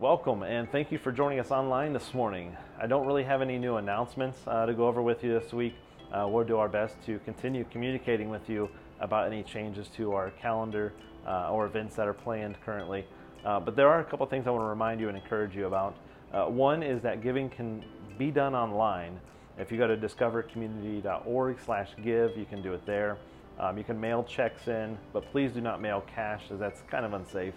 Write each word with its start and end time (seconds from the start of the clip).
Welcome 0.00 0.42
and 0.42 0.68
thank 0.72 0.90
you 0.90 0.96
for 0.96 1.12
joining 1.12 1.38
us 1.38 1.50
online 1.50 1.92
this 1.92 2.14
morning. 2.14 2.56
I 2.80 2.86
don't 2.86 3.06
really 3.06 3.24
have 3.24 3.42
any 3.42 3.58
new 3.58 3.76
announcements 3.76 4.38
uh, 4.46 4.64
to 4.64 4.72
go 4.72 4.88
over 4.88 5.02
with 5.02 5.22
you 5.22 5.38
this 5.38 5.52
week. 5.52 5.74
Uh, 6.10 6.26
we'll 6.26 6.46
do 6.46 6.56
our 6.56 6.70
best 6.70 6.96
to 7.04 7.18
continue 7.18 7.66
communicating 7.70 8.30
with 8.30 8.48
you 8.48 8.70
about 9.00 9.26
any 9.26 9.42
changes 9.42 9.88
to 9.96 10.14
our 10.14 10.30
calendar 10.30 10.94
uh, 11.26 11.50
or 11.50 11.66
events 11.66 11.96
that 11.96 12.08
are 12.08 12.14
planned 12.14 12.56
currently. 12.64 13.04
Uh, 13.44 13.60
but 13.60 13.76
there 13.76 13.88
are 13.88 14.00
a 14.00 14.04
couple 14.04 14.24
things 14.24 14.46
I 14.46 14.50
want 14.50 14.62
to 14.62 14.68
remind 14.68 15.02
you 15.02 15.08
and 15.08 15.18
encourage 15.18 15.54
you 15.54 15.66
about. 15.66 15.94
Uh, 16.32 16.46
one 16.46 16.82
is 16.82 17.02
that 17.02 17.22
giving 17.22 17.50
can 17.50 17.84
be 18.16 18.30
done 18.30 18.54
online. 18.54 19.20
If 19.58 19.70
you 19.70 19.76
go 19.76 19.86
to 19.86 19.98
discovercommunity.org/give, 19.98 22.38
you 22.38 22.46
can 22.46 22.62
do 22.62 22.72
it 22.72 22.86
there. 22.86 23.18
Um, 23.58 23.76
you 23.76 23.84
can 23.84 24.00
mail 24.00 24.24
checks 24.24 24.66
in, 24.66 24.96
but 25.12 25.30
please 25.30 25.52
do 25.52 25.60
not 25.60 25.82
mail 25.82 26.02
cash, 26.14 26.44
as 26.50 26.58
that's 26.58 26.80
kind 26.90 27.04
of 27.04 27.12
unsafe. 27.12 27.52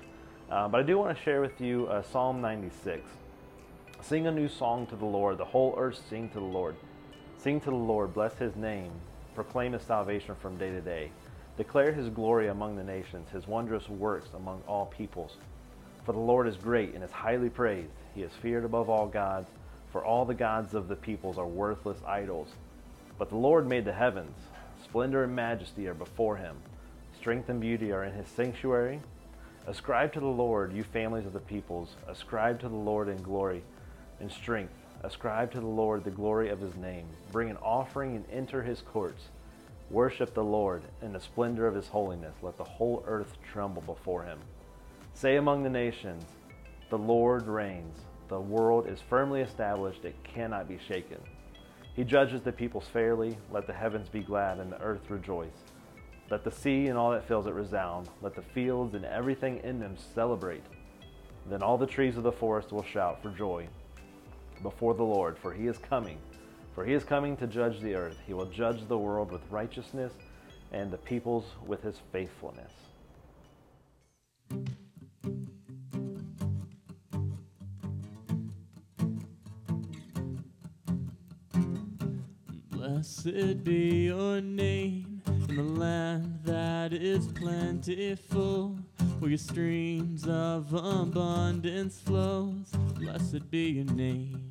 Uh, 0.54 0.68
but 0.68 0.80
I 0.80 0.84
do 0.84 1.00
want 1.00 1.18
to 1.18 1.24
share 1.24 1.42
with 1.42 1.60
you 1.60 1.88
uh, 1.88 2.04
Psalm 2.04 2.40
96. 2.40 3.02
Sing 4.04 4.28
a 4.28 4.32
new 4.32 4.48
song 4.48 4.86
to 4.86 4.96
the 4.96 5.04
Lord, 5.04 5.40
the 5.40 5.46
whole 5.46 5.74
earth 5.80 6.00
sing 6.08 6.30
to 6.30 6.36
the 6.36 6.46
Lord. 6.46 6.76
Sing 7.40 7.60
to 7.62 7.72
the 7.72 7.76
Lord, 7.76 8.14
bless 8.14 8.38
his 8.38 8.56
name, 8.56 8.92
proclaim 9.34 9.74
his 9.74 9.82
salvation 9.82 10.36
from 10.36 10.56
day 10.58 10.70
to 10.70 10.80
day. 10.80 11.10
Declare 11.58 11.94
his 11.94 12.08
glory 12.10 12.50
among 12.50 12.76
the 12.76 12.84
nations, 12.84 13.30
his 13.32 13.48
wondrous 13.48 13.90
works 13.90 14.30
among 14.36 14.62
all 14.68 14.86
peoples. 14.86 15.38
For 16.06 16.12
the 16.12 16.20
Lord 16.20 16.48
is 16.48 16.56
great 16.56 16.94
and 16.94 17.04
is 17.04 17.10
highly 17.10 17.50
praised. 17.50 17.90
He 18.14 18.22
is 18.22 18.32
feared 18.40 18.64
above 18.64 18.92
all 18.92 19.08
gods, 19.08 19.50
for 19.92 20.06
all 20.06 20.24
the 20.24 20.36
gods 20.36 20.76
of 20.76 20.88
the 20.88 20.96
peoples 20.96 21.40
are 21.40 21.48
worthless 21.48 21.98
idols. 22.06 22.50
But 23.18 23.30
the 23.30 23.38
Lord 23.38 23.68
made 23.68 23.86
the 23.86 23.94
heavens. 23.94 24.38
Splendor 24.84 25.24
and 25.24 25.36
majesty 25.36 25.88
are 25.88 25.96
before 25.96 26.38
him. 26.38 26.58
Strength 27.18 27.50
and 27.50 27.60
beauty 27.60 27.92
are 27.92 28.04
in 28.04 28.14
his 28.14 28.28
sanctuary. 28.28 29.02
Ascribe 29.66 30.12
to 30.14 30.20
the 30.20 30.26
Lord, 30.26 30.74
you 30.74 30.84
families 30.84 31.26
of 31.26 31.32
the 31.32 31.40
peoples. 31.40 31.96
Ascribe 32.10 32.60
to 32.60 32.70
the 32.70 32.76
Lord 32.76 33.08
in 33.08 33.22
glory 33.22 33.64
and 34.20 34.30
strength. 34.30 34.74
Ascribe 35.04 35.52
to 35.54 35.62
the 35.62 35.66
Lord 35.66 36.04
the 36.04 36.12
glory 36.12 36.50
of 36.50 36.60
his 36.60 36.76
name. 36.76 37.06
Bring 37.32 37.50
an 37.50 37.58
offering 37.58 38.18
and 38.18 38.26
enter 38.30 38.62
his 38.62 38.82
courts. 38.82 39.24
Worship 39.90 40.34
the 40.34 40.44
Lord 40.44 40.84
in 41.02 41.14
the 41.14 41.20
splendor 41.20 41.66
of 41.66 41.76
his 41.76 41.88
holiness. 41.88 42.36
Let 42.42 42.58
the 42.58 42.64
whole 42.64 43.06
earth 43.08 43.38
tremble 43.52 43.84
before 43.84 44.24
him. 44.24 44.40
Say 45.14 45.38
among 45.38 45.64
the 45.64 45.70
nations, 45.70 46.24
The 46.90 46.98
Lord 46.98 47.48
reigns. 47.48 47.98
The 48.28 48.40
world 48.40 48.88
is 48.88 49.00
firmly 49.00 49.42
established, 49.42 50.04
it 50.04 50.16
cannot 50.24 50.68
be 50.68 50.80
shaken. 50.88 51.20
He 51.96 52.04
judges 52.04 52.42
the 52.42 52.52
peoples 52.52 52.88
fairly. 52.92 53.38
Let 53.52 53.68
the 53.68 53.74
heavens 53.74 54.10
be 54.10 54.22
glad 54.22 54.60
and 54.60 54.72
the 54.72 54.82
earth 54.82 55.10
rejoice. 55.10 55.52
Let 56.30 56.44
the 56.44 56.52
sea 56.52 56.88
and 56.88 56.98
all 56.98 57.12
that 57.12 57.28
fills 57.28 57.48
it 57.48 57.54
resound. 57.54 58.10
Let 58.22 58.36
the 58.36 58.42
fields 58.42 58.96
and 58.96 59.06
everything 59.06 59.60
in 59.64 59.80
them 59.80 59.96
celebrate. 60.16 60.64
Then 61.50 61.62
all 61.62 61.78
the 61.78 61.86
trees 61.86 62.18
of 62.18 62.24
the 62.24 62.32
forest 62.32 62.72
will 62.72 62.84
shout 62.84 63.22
for 63.22 63.30
joy 63.30 63.68
before 64.62 64.94
the 64.94 65.04
Lord, 65.04 65.38
for 65.38 65.54
he 65.54 65.68
is 65.68 65.78
coming. 65.78 66.18
For 66.74 66.86
he 66.86 66.94
is 66.94 67.04
coming 67.04 67.38
to 67.38 67.48
judge 67.48 67.82
the 67.82 67.94
earth. 67.96 68.18
He 68.26 68.34
will 68.34 68.46
judge 68.46 68.88
the 68.88 68.98
world 68.98 69.32
with 69.32 69.42
righteousness 69.52 70.14
and 70.72 70.90
the 70.90 70.98
peoples 70.98 71.46
with 71.68 71.84
his 71.84 72.00
faithfulness. 72.12 72.72
Blessed 82.72 83.64
be 83.64 84.06
your 84.06 84.42
name 84.42 85.13
in 85.54 85.58
the 85.58 85.80
land 85.80 86.40
that 86.44 86.94
is 86.94 87.28
plentiful, 87.28 88.76
where 89.20 89.30
your 89.30 89.38
streams 89.38 90.28
of 90.28 90.74
abundance 90.74 92.00
flows. 92.00 92.72
Blessed 92.96 93.52
be 93.52 93.70
your 93.70 93.86
name. 93.86 94.42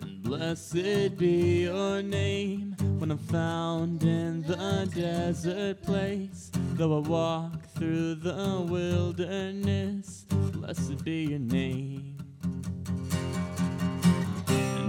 And 0.00 0.22
blessed 0.22 1.18
be 1.18 1.64
your 1.64 2.02
name 2.02 2.74
when 2.98 3.10
I'm 3.10 3.18
found 3.18 4.02
in 4.02 4.42
the 4.42 4.90
desert 4.94 5.82
place. 5.82 6.50
Though 6.74 6.96
I 6.98 7.08
walk 7.08 7.62
through 7.74 8.14
the 8.16 8.66
wilderness, 8.66 10.24
blessed 10.52 11.04
be 11.04 11.24
your 11.24 11.40
name. 11.40 11.93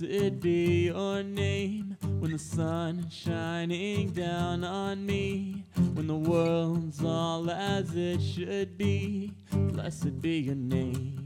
Blessed 0.00 0.40
be 0.40 0.86
your 0.86 1.22
name 1.22 1.94
when 2.20 2.32
the 2.32 2.38
sun 2.38 3.00
is 3.00 3.12
shining 3.12 4.08
down 4.12 4.64
on 4.64 5.04
me, 5.04 5.66
when 5.92 6.06
the 6.06 6.16
world's 6.16 7.04
all 7.04 7.50
as 7.50 7.94
it 7.94 8.22
should 8.22 8.78
be. 8.78 9.34
Blessed 9.52 10.22
be 10.22 10.38
your 10.38 10.54
name. 10.54 11.18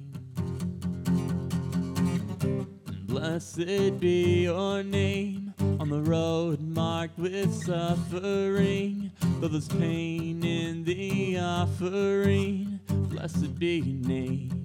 Blessed 3.07 4.01
be 4.01 4.43
your 4.43 4.83
name 4.83 5.55
on 5.79 5.89
the 5.89 6.03
road 6.03 6.61
marked 6.61 7.17
with 7.17 7.55
suffering, 7.55 9.13
though 9.39 9.47
there's 9.47 9.69
pain 9.69 10.45
in 10.45 10.83
the 10.83 11.39
offering. 11.39 12.81
Blessed 12.89 13.57
be 13.57 13.77
your 13.77 14.09
name. 14.09 14.65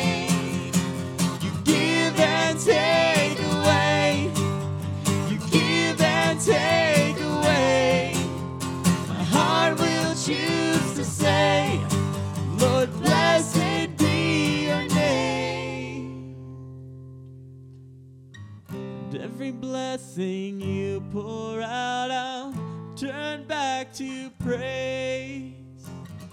Blessing 19.71 20.59
you 20.59 20.99
pour 21.13 21.61
out, 21.61 22.11
I'll 22.11 22.53
turn 22.97 23.45
back 23.45 23.93
to 23.93 24.29
praise. 24.31 25.53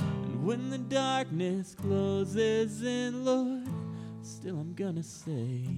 And 0.01 0.45
when 0.45 0.71
the 0.71 0.79
darkness 0.79 1.77
closes 1.81 2.83
in, 2.83 3.25
Lord, 3.25 3.69
still 4.23 4.59
I'm 4.59 4.75
gonna 4.75 5.05
say, 5.05 5.69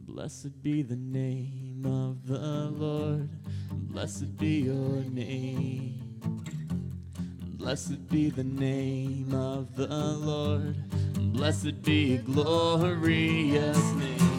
Blessed 0.00 0.62
be 0.62 0.80
the 0.80 0.96
name 0.96 1.84
of 1.84 2.26
the 2.26 2.70
Lord. 2.70 3.28
Blessed 3.70 4.38
be 4.38 4.60
your 4.62 5.04
name. 5.12 6.20
Blessed 7.58 8.08
be 8.08 8.30
the 8.30 8.44
name 8.44 9.34
of 9.34 9.76
the 9.76 9.88
Lord. 9.88 10.74
Blessed 11.34 11.82
be 11.82 12.14
your 12.14 12.22
glorious 12.22 13.78
name. 13.92 14.37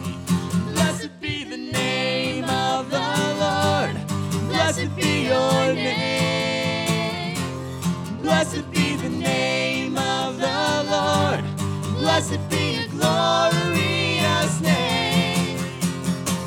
Of 2.50 2.90
the 2.90 3.08
Lord. 3.44 3.94
Blessed 4.48 4.94
be 4.96 5.26
your 5.28 5.74
name. 5.74 7.36
Blessed 8.22 8.70
be 8.70 8.96
the 8.96 9.10
name 9.10 9.96
of 9.98 10.38
the 10.38 10.86
Lord. 10.94 11.44
Blessed 11.98 12.40
be 12.50 12.64
your 12.80 12.88
glorious 12.88 14.60
name. 14.60 15.58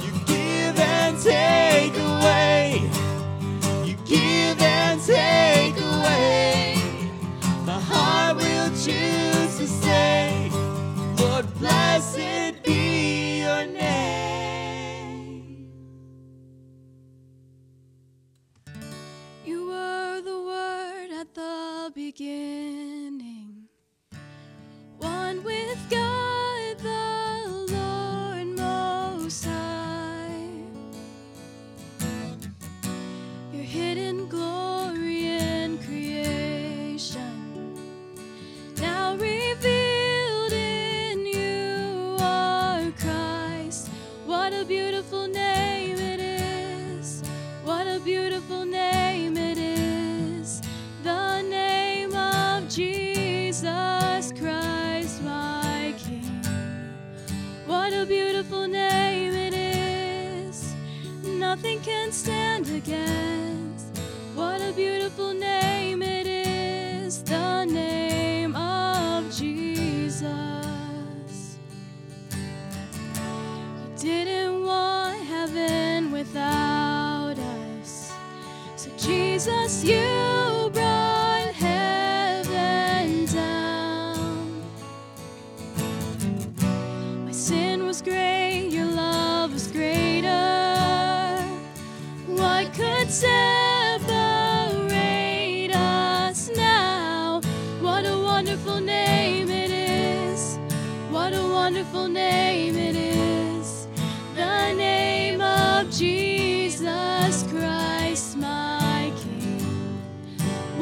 You 0.03 0.12
give 0.25 0.79
and 0.79 1.19
take 1.22 1.95
away. 1.98 2.89
You 3.86 3.95
give 4.05 4.62
and 4.62 5.01
take 5.01 5.77
away. 5.77 6.77
My 7.65 7.79
heart 7.79 8.38
will 8.38 8.69
choose 8.72 9.22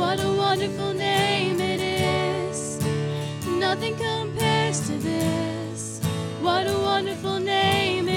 What 0.01 0.19
a 0.19 0.33
wonderful 0.33 0.93
name 0.95 1.61
it 1.61 1.79
is. 1.79 2.79
Nothing 3.45 3.95
compares 3.95 4.79
to 4.87 4.93
this. 4.93 6.01
What 6.41 6.65
a 6.65 6.73
wonderful 6.73 7.39
name 7.39 8.09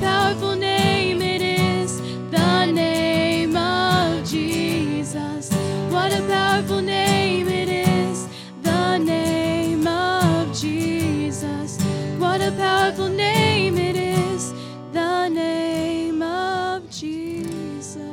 powerful 0.00 0.56
name 0.56 1.20
it 1.22 1.42
is. 1.42 2.00
The 2.30 2.66
name 2.66 3.54
of 3.56 4.26
Jesus. 4.28 5.52
What 5.90 6.12
a 6.12 6.22
powerful 6.26 6.80
name 6.80 7.48
it 7.48 7.68
is. 7.68 8.26
The 8.62 8.98
name 8.98 9.86
of 9.86 10.58
Jesus. 10.58 11.78
What 12.18 12.40
a 12.40 12.50
powerful 12.52 13.08
name 13.08 13.76
it 13.76 13.96
is. 13.96 14.54
The 14.92 15.28
name 15.28 16.22
of 16.22 16.90
Jesus. 16.90 18.10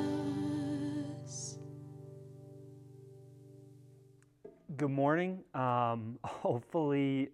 Good 4.75 4.91
morning. 4.91 5.43
Um, 5.53 6.19
hopefully, 6.25 7.29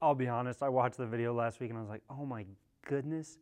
I'll 0.00 0.14
be 0.14 0.28
honest. 0.28 0.62
I 0.62 0.68
watched 0.68 0.96
the 0.96 1.06
video 1.06 1.34
last 1.34 1.60
week 1.60 1.70
and 1.70 1.78
I 1.78 1.82
was 1.82 1.90
like, 1.90 2.02
"Oh 2.08 2.24
my 2.24 2.46
goodness, 2.86 3.38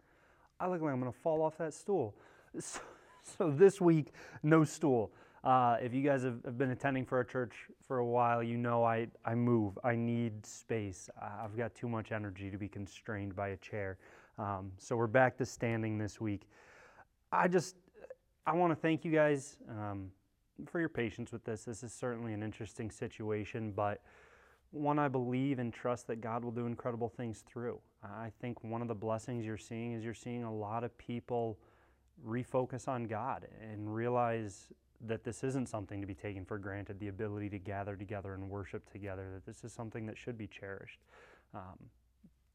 I 0.64 0.68
look 0.68 0.80
like 0.80 0.92
I'm 0.92 0.98
gonna 0.98 1.12
fall 1.12 1.42
off 1.42 1.58
that 1.58 1.74
stool." 1.74 2.14
So, 2.60 2.80
so 3.22 3.50
this 3.50 3.80
week, 3.80 4.12
no 4.42 4.64
stool. 4.64 5.10
Uh, 5.42 5.76
if 5.80 5.92
you 5.92 6.02
guys 6.02 6.22
have, 6.22 6.58
been 6.58 6.70
attending 6.70 7.04
for 7.04 7.16
our 7.18 7.24
church 7.24 7.54
for 7.86 7.98
a 7.98 8.06
while, 8.06 8.42
you 8.42 8.56
know 8.56 8.84
I 8.84 9.08
I 9.24 9.34
move. 9.34 9.78
I 9.82 9.94
need 9.94 10.44
space. 10.46 11.10
I've 11.20 11.56
got 11.56 11.74
too 11.74 11.88
much 11.88 12.12
energy 12.12 12.50
to 12.50 12.58
be 12.58 12.68
constrained 12.68 13.34
by 13.34 13.48
a 13.48 13.56
chair. 13.56 13.98
Um, 14.38 14.72
so 14.78 14.96
we're 14.96 15.06
back 15.06 15.36
to 15.38 15.46
standing 15.46 15.98
this 15.98 16.20
week. 16.20 16.48
I 17.32 17.48
just 17.48 17.76
I 18.46 18.54
want 18.54 18.72
to 18.72 18.76
thank 18.76 19.04
you 19.04 19.12
guys 19.12 19.56
um, 19.68 20.10
for 20.66 20.80
your 20.80 20.88
patience 20.88 21.32
with 21.32 21.44
this. 21.44 21.64
This 21.64 21.82
is 21.82 21.92
certainly 21.92 22.32
an 22.32 22.42
interesting 22.42 22.90
situation, 22.90 23.72
but 23.72 24.00
one 24.70 24.98
I 24.98 25.08
believe 25.08 25.58
and 25.58 25.72
trust 25.72 26.06
that 26.08 26.20
God 26.20 26.44
will 26.44 26.52
do 26.52 26.66
incredible 26.66 27.08
things 27.08 27.44
through. 27.46 27.80
I 28.04 28.30
think 28.40 28.62
one 28.62 28.82
of 28.82 28.88
the 28.88 28.94
blessings 28.94 29.44
you're 29.44 29.56
seeing 29.56 29.92
is 29.92 30.04
you're 30.04 30.14
seeing 30.14 30.44
a 30.44 30.54
lot 30.54 30.84
of 30.84 30.96
people 30.98 31.58
refocus 32.26 32.86
on 32.86 33.04
God 33.04 33.46
and 33.60 33.92
realize 33.92 34.68
that 35.06 35.24
this 35.24 35.44
isn't 35.44 35.68
something 35.68 36.00
to 36.00 36.06
be 36.06 36.14
taken 36.14 36.44
for 36.44 36.58
granted 36.58 36.98
the 36.98 37.08
ability 37.08 37.50
to 37.50 37.58
gather 37.58 37.96
together 37.96 38.34
and 38.34 38.48
worship 38.48 38.88
together, 38.90 39.30
that 39.34 39.44
this 39.44 39.64
is 39.64 39.72
something 39.72 40.06
that 40.06 40.16
should 40.16 40.38
be 40.38 40.46
cherished. 40.46 41.00
Um, 41.54 41.78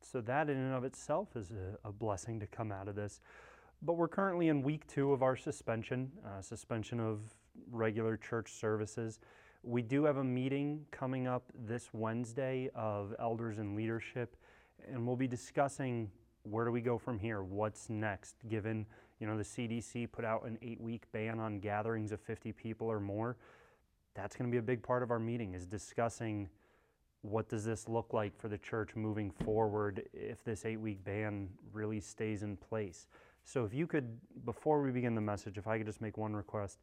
so, 0.02 0.22
that 0.22 0.50
in 0.50 0.58
and 0.58 0.74
of 0.74 0.84
itself 0.84 1.36
is 1.36 1.52
a, 1.52 1.88
a 1.88 1.92
blessing 1.92 2.40
to 2.40 2.48
come 2.48 2.72
out 2.72 2.88
of 2.88 2.96
this. 2.96 3.22
But 3.82 3.94
we're 3.94 4.08
currently 4.08 4.48
in 4.48 4.62
week 4.62 4.88
two 4.88 5.14
of 5.14 5.22
our 5.24 5.36
suspension, 5.36 6.12
uh, 6.26 6.42
suspension 6.42 7.00
of 7.00 7.20
regular 7.72 8.18
church 8.18 8.54
services. 8.54 9.20
We 9.64 9.82
do 9.82 10.04
have 10.06 10.18
a 10.18 10.24
meeting 10.24 10.86
coming 10.92 11.28
up 11.28 11.52
this 11.54 11.90
Wednesday 11.94 12.70
of 12.74 13.14
elders 13.20 13.58
and 13.58 13.76
leadership, 13.76 14.36
and 14.92 15.06
we'll 15.06 15.16
be 15.16 15.28
discussing 15.28 16.10
where 16.44 16.66
do 16.66 16.72
we 16.72 16.82
go 16.82 16.98
from 16.98 17.20
here? 17.20 17.44
What's 17.44 17.90
next? 17.90 18.36
Given 18.48 18.86
you 19.20 19.28
know 19.28 19.38
the 19.38 19.44
CDC 19.44 20.12
put 20.12 20.26
out 20.26 20.46
an 20.46 20.58
eight-week 20.62 21.04
ban 21.12 21.40
on 21.40 21.60
gatherings 21.60 22.12
of 22.12 22.22
50 22.22 22.52
people 22.54 22.88
or 22.88 23.00
more, 23.00 23.38
that's 24.16 24.36
going 24.36 24.50
to 24.50 24.52
be 24.52 24.60
a 24.60 24.62
big 24.62 24.82
part 24.82 25.04
of 25.04 25.12
our 25.12 25.20
meeting 25.20 25.54
is 25.54 25.66
discussing 25.66 26.50
what 27.22 27.50
does 27.50 27.66
this 27.66 27.90
look 27.90 28.14
like 28.14 28.38
for 28.40 28.48
the 28.48 28.58
church 28.58 28.96
moving 28.96 29.30
forward 29.30 30.04
if 30.14 30.44
this 30.44 30.66
eight-week 30.66 31.04
ban 31.04 31.50
really 31.74 32.00
stays 32.00 32.44
in 32.44 32.56
place. 32.56 33.08
So 33.44 33.66
if 33.66 33.74
you 33.74 33.88
could, 33.88 34.18
before 34.46 34.82
we 34.82 34.92
begin 34.92 35.16
the 35.16 35.22
message, 35.22 35.58
if 35.58 35.68
I 35.68 35.78
could 35.78 35.88
just 35.88 36.02
make 36.02 36.18
one 36.18 36.34
request. 36.34 36.80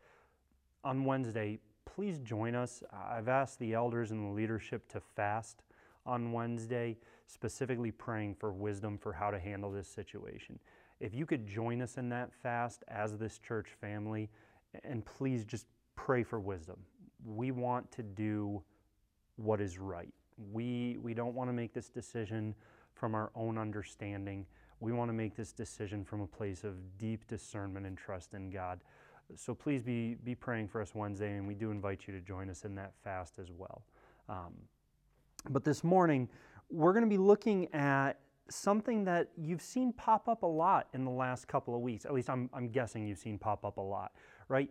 On 0.84 1.04
Wednesday, 1.04 1.58
please 1.84 2.18
join 2.18 2.54
us. 2.54 2.82
I've 2.92 3.28
asked 3.28 3.58
the 3.58 3.72
elders 3.72 4.10
and 4.10 4.26
the 4.26 4.34
leadership 4.34 4.86
to 4.88 5.00
fast 5.00 5.62
on 6.06 6.32
Wednesday, 6.32 6.96
specifically 7.26 7.90
praying 7.90 8.34
for 8.34 8.52
wisdom 8.52 8.96
for 8.96 9.12
how 9.12 9.30
to 9.30 9.38
handle 9.38 9.70
this 9.70 9.88
situation. 9.88 10.58
If 11.00 11.14
you 11.14 11.26
could 11.26 11.46
join 11.46 11.82
us 11.82 11.98
in 11.98 12.08
that 12.10 12.32
fast 12.32 12.84
as 12.88 13.18
this 13.18 13.38
church 13.38 13.68
family, 13.80 14.30
and 14.84 15.04
please 15.04 15.44
just 15.44 15.66
pray 15.94 16.22
for 16.22 16.40
wisdom. 16.40 16.76
We 17.24 17.50
want 17.50 17.90
to 17.92 18.02
do 18.02 18.62
what 19.36 19.60
is 19.60 19.78
right. 19.78 20.12
We, 20.52 20.98
we 21.02 21.14
don't 21.14 21.34
want 21.34 21.48
to 21.50 21.54
make 21.54 21.72
this 21.72 21.88
decision 21.88 22.54
from 22.94 23.14
our 23.14 23.30
own 23.34 23.58
understanding. 23.58 24.46
We 24.80 24.92
want 24.92 25.08
to 25.08 25.14
make 25.14 25.34
this 25.34 25.52
decision 25.52 26.04
from 26.04 26.20
a 26.20 26.26
place 26.26 26.64
of 26.64 26.74
deep 26.98 27.26
discernment 27.26 27.86
and 27.86 27.96
trust 27.96 28.34
in 28.34 28.50
God. 28.50 28.80
So 29.34 29.54
please 29.54 29.82
be, 29.82 30.14
be 30.14 30.34
praying 30.34 30.68
for 30.68 30.80
us 30.80 30.94
Wednesday, 30.94 31.36
and 31.36 31.46
we 31.46 31.54
do 31.54 31.70
invite 31.70 32.02
you 32.06 32.14
to 32.14 32.20
join 32.20 32.48
us 32.48 32.64
in 32.64 32.74
that 32.76 32.92
fast 33.02 33.38
as 33.38 33.50
well. 33.50 33.82
Um, 34.28 34.54
but 35.50 35.64
this 35.64 35.84
morning, 35.84 36.28
we're 36.70 36.92
going 36.92 37.04
to 37.04 37.10
be 37.10 37.18
looking 37.18 37.72
at 37.74 38.18
something 38.48 39.04
that 39.04 39.30
you've 39.36 39.62
seen 39.62 39.92
pop 39.92 40.28
up 40.28 40.42
a 40.42 40.46
lot 40.46 40.88
in 40.94 41.04
the 41.04 41.10
last 41.10 41.48
couple 41.48 41.74
of 41.74 41.80
weeks. 41.80 42.04
At 42.04 42.14
least 42.14 42.30
I'm, 42.30 42.48
I'm 42.52 42.68
guessing 42.68 43.06
you've 43.06 43.18
seen 43.18 43.38
pop 43.38 43.64
up 43.64 43.78
a 43.78 43.82
lot, 43.82 44.12
right? 44.48 44.70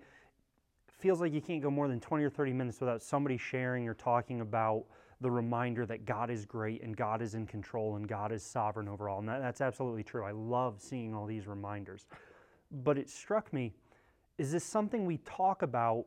Feels 1.00 1.20
like 1.20 1.34
you 1.34 1.42
can't 1.42 1.62
go 1.62 1.70
more 1.70 1.88
than 1.88 2.00
20 2.00 2.24
or 2.24 2.30
30 2.30 2.54
minutes 2.54 2.80
without 2.80 3.02
somebody 3.02 3.38
sharing 3.38 3.88
or 3.88 3.94
talking 3.94 4.42
about 4.42 4.86
the 5.22 5.32
reminder 5.32 5.86
that 5.86 6.06
God 6.06 6.30
is 6.30 6.46
great 6.46 6.84
and 6.84 6.96
God 6.96 7.22
is 7.22 7.36
in 7.36 7.46
control 7.46 7.96
and 7.96 8.08
God 8.08 8.32
is 8.32 8.44
sovereign 8.44 8.88
over 8.88 9.10
all. 9.10 9.20
And 9.20 9.30
that, 9.30 9.42
that's 9.42 9.62
absolutely 9.62 10.04
true. 10.04 10.24
I 10.24 10.32
love 10.32 10.82
seeing 10.82 11.14
all 11.14 11.26
these 11.26 11.48
reminders. 11.48 12.08
But 12.72 12.98
it 12.98 13.10
struck 13.10 13.52
me 13.54 13.74
is 14.38 14.52
this 14.52 14.66
something 14.66 15.06
we 15.06 15.18
talk 15.20 15.62
about 15.62 16.06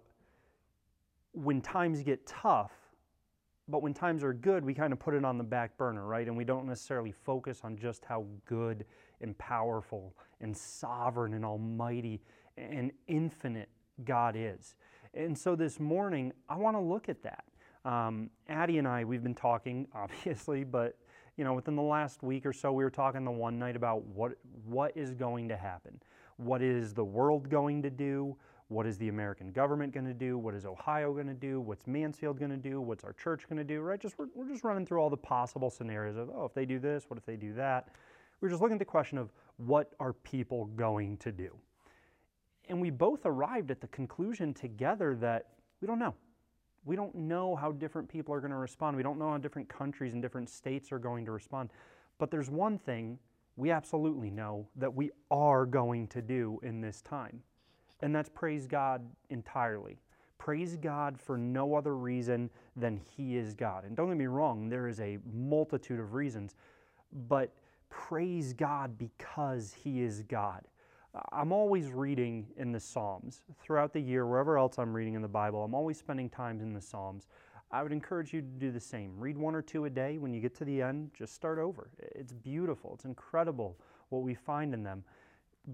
when 1.33 1.63
times 1.63 2.03
get 2.03 2.27
tough? 2.27 2.73
But 3.69 3.83
when 3.83 3.93
times 3.93 4.25
are 4.25 4.33
good, 4.33 4.65
we 4.65 4.73
kind 4.73 4.93
of 4.93 4.99
put 4.99 5.15
it 5.15 5.25
on 5.25 5.37
the 5.37 5.45
back 5.45 5.77
burner, 5.77 6.07
right? 6.07 6.27
And 6.27 6.37
we 6.37 6.45
don't 6.45 6.67
necessarily 6.67 7.13
focus 7.13 7.61
on 7.65 7.77
just 7.77 8.05
how 8.05 8.25
good 8.47 8.85
and 9.21 9.37
powerful 9.39 10.15
and 10.41 10.57
sovereign 10.57 11.35
and 11.35 11.45
almighty 11.45 12.21
and 12.57 12.93
infinite 13.07 13.69
God 14.05 14.37
is. 14.37 14.75
And 15.15 15.37
so 15.37 15.55
this 15.55 15.79
morning, 15.81 16.33
I 16.49 16.57
want 16.57 16.77
to 16.77 16.81
look 16.81 17.09
at 17.09 17.23
that. 17.23 17.45
Um, 17.85 18.31
Addie 18.49 18.79
and 18.79 18.89
I, 18.89 19.05
we've 19.05 19.23
been 19.23 19.35
talking, 19.35 19.87
obviously, 19.95 20.65
but 20.65 20.97
you 21.37 21.45
know, 21.45 21.55
within 21.55 21.77
the 21.77 21.83
last 21.83 22.23
week 22.25 22.45
or 22.45 22.53
so, 22.53 22.73
we 22.73 22.83
were 22.83 22.91
talking 22.91 23.25
the 23.25 23.31
one 23.31 23.59
night 23.59 23.77
about 23.77 24.05
what 24.07 24.33
what 24.67 24.97
is 24.97 25.15
going 25.15 25.49
to 25.49 25.57
happen. 25.57 26.01
What 26.37 26.63
is 26.63 26.95
the 26.95 27.05
world 27.05 27.49
going 27.49 27.83
to 27.83 27.91
do? 27.91 28.37
What 28.69 28.87
is 28.87 28.99
the 28.99 29.09
American 29.09 29.51
government 29.51 29.95
going 29.95 30.07
to 30.07 30.15
do? 30.15 30.37
What 30.37 30.55
is 30.55 30.67
Ohio 30.67 31.13
going 31.15 31.27
to 31.27 31.35
do? 31.35 31.61
What's 31.61 31.87
Mansfield 31.87 32.39
going 32.39 32.51
to 32.51 32.57
do? 32.57 32.81
What's 32.81 33.03
our 33.03 33.15
church 33.15 33.49
going 33.49 33.57
to 33.57 33.65
do? 33.65 33.81
Right? 33.81 33.99
Just 33.99 34.19
we're, 34.19 34.29
we're 34.35 34.49
just 34.49 34.63
running 34.63 34.85
through 34.85 35.01
all 35.01 35.09
the 35.09 35.17
possible 35.17 35.71
scenarios 35.71 36.17
of 36.17 36.29
oh, 36.31 36.45
if 36.45 36.55
they 36.55 36.67
do 36.67 36.79
this, 36.79 37.05
what 37.09 37.19
if 37.19 37.25
they 37.25 37.37
do 37.37 37.55
that? 37.55 37.89
We're 38.41 38.51
just 38.51 38.61
looking 38.61 38.75
at 38.75 38.79
the 38.79 38.85
question 38.85 39.19
of 39.19 39.33
what 39.57 39.95
are 39.99 40.13
people 40.13 40.67
going 40.67 41.17
to 41.19 41.33
do? 41.33 41.57
And 42.69 42.81
we 42.81 42.91
both 42.91 43.21
arrived 43.25 43.71
at 43.71 43.81
the 43.81 43.89
conclusion 43.89 44.52
together 44.52 45.17
that 45.17 45.47
we 45.81 45.87
don't 45.87 45.99
know. 45.99 46.15
We 46.85 46.95
don't 46.95 47.15
know 47.15 47.57
how 47.57 47.73
different 47.73 48.09
people 48.09 48.35
are 48.35 48.41
going 48.41 48.50
to 48.50 48.57
respond. 48.57 48.97
We 48.97 49.02
don't 49.02 49.19
know 49.19 49.31
how 49.31 49.39
different 49.39 49.69
countries 49.69 50.13
and 50.13 50.23
different 50.23 50.49
states 50.49 50.93
are 50.93 50.99
going 50.99 51.25
to 51.25 51.33
respond. 51.33 51.71
But 52.19 52.31
there's 52.31 52.50
one 52.50 52.78
thing 52.78 53.19
we 53.57 53.71
absolutely 53.71 54.31
know 54.31 54.69
that 54.76 54.95
we 54.95 55.11
are 55.31 55.67
going 55.67 56.07
to 56.09 56.23
do 56.23 56.61
in 56.63 56.81
this 56.81 57.02
time, 57.02 57.43
and 58.00 58.15
that's 58.15 58.28
praise 58.28 58.67
God 58.67 59.02
entirely. 59.30 59.99
Praise 60.39 60.76
God 60.76 61.19
for 61.21 61.37
no 61.37 61.75
other 61.75 61.97
reason 61.97 62.49
than 62.76 62.97
He 62.97 63.37
is 63.37 63.54
God. 63.54 63.84
And 63.84 63.97
don't 63.97 64.08
get 64.08 64.17
me 64.17 64.26
wrong, 64.26 64.69
there 64.69 64.89
is 64.89 65.00
a 65.00 65.19
multitude 65.32 65.99
of 65.99 66.15
reasons, 66.15 66.54
but 67.28 67.52
praise 67.91 68.52
God 68.52 68.97
because 68.99 69.75
He 69.75 70.02
is 70.02 70.23
God. 70.23 70.63
I'm 71.32 71.52
always 71.52 71.91
reading 71.91 72.47
in 72.56 72.71
the 72.71 72.78
Psalms. 72.78 73.43
Throughout 73.61 73.93
the 73.93 74.00
year, 74.00 74.26
wherever 74.26 74.58
else 74.58 74.78
I'm 74.78 74.95
reading 74.95 75.15
in 75.15 75.23
the 75.23 75.28
Bible, 75.28 75.65
I'm 75.65 75.75
always 75.75 75.99
spending 75.99 76.28
time 76.28 76.61
in 76.61 76.73
the 76.73 76.80
Psalms. 76.80 77.26
I 77.71 77.82
would 77.82 77.93
encourage 77.93 78.32
you 78.32 78.41
to 78.41 78.47
do 78.47 78.71
the 78.71 78.80
same. 78.80 79.19
Read 79.19 79.37
one 79.37 79.54
or 79.54 79.63
two 79.63 79.84
a 79.87 79.91
day. 79.91 80.19
When 80.19 80.32
you 80.32 80.41
get 80.41 80.54
to 80.56 80.65
the 80.65 80.80
end, 80.80 81.11
just 81.15 81.34
start 81.34 81.58
over. 81.58 81.91
It's 81.99 82.32
beautiful, 82.32 82.93
it's 82.95 83.04
incredible 83.04 83.76
what 84.11 84.23
we 84.23 84.34
find 84.34 84.73
in 84.73 84.82
them. 84.82 85.04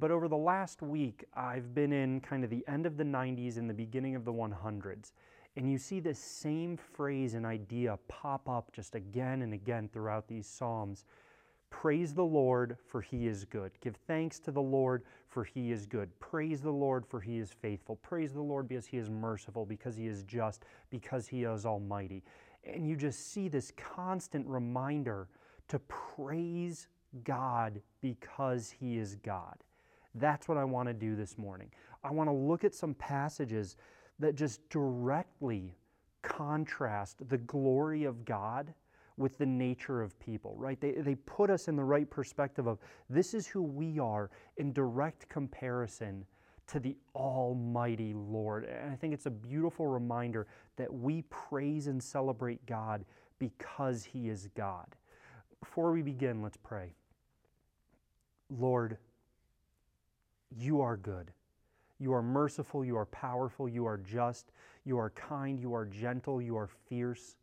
But 0.01 0.11
over 0.11 0.27
the 0.27 0.37
last 0.37 0.83
week, 0.83 1.25
I've 1.35 1.73
been 1.73 1.93
in 1.93 2.21
kind 2.21 2.43
of 2.43 2.51
the 2.51 2.65
end 2.67 2.85
of 2.85 2.97
the 2.97 3.05
90s 3.05 3.59
and 3.59 3.71
the 3.71 3.75
beginning 3.75 4.17
of 4.17 4.25
the 4.25 4.33
100s. 4.33 5.13
And 5.57 5.71
you 5.71 5.79
see 5.79 6.01
this 6.01 6.19
same 6.19 6.77
phrase 6.77 7.35
and 7.35 7.47
idea 7.47 7.97
pop 8.09 8.49
up 8.49 8.73
just 8.73 8.97
again 8.97 9.43
and 9.43 9.55
again 9.55 9.89
throughout 9.93 10.27
these 10.27 10.49
Psalms. 10.49 11.05
Praise 11.71 12.13
the 12.13 12.25
Lord, 12.25 12.77
for 12.89 13.03
he 13.03 13.29
is 13.29 13.45
good. 13.45 13.71
Give 13.81 13.95
thanks 14.09 14.41
to 14.41 14.51
the 14.51 14.61
Lord, 14.61 15.05
for 15.29 15.45
he 15.45 15.71
is 15.71 15.87
good. 15.87 16.09
Praise 16.19 16.61
the 16.61 16.71
Lord, 16.73 17.07
for 17.07 17.21
he 17.21 17.39
is 17.39 17.53
faithful. 17.53 17.97
Praise 17.97 18.33
the 18.33 18.43
Lord 18.43 18.67
because 18.67 18.87
he 18.87 18.97
is 18.97 19.11
merciful, 19.11 19.65
because 19.65 19.95
he 19.95 20.09
is 20.09 20.25
just, 20.25 20.65
because 20.91 21.29
he 21.29 21.45
is 21.45 21.65
almighty. 21.65 22.25
And 22.65 22.89
you 22.89 22.97
just 22.97 23.33
see 23.33 23.49
this 23.49 23.73
constant 23.77 24.45
reminder 24.49 25.29
to 25.69 25.79
praise 25.79 26.89
God 27.23 27.81
because 28.01 28.73
he 28.73 28.99
is 28.99 29.15
God. 29.17 29.57
That's 30.15 30.49
what 30.49 30.59
I 30.59 30.65
want 30.65 30.89
to 30.89 30.95
do 30.95 31.17
this 31.17 31.37
morning. 31.39 31.71
I 32.03 32.11
want 32.11 32.29
to 32.29 32.35
look 32.35 32.65
at 32.65 32.75
some 32.75 32.95
passages 32.95 33.77
that 34.19 34.35
just 34.35 34.69
directly 34.69 35.75
contrast 36.23 37.29
the 37.29 37.39
glory 37.39 38.05
of 38.05 38.25
God 38.25 38.73
with 39.17 39.39
the 39.39 39.47
nature 39.47 40.03
of 40.03 40.19
people, 40.19 40.57
right? 40.59 40.81
They, 40.81 40.93
they 40.93 41.15
put 41.15 41.51
us 41.51 41.69
in 41.69 41.77
the 41.77 41.85
right 41.85 42.09
perspective 42.09 42.67
of 42.67 42.79
this 43.09 43.35
is 43.35 43.47
who 43.47 43.63
we 43.63 43.99
are 43.99 44.31
in 44.57 44.73
direct 44.73 45.29
comparison 45.29 46.25
to 46.67 46.81
the 46.81 46.97
Almighty 47.15 48.13
Lord. 48.15 48.65
And 48.65 48.91
I 48.91 48.97
think 48.97 49.15
it's 49.15 49.27
a 49.27 49.31
beautiful 49.31 49.87
reminder 49.87 50.47
that 50.77 50.93
we 50.93 51.23
praise 51.23 51.87
and 51.87 52.03
celebrate 52.03 52.65
God 52.67 53.05
because 53.39 54.05
He 54.05 54.29
is 54.29 54.49
God. 54.57 54.87
Before 55.61 55.93
we 55.93 56.03
begin, 56.03 56.43
let's 56.43 56.57
pray. 56.57 56.95
Lord, 58.51 58.99
you 60.57 60.81
are 60.81 60.97
good. 60.97 61.33
You 61.99 62.13
are 62.13 62.23
merciful, 62.23 62.85
you 62.85 62.97
are 62.97 63.07
powerful, 63.07 63.69
you 63.69 63.87
are 63.87 63.99
just, 63.99 64.53
you 64.85 64.99
are 64.99 65.11
kind, 65.11 65.59
you 65.59 65.75
are 65.75 65.87
gentle, 65.87 66.43
you 66.43 66.57
are 66.57 66.69
fierce. 66.89 67.37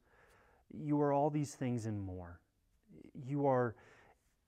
You 0.73 1.01
are 1.01 1.11
all 1.11 1.29
these 1.29 1.55
things 1.55 1.85
and 1.85 2.01
more. 2.01 2.39
You 3.13 3.47
are 3.47 3.75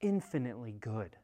infinitely 0.00 0.76
good. 0.80 1.16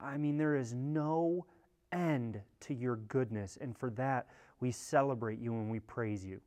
I 0.00 0.16
mean, 0.16 0.36
there 0.36 0.56
is 0.56 0.74
no 0.74 1.46
end 1.92 2.40
to 2.60 2.74
your 2.74 2.96
goodness, 2.96 3.58
and 3.60 3.76
for 3.76 3.90
that 3.90 4.26
we 4.60 4.70
celebrate 4.70 5.38
you 5.38 5.54
and 5.54 5.70
we 5.70 5.80
praise 5.80 6.24
you. 6.24 6.40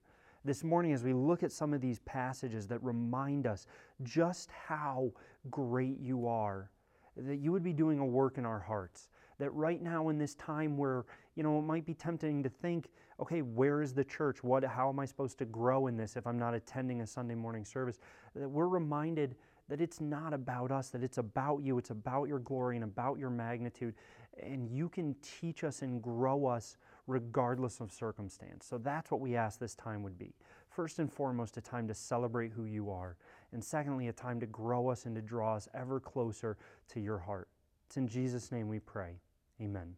This 0.44 0.64
morning, 0.64 0.92
as 0.92 1.04
we 1.04 1.14
look 1.14 1.44
at 1.44 1.52
some 1.52 1.74
of 1.74 1.82
these 1.82 2.00
passages 2.00 2.68
that 2.68 2.84
remind 2.84 3.46
us 3.46 3.68
just 4.04 4.50
how 4.52 5.12
great 5.50 6.00
you 6.00 6.28
are, 6.28 6.72
that 7.16 7.38
you 7.38 7.52
would 7.52 7.64
be 7.64 7.74
doing 7.74 8.00
a 8.00 8.06
work 8.06 8.38
in 8.38 8.46
our 8.46 8.60
hearts, 8.60 9.10
that 9.42 9.50
right 9.54 9.82
now 9.82 10.10
in 10.10 10.20
this 10.20 10.36
time 10.36 10.78
where, 10.78 11.04
you 11.36 11.42
know, 11.42 11.58
it 11.58 11.64
might 11.64 11.84
be 11.84 11.96
tempting 11.96 12.44
to 12.44 12.50
think, 12.50 12.90
okay, 13.20 13.42
where 13.42 13.82
is 13.82 13.92
the 13.92 14.04
church? 14.04 14.44
What, 14.44 14.64
how 14.64 14.88
am 14.88 15.00
I 15.00 15.06
supposed 15.06 15.40
to 15.40 15.46
grow 15.46 15.88
in 15.88 15.98
this 15.98 16.16
if 16.16 16.28
I'm 16.28 16.38
not 16.38 16.54
attending 16.54 17.02
a 17.02 17.08
Sunday 17.08 17.34
morning 17.34 17.66
service? 17.66 18.00
That 18.36 18.48
we're 18.48 18.68
reminded 18.68 19.36
that 19.68 19.82
it's 19.82 20.00
not 20.00 20.32
about 20.34 20.72
us, 20.72 20.90
that 20.90 21.02
it's 21.02 21.18
about 21.18 21.64
you, 21.64 21.80
it's 21.80 21.90
about 21.90 22.28
your 22.28 22.38
glory 22.38 22.76
and 22.76 22.84
about 22.84 23.18
your 23.18 23.32
magnitude, 23.32 23.96
and 24.44 24.70
you 24.70 24.88
can 24.90 25.16
teach 25.24 25.64
us 25.64 25.82
and 25.82 26.04
grow 26.04 26.46
us 26.46 26.78
regardless 27.08 27.80
of 27.80 27.92
circumstance. 27.92 28.68
So 28.68 28.78
that's 28.78 29.10
what 29.10 29.22
we 29.22 29.36
ask 29.36 29.60
this 29.60 29.74
time 29.74 30.04
would 30.04 30.20
be. 30.20 30.36
First 30.70 31.00
and 31.00 31.12
foremost, 31.12 31.58
a 31.58 31.62
time 31.62 31.88
to 31.88 31.96
celebrate 31.96 32.52
who 32.52 32.66
you 32.66 32.92
are, 32.92 33.18
and 33.54 33.64
secondly, 33.64 34.08
a 34.08 34.14
time 34.14 34.40
to 34.42 34.46
grow 34.46 34.88
us 34.90 35.06
and 35.06 35.16
to 35.16 35.22
draw 35.22 35.56
us 35.56 35.68
ever 35.74 36.00
closer 36.00 36.58
to 36.90 37.00
your 37.00 37.18
heart. 37.18 37.48
It's 37.88 37.98
in 37.98 38.08
Jesus' 38.08 38.52
name 38.52 38.70
we 38.70 38.80
pray. 38.80 39.16
Amen. 39.62 39.96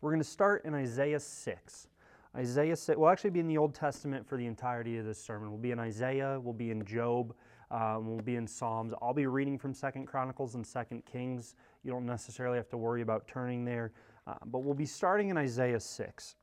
We're 0.00 0.10
going 0.10 0.20
to 0.20 0.28
start 0.28 0.64
in 0.66 0.74
Isaiah 0.74 1.18
6. 1.18 1.88
Isaiah 2.36 2.76
6, 2.76 2.98
we'll 2.98 3.08
actually 3.08 3.30
be 3.30 3.40
in 3.40 3.48
the 3.48 3.56
Old 3.56 3.74
Testament 3.74 4.28
for 4.28 4.36
the 4.36 4.44
entirety 4.44 4.98
of 4.98 5.06
this 5.06 5.18
sermon. 5.18 5.50
We'll 5.50 5.58
be 5.58 5.70
in 5.70 5.78
Isaiah, 5.78 6.38
we'll 6.38 6.52
be 6.52 6.70
in 6.70 6.84
Job, 6.84 7.34
um, 7.70 8.06
we'll 8.06 8.20
be 8.20 8.36
in 8.36 8.46
Psalms. 8.46 8.92
I'll 9.00 9.14
be 9.14 9.26
reading 9.26 9.58
from 9.58 9.72
Second 9.72 10.06
Chronicles 10.06 10.54
and 10.54 10.66
Second 10.66 11.06
Kings. 11.06 11.54
You 11.82 11.90
don't 11.90 12.04
necessarily 12.04 12.58
have 12.58 12.68
to 12.68 12.76
worry 12.76 13.00
about 13.00 13.26
turning 13.26 13.64
there, 13.64 13.92
uh, 14.26 14.34
but 14.46 14.58
we'll 14.58 14.74
be 14.74 14.86
starting 14.86 15.30
in 15.30 15.38
Isaiah 15.38 15.80
6. 15.80 16.36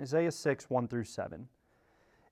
Isaiah 0.00 0.32
6, 0.32 0.70
1 0.70 0.88
through 0.88 1.04
7. 1.04 1.48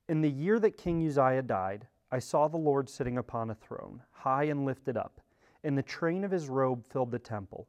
In 0.08 0.20
the 0.20 0.30
year 0.30 0.58
that 0.58 0.76
King 0.76 1.06
Uzziah 1.06 1.42
died, 1.42 1.86
I 2.10 2.18
saw 2.18 2.48
the 2.48 2.56
Lord 2.56 2.90
sitting 2.90 3.18
upon 3.18 3.50
a 3.50 3.54
throne, 3.54 4.02
high 4.10 4.44
and 4.44 4.64
lifted 4.64 4.96
up, 4.96 5.20
and 5.62 5.78
the 5.78 5.82
train 5.82 6.24
of 6.24 6.32
his 6.32 6.48
robe 6.48 6.84
filled 6.84 7.12
the 7.12 7.18
temple. 7.20 7.68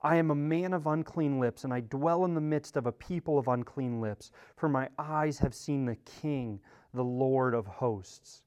I 0.00 0.16
am 0.16 0.30
a 0.30 0.36
man 0.36 0.72
of 0.72 0.86
unclean 0.86 1.40
lips, 1.40 1.64
and 1.64 1.74
I 1.74 1.80
dwell 1.80 2.24
in 2.24 2.34
the 2.34 2.40
midst 2.40 2.76
of 2.76 2.86
a 2.86 2.92
people 2.92 3.38
of 3.38 3.48
unclean 3.48 4.00
lips, 4.00 4.30
for 4.56 4.68
my 4.68 4.88
eyes 4.98 5.38
have 5.40 5.54
seen 5.54 5.84
the 5.84 5.96
King, 5.96 6.60
the 6.94 7.04
Lord 7.04 7.54
of 7.54 7.66
hosts. 7.66 8.42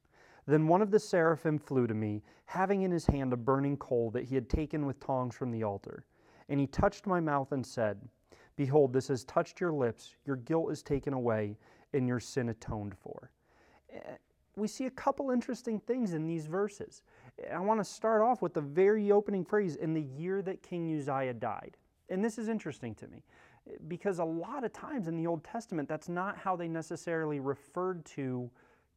Then 0.46 0.68
one 0.68 0.82
of 0.82 0.92
the 0.92 1.00
seraphim 1.00 1.60
flew 1.60 1.88
to 1.88 1.94
me, 1.94 2.24
having 2.46 2.84
in 2.84 2.92
his 2.92 3.06
hand 3.06 3.34
a 3.34 3.38
burning 3.38 3.78
coal 3.78 4.12
that 4.12 4.24
he 4.24 4.36
had 4.36 4.50
taken 4.50 4.86
with 4.86 5.00
tongs 5.00 5.36
from 5.36 5.52
the 5.52 5.64
altar. 5.64 6.06
And 6.50 6.60
he 6.60 6.68
touched 6.68 7.06
my 7.06 7.20
mouth 7.20 7.52
and 7.52 7.66
said, 7.66 8.00
Behold, 8.56 8.94
this 8.94 9.08
has 9.10 9.24
touched 9.24 9.60
your 9.60 9.72
lips, 9.72 10.16
your 10.26 10.36
guilt 10.38 10.72
is 10.72 10.84
taken 10.84 11.14
away, 11.14 11.58
and 11.94 12.08
your 12.08 12.20
sin 12.20 12.50
atoned 12.50 12.96
for. 12.98 13.32
Eh, 13.92 14.00
we 14.56 14.68
see 14.68 14.86
a 14.86 14.92
couple 14.92 15.32
interesting 15.32 15.80
things 15.80 16.14
in 16.14 16.26
these 16.26 16.46
verses. 16.46 17.04
I 17.52 17.60
want 17.60 17.80
to 17.80 17.84
start 17.84 18.22
off 18.22 18.42
with 18.42 18.54
the 18.54 18.62
very 18.62 19.12
opening 19.12 19.46
phrase 19.46 19.76
in 19.76 19.94
the 19.94 20.02
year 20.02 20.42
that 20.42 20.62
King 20.62 20.96
Uzziah 20.98 21.34
died. 21.34 21.78
And 22.10 22.24
this 22.24 22.38
is 22.38 22.50
interesting 22.50 22.94
to 22.96 23.08
me 23.08 23.24
because 23.88 24.20
a 24.20 24.24
lot 24.24 24.64
of 24.64 24.74
times 24.74 25.08
in 25.08 25.16
the 25.16 25.28
Old 25.28 25.44
Testament, 25.44 25.88
that's 25.88 26.10
not 26.10 26.38
how 26.38 26.56
they 26.56 26.68
necessarily 26.68 27.40
referred 27.40 28.04
to 28.06 28.50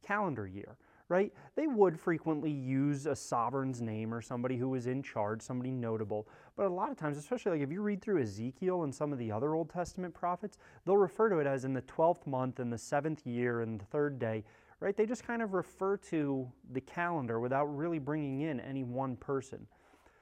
calendar 0.05 0.47
year, 0.47 0.77
right? 1.07 1.31
They 1.55 1.67
would 1.67 1.99
frequently 1.99 2.51
use 2.51 3.05
a 3.05 3.15
sovereign's 3.15 3.81
name 3.81 4.13
or 4.13 4.21
somebody 4.21 4.57
who 4.57 4.69
was 4.69 4.87
in 4.87 5.01
charge, 5.01 5.41
somebody 5.41 5.71
notable. 5.71 6.27
But 6.55 6.65
a 6.65 6.69
lot 6.69 6.91
of 6.91 6.97
times, 6.97 7.17
especially 7.17 7.53
like 7.53 7.61
if 7.61 7.71
you 7.71 7.81
read 7.81 8.01
through 8.01 8.21
Ezekiel 8.21 8.83
and 8.83 8.93
some 8.93 9.13
of 9.13 9.19
the 9.19 9.31
other 9.31 9.55
Old 9.55 9.69
Testament 9.69 10.13
prophets, 10.13 10.57
they'll 10.85 10.97
refer 10.97 11.29
to 11.29 11.37
it 11.37 11.47
as 11.47 11.63
in 11.63 11.73
the 11.73 11.83
12th 11.83 12.25
month 12.27 12.59
and 12.59 12.71
the 12.71 12.77
seventh 12.77 13.25
year 13.25 13.61
and 13.61 13.79
the 13.79 13.85
third 13.85 14.19
day, 14.19 14.43
right? 14.85 14.95
They 14.95 15.07
just 15.07 15.25
kind 15.25 15.41
of 15.41 15.55
refer 15.55 15.97
to 15.97 16.47
the 16.73 16.79
calendar 16.79 17.39
without 17.39 17.65
really 17.65 17.97
bringing 17.97 18.41
in 18.41 18.59
any 18.59 18.83
one 18.83 19.15
person. 19.15 19.65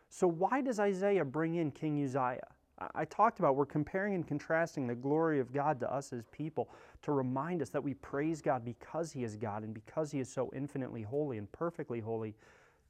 So, 0.08 0.26
why 0.26 0.62
does 0.62 0.80
Isaiah 0.80 1.26
bring 1.26 1.56
in 1.56 1.69
King 1.69 2.02
Uzziah? 2.02 2.47
I 2.95 3.04
talked 3.06 3.39
about 3.39 3.58
we're 3.58 3.65
comparing 3.65 4.15
and 4.15 4.26
contrasting 4.26 4.88
the 4.88 4.95
glory 4.95 5.41
of 5.41 5.52
God 5.54 5.82
to 5.82 5.93
us 5.93 6.13
as 6.13 6.23
people 6.32 6.69
to 7.02 7.12
remind 7.12 7.62
us 7.62 7.69
that 7.69 7.84
we 7.84 7.93
praise 7.95 8.41
God 8.41 8.63
because 8.63 9.12
He 9.12 9.26
is 9.26 9.36
God 9.36 9.63
and 9.63 9.73
because 9.73 10.12
He 10.12 10.21
is 10.21 10.32
so 10.32 10.49
infinitely 10.56 11.02
holy 11.02 11.38
and 11.38 11.52
perfectly 11.52 11.99
holy. 11.99 12.34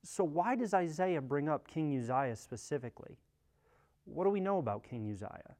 So, 0.04 0.24
why 0.24 0.56
does 0.56 0.76
Isaiah 0.76 1.22
bring 1.22 1.50
up 1.50 1.68
King 1.68 1.98
Uzziah 1.98 2.36
specifically? 2.36 3.18
What 4.06 4.26
do 4.26 4.30
we 4.30 4.42
know 4.42 4.60
about 4.60 4.84
King 4.84 5.12
Uzziah? 5.12 5.56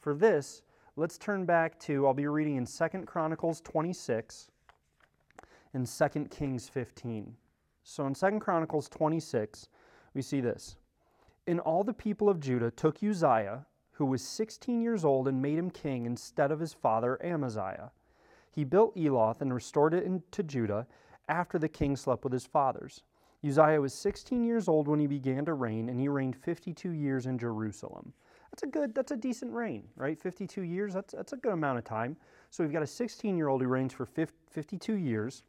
For 0.00 0.14
this, 0.14 0.62
let's 0.96 1.16
turn 1.16 1.44
back 1.44 1.78
to, 1.80 2.08
I'll 2.08 2.12
be 2.12 2.26
reading 2.26 2.56
in 2.56 2.66
2 2.66 3.04
Chronicles 3.06 3.60
26 3.60 4.50
and 5.74 5.86
2 5.86 6.26
Kings 6.26 6.68
15. 6.68 7.34
So, 7.82 8.06
in 8.06 8.14
2 8.14 8.38
Chronicles 8.40 8.88
26, 8.88 9.68
we 10.14 10.22
see 10.22 10.40
this. 10.40 10.76
And 11.46 11.60
all 11.60 11.84
the 11.84 11.92
people 11.92 12.30
of 12.30 12.40
Judah 12.40 12.70
took 12.70 13.02
Uzziah, 13.02 13.66
who 13.92 14.06
was 14.06 14.22
16 14.22 14.80
years 14.80 15.04
old, 15.04 15.28
and 15.28 15.42
made 15.42 15.58
him 15.58 15.70
king 15.70 16.06
instead 16.06 16.50
of 16.50 16.60
his 16.60 16.72
father 16.72 17.22
Amaziah. 17.22 17.90
He 18.50 18.64
built 18.64 18.96
Eloth 18.96 19.42
and 19.42 19.52
restored 19.52 19.94
it 19.94 20.32
to 20.32 20.42
Judah 20.42 20.86
after 21.28 21.58
the 21.58 21.68
king 21.68 21.96
slept 21.96 22.24
with 22.24 22.32
his 22.32 22.46
fathers. 22.46 23.02
Uzziah 23.46 23.80
was 23.80 23.92
16 23.92 24.44
years 24.44 24.68
old 24.68 24.88
when 24.88 25.00
he 25.00 25.06
began 25.06 25.44
to 25.44 25.52
reign, 25.52 25.90
and 25.90 26.00
he 26.00 26.08
reigned 26.08 26.36
52 26.36 26.90
years 26.90 27.26
in 27.26 27.38
Jerusalem. 27.38 28.12
That's 28.50 28.62
a 28.62 28.66
good, 28.68 28.94
that's 28.94 29.10
a 29.10 29.16
decent 29.16 29.52
reign, 29.52 29.82
right? 29.96 30.18
52 30.18 30.62
years, 30.62 30.94
that's, 30.94 31.12
that's 31.12 31.32
a 31.32 31.36
good 31.36 31.52
amount 31.52 31.78
of 31.78 31.84
time. 31.84 32.16
So 32.50 32.62
we've 32.62 32.72
got 32.72 32.82
a 32.82 32.86
16 32.86 33.36
year 33.36 33.48
old 33.48 33.60
who 33.60 33.66
reigns 33.66 33.92
for 33.92 34.06
52 34.06 34.94
years. 34.94 35.42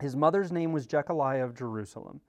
His 0.00 0.16
mother's 0.16 0.52
name 0.52 0.72
was 0.72 0.86
Jecoliah 0.86 1.44
of 1.44 1.54
Jerusalem. 1.54 2.20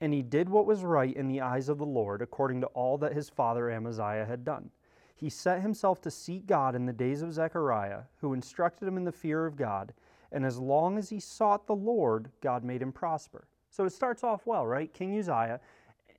And 0.00 0.12
he 0.12 0.22
did 0.22 0.48
what 0.48 0.66
was 0.66 0.82
right 0.82 1.14
in 1.14 1.28
the 1.28 1.40
eyes 1.40 1.68
of 1.68 1.78
the 1.78 1.86
Lord, 1.86 2.22
according 2.22 2.60
to 2.62 2.66
all 2.68 2.98
that 2.98 3.12
his 3.12 3.28
father 3.28 3.70
Amaziah 3.70 4.26
had 4.26 4.44
done. 4.44 4.70
He 5.14 5.30
set 5.30 5.62
himself 5.62 6.00
to 6.00 6.10
seek 6.10 6.46
God 6.46 6.74
in 6.74 6.86
the 6.86 6.92
days 6.92 7.22
of 7.22 7.32
Zechariah, 7.32 8.00
who 8.16 8.32
instructed 8.32 8.88
him 8.88 8.96
in 8.96 9.04
the 9.04 9.12
fear 9.12 9.46
of 9.46 9.54
God. 9.54 9.92
And 10.32 10.44
as 10.44 10.58
long 10.58 10.98
as 10.98 11.08
he 11.08 11.20
sought 11.20 11.66
the 11.68 11.76
Lord, 11.76 12.30
God 12.40 12.64
made 12.64 12.82
him 12.82 12.90
prosper. 12.90 13.46
So 13.70 13.84
it 13.84 13.92
starts 13.92 14.24
off 14.24 14.44
well, 14.44 14.66
right? 14.66 14.92
King 14.92 15.16
Uzziah. 15.16 15.60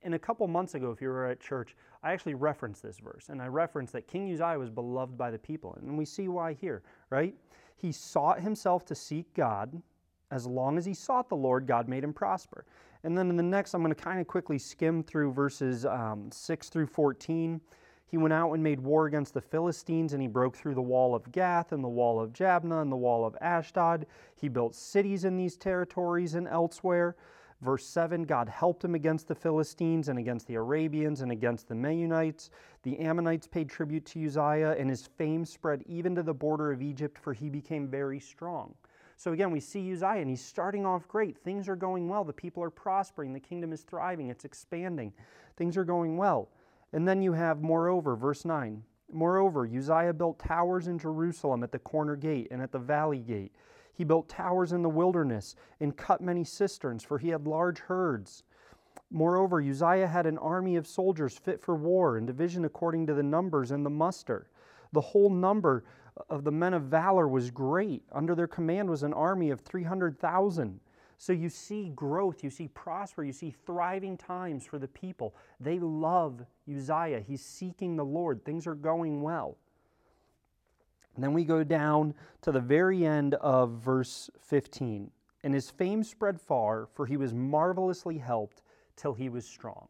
And 0.02 0.14
a 0.14 0.18
couple 0.18 0.46
months 0.48 0.74
ago, 0.74 0.90
if 0.90 1.02
you 1.02 1.08
were 1.08 1.26
at 1.26 1.40
church, 1.40 1.76
I 2.02 2.12
actually 2.12 2.34
referenced 2.34 2.82
this 2.82 2.98
verse. 2.98 3.28
And 3.28 3.42
I 3.42 3.48
referenced 3.48 3.92
that 3.92 4.06
King 4.06 4.32
Uzziah 4.32 4.58
was 4.58 4.70
beloved 4.70 5.18
by 5.18 5.30
the 5.30 5.38
people. 5.38 5.76
And 5.80 5.98
we 5.98 6.06
see 6.06 6.28
why 6.28 6.54
here, 6.54 6.82
right? 7.10 7.34
He 7.76 7.92
sought 7.92 8.40
himself 8.40 8.86
to 8.86 8.94
seek 8.94 9.32
God. 9.34 9.82
As 10.34 10.48
long 10.48 10.76
as 10.78 10.84
he 10.84 10.94
sought 10.94 11.28
the 11.28 11.36
Lord, 11.36 11.64
God 11.64 11.88
made 11.88 12.02
him 12.02 12.12
prosper. 12.12 12.64
And 13.04 13.16
then 13.16 13.30
in 13.30 13.36
the 13.36 13.42
next, 13.44 13.72
I'm 13.72 13.82
going 13.82 13.94
to 13.94 14.02
kind 14.02 14.20
of 14.20 14.26
quickly 14.26 14.58
skim 14.58 15.04
through 15.04 15.32
verses 15.32 15.86
um, 15.86 16.28
6 16.32 16.70
through 16.70 16.88
14. 16.88 17.60
He 18.08 18.18
went 18.18 18.32
out 18.32 18.52
and 18.52 18.60
made 18.60 18.80
war 18.80 19.06
against 19.06 19.32
the 19.32 19.40
Philistines, 19.40 20.12
and 20.12 20.20
he 20.20 20.26
broke 20.26 20.56
through 20.56 20.74
the 20.74 20.82
wall 20.82 21.14
of 21.14 21.30
Gath 21.30 21.70
and 21.70 21.84
the 21.84 21.88
wall 21.88 22.20
of 22.20 22.32
Jabneh 22.32 22.82
and 22.82 22.90
the 22.90 22.96
wall 22.96 23.24
of 23.24 23.36
Ashdod. 23.40 24.06
He 24.34 24.48
built 24.48 24.74
cities 24.74 25.24
in 25.24 25.36
these 25.36 25.56
territories 25.56 26.34
and 26.34 26.48
elsewhere. 26.48 27.14
Verse 27.60 27.86
7 27.86 28.24
God 28.24 28.48
helped 28.48 28.84
him 28.84 28.96
against 28.96 29.28
the 29.28 29.36
Philistines 29.36 30.08
and 30.08 30.18
against 30.18 30.48
the 30.48 30.56
Arabians 30.56 31.20
and 31.20 31.30
against 31.30 31.68
the 31.68 31.76
Meunites. 31.76 32.50
The 32.82 32.98
Ammonites 32.98 33.46
paid 33.46 33.68
tribute 33.68 34.04
to 34.06 34.26
Uzziah, 34.26 34.74
and 34.80 34.90
his 34.90 35.06
fame 35.06 35.44
spread 35.44 35.84
even 35.86 36.16
to 36.16 36.24
the 36.24 36.34
border 36.34 36.72
of 36.72 36.82
Egypt, 36.82 37.18
for 37.18 37.32
he 37.32 37.48
became 37.48 37.86
very 37.86 38.18
strong. 38.18 38.74
So 39.16 39.32
again, 39.32 39.50
we 39.50 39.60
see 39.60 39.92
Uzziah, 39.92 40.20
and 40.20 40.28
he's 40.28 40.44
starting 40.44 40.84
off 40.84 41.06
great. 41.08 41.38
Things 41.38 41.68
are 41.68 41.76
going 41.76 42.08
well. 42.08 42.24
The 42.24 42.32
people 42.32 42.62
are 42.62 42.70
prospering. 42.70 43.32
The 43.32 43.40
kingdom 43.40 43.72
is 43.72 43.82
thriving. 43.82 44.28
It's 44.28 44.44
expanding. 44.44 45.12
Things 45.56 45.76
are 45.76 45.84
going 45.84 46.16
well. 46.16 46.50
And 46.92 47.06
then 47.06 47.22
you 47.22 47.32
have, 47.32 47.62
moreover, 47.62 48.16
verse 48.16 48.44
9. 48.44 48.82
Moreover, 49.12 49.66
Uzziah 49.66 50.12
built 50.12 50.38
towers 50.38 50.88
in 50.88 50.98
Jerusalem 50.98 51.62
at 51.62 51.72
the 51.72 51.78
corner 51.78 52.16
gate 52.16 52.48
and 52.50 52.60
at 52.60 52.72
the 52.72 52.78
valley 52.78 53.20
gate. 53.20 53.52
He 53.92 54.02
built 54.04 54.28
towers 54.28 54.72
in 54.72 54.82
the 54.82 54.88
wilderness 54.88 55.54
and 55.80 55.96
cut 55.96 56.20
many 56.20 56.42
cisterns, 56.42 57.04
for 57.04 57.18
he 57.18 57.28
had 57.28 57.46
large 57.46 57.78
herds. 57.78 58.42
Moreover, 59.10 59.60
Uzziah 59.60 60.08
had 60.08 60.26
an 60.26 60.38
army 60.38 60.74
of 60.76 60.86
soldiers 60.86 61.38
fit 61.38 61.60
for 61.60 61.76
war 61.76 62.16
and 62.16 62.26
division 62.26 62.64
according 62.64 63.06
to 63.06 63.14
the 63.14 63.22
numbers 63.22 63.70
and 63.70 63.86
the 63.86 63.90
muster. 63.90 64.48
The 64.92 65.00
whole 65.00 65.30
number 65.30 65.84
of 66.28 66.44
the 66.44 66.52
men 66.52 66.74
of 66.74 66.84
valor 66.84 67.28
was 67.28 67.50
great. 67.50 68.02
Under 68.12 68.34
their 68.34 68.46
command 68.46 68.88
was 68.88 69.02
an 69.02 69.12
army 69.12 69.50
of 69.50 69.60
300,000. 69.60 70.80
So 71.18 71.32
you 71.32 71.48
see 71.48 71.90
growth, 71.94 72.42
you 72.42 72.50
see 72.50 72.68
prosper, 72.68 73.24
you 73.24 73.32
see 73.32 73.54
thriving 73.64 74.16
times 74.16 74.66
for 74.66 74.78
the 74.78 74.88
people. 74.88 75.34
They 75.60 75.78
love 75.78 76.44
Uzziah. 76.68 77.20
He's 77.20 77.44
seeking 77.44 77.96
the 77.96 78.04
Lord. 78.04 78.44
Things 78.44 78.66
are 78.66 78.74
going 78.74 79.22
well. 79.22 79.56
And 81.14 81.22
then 81.22 81.32
we 81.32 81.44
go 81.44 81.62
down 81.62 82.14
to 82.42 82.52
the 82.52 82.60
very 82.60 83.06
end 83.06 83.34
of 83.34 83.70
verse 83.70 84.28
15. 84.40 85.10
And 85.44 85.54
his 85.54 85.70
fame 85.70 86.02
spread 86.02 86.40
far, 86.40 86.88
for 86.92 87.06
he 87.06 87.16
was 87.16 87.32
marvelously 87.32 88.18
helped 88.18 88.62
till 88.96 89.14
he 89.14 89.28
was 89.28 89.46
strong. 89.46 89.88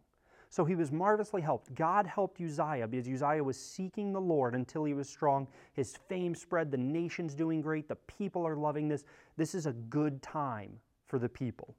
So 0.54 0.64
he 0.64 0.76
was 0.76 0.92
marvelously 0.92 1.42
helped. 1.42 1.74
God 1.74 2.06
helped 2.06 2.40
Uzziah 2.40 2.86
because 2.86 3.08
Uzziah 3.08 3.42
was 3.42 3.58
seeking 3.58 4.12
the 4.12 4.20
Lord 4.20 4.54
until 4.54 4.84
he 4.84 4.94
was 4.94 5.08
strong. 5.08 5.48
His 5.72 5.96
fame 6.08 6.32
spread. 6.32 6.70
The 6.70 6.76
nation's 6.76 7.34
doing 7.34 7.60
great. 7.60 7.88
The 7.88 7.96
people 7.96 8.46
are 8.46 8.54
loving 8.54 8.86
this. 8.86 9.02
This 9.36 9.56
is 9.56 9.66
a 9.66 9.72
good 9.72 10.22
time 10.22 10.78
for 11.08 11.18
the 11.18 11.28
people. 11.28 11.74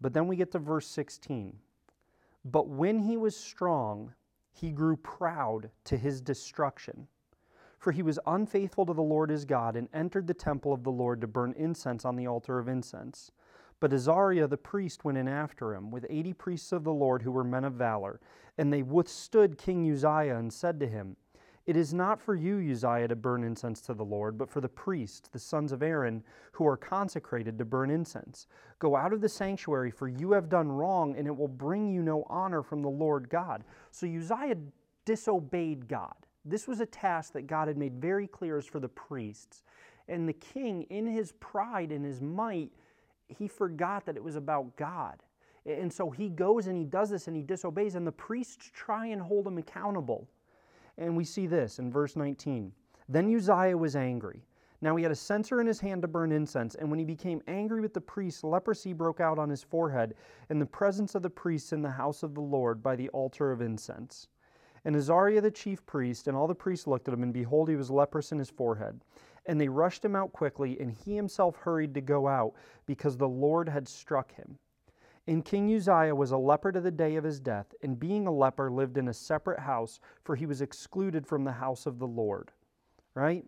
But 0.00 0.12
then 0.12 0.26
we 0.26 0.34
get 0.34 0.50
to 0.50 0.58
verse 0.58 0.88
16. 0.88 1.56
But 2.46 2.66
when 2.66 2.98
he 2.98 3.16
was 3.16 3.36
strong, 3.36 4.12
he 4.50 4.72
grew 4.72 4.96
proud 4.96 5.70
to 5.84 5.96
his 5.96 6.20
destruction. 6.20 7.06
For 7.78 7.92
he 7.92 8.02
was 8.02 8.18
unfaithful 8.26 8.86
to 8.86 8.92
the 8.92 9.00
Lord 9.00 9.30
his 9.30 9.44
God 9.44 9.76
and 9.76 9.88
entered 9.94 10.26
the 10.26 10.34
temple 10.34 10.72
of 10.72 10.82
the 10.82 10.90
Lord 10.90 11.20
to 11.20 11.28
burn 11.28 11.54
incense 11.56 12.04
on 12.04 12.16
the 12.16 12.26
altar 12.26 12.58
of 12.58 12.66
incense. 12.66 13.30
But 13.80 13.92
Azariah 13.92 14.46
the 14.46 14.56
priest 14.56 15.04
went 15.04 15.18
in 15.18 15.26
after 15.26 15.74
him, 15.74 15.90
with 15.90 16.06
eighty 16.10 16.34
priests 16.34 16.70
of 16.70 16.84
the 16.84 16.92
Lord 16.92 17.22
who 17.22 17.32
were 17.32 17.44
men 17.44 17.64
of 17.64 17.72
valor. 17.72 18.20
And 18.58 18.70
they 18.70 18.82
withstood 18.82 19.56
King 19.56 19.90
Uzziah 19.90 20.36
and 20.36 20.52
said 20.52 20.78
to 20.80 20.86
him, 20.86 21.16
It 21.66 21.76
is 21.76 21.94
not 21.94 22.20
for 22.20 22.34
you, 22.34 22.58
Uzziah, 22.72 23.08
to 23.08 23.16
burn 23.16 23.42
incense 23.42 23.80
to 23.82 23.94
the 23.94 24.04
Lord, 24.04 24.36
but 24.36 24.50
for 24.50 24.60
the 24.60 24.68
priests, 24.68 25.28
the 25.28 25.38
sons 25.38 25.72
of 25.72 25.82
Aaron, 25.82 26.22
who 26.52 26.66
are 26.66 26.76
consecrated 26.76 27.56
to 27.58 27.64
burn 27.64 27.90
incense. 27.90 28.46
Go 28.78 28.96
out 28.96 29.14
of 29.14 29.22
the 29.22 29.28
sanctuary, 29.28 29.90
for 29.90 30.08
you 30.08 30.32
have 30.32 30.50
done 30.50 30.70
wrong, 30.70 31.16
and 31.16 31.26
it 31.26 31.36
will 31.36 31.48
bring 31.48 31.88
you 31.88 32.02
no 32.02 32.24
honor 32.28 32.62
from 32.62 32.82
the 32.82 32.90
Lord 32.90 33.30
God. 33.30 33.64
So 33.90 34.06
Uzziah 34.06 34.56
disobeyed 35.06 35.88
God. 35.88 36.14
This 36.44 36.68
was 36.68 36.80
a 36.80 36.86
task 36.86 37.32
that 37.32 37.46
God 37.46 37.68
had 37.68 37.78
made 37.78 37.94
very 37.94 38.26
clear 38.26 38.58
as 38.58 38.66
for 38.66 38.80
the 38.80 38.88
priests. 38.88 39.62
And 40.08 40.28
the 40.28 40.34
king, 40.34 40.82
in 40.90 41.06
his 41.06 41.32
pride 41.40 41.92
and 41.92 42.04
his 42.04 42.20
might, 42.20 42.72
he 43.38 43.48
forgot 43.48 44.04
that 44.06 44.16
it 44.16 44.22
was 44.22 44.36
about 44.36 44.76
God. 44.76 45.22
And 45.66 45.92
so 45.92 46.10
he 46.10 46.28
goes 46.28 46.66
and 46.66 46.76
he 46.76 46.84
does 46.84 47.10
this 47.10 47.26
and 47.26 47.36
he 47.36 47.42
disobeys, 47.42 47.94
and 47.94 48.06
the 48.06 48.12
priests 48.12 48.70
try 48.72 49.06
and 49.06 49.20
hold 49.20 49.46
him 49.46 49.58
accountable. 49.58 50.26
And 50.98 51.16
we 51.16 51.24
see 51.24 51.46
this 51.46 51.78
in 51.78 51.90
verse 51.90 52.16
19. 52.16 52.72
Then 53.08 53.34
Uzziah 53.34 53.76
was 53.76 53.96
angry. 53.96 54.42
Now 54.82 54.96
he 54.96 55.02
had 55.02 55.12
a 55.12 55.16
censer 55.16 55.60
in 55.60 55.66
his 55.66 55.80
hand 55.80 56.02
to 56.02 56.08
burn 56.08 56.32
incense, 56.32 56.74
and 56.74 56.88
when 56.88 56.98
he 56.98 57.04
became 57.04 57.42
angry 57.46 57.82
with 57.82 57.92
the 57.92 58.00
priests, 58.00 58.42
leprosy 58.42 58.94
broke 58.94 59.20
out 59.20 59.38
on 59.38 59.50
his 59.50 59.62
forehead 59.62 60.14
in 60.48 60.58
the 60.58 60.66
presence 60.66 61.14
of 61.14 61.22
the 61.22 61.28
priests 61.28 61.72
in 61.74 61.82
the 61.82 61.90
house 61.90 62.22
of 62.22 62.34
the 62.34 62.40
Lord 62.40 62.82
by 62.82 62.96
the 62.96 63.10
altar 63.10 63.52
of 63.52 63.60
incense. 63.60 64.28
And 64.86 64.96
Azariah 64.96 65.42
the 65.42 65.50
chief 65.50 65.84
priest 65.84 66.28
and 66.28 66.36
all 66.36 66.46
the 66.46 66.54
priests 66.54 66.86
looked 66.86 67.08
at 67.08 67.14
him, 67.14 67.22
and 67.22 67.34
behold, 67.34 67.68
he 67.68 67.76
was 67.76 67.90
leprous 67.90 68.32
in 68.32 68.38
his 68.38 68.48
forehead. 68.48 68.98
And 69.46 69.60
they 69.60 69.68
rushed 69.68 70.04
him 70.04 70.14
out 70.14 70.32
quickly, 70.32 70.78
and 70.80 70.92
he 70.92 71.16
himself 71.16 71.56
hurried 71.56 71.94
to 71.94 72.00
go 72.00 72.28
out, 72.28 72.54
because 72.86 73.16
the 73.16 73.28
Lord 73.28 73.68
had 73.68 73.88
struck 73.88 74.34
him. 74.34 74.58
And 75.26 75.44
King 75.44 75.74
Uzziah 75.74 76.14
was 76.14 76.32
a 76.32 76.36
leper 76.36 76.72
to 76.72 76.80
the 76.80 76.90
day 76.90 77.16
of 77.16 77.24
his 77.24 77.40
death, 77.40 77.74
and 77.82 77.98
being 77.98 78.26
a 78.26 78.32
leper, 78.32 78.70
lived 78.70 78.98
in 78.98 79.08
a 79.08 79.14
separate 79.14 79.60
house, 79.60 80.00
for 80.24 80.36
he 80.36 80.46
was 80.46 80.60
excluded 80.60 81.26
from 81.26 81.44
the 81.44 81.52
house 81.52 81.86
of 81.86 81.98
the 81.98 82.06
Lord. 82.06 82.50
Right? 83.14 83.44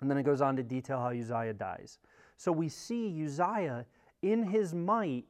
And 0.00 0.10
then 0.10 0.18
it 0.18 0.22
goes 0.24 0.40
on 0.40 0.56
to 0.56 0.62
detail 0.62 0.98
how 0.98 1.10
Uzziah 1.10 1.54
dies. 1.54 1.98
So 2.36 2.52
we 2.52 2.68
see 2.68 3.24
Uzziah, 3.24 3.86
in 4.22 4.44
his 4.44 4.74
might, 4.74 5.24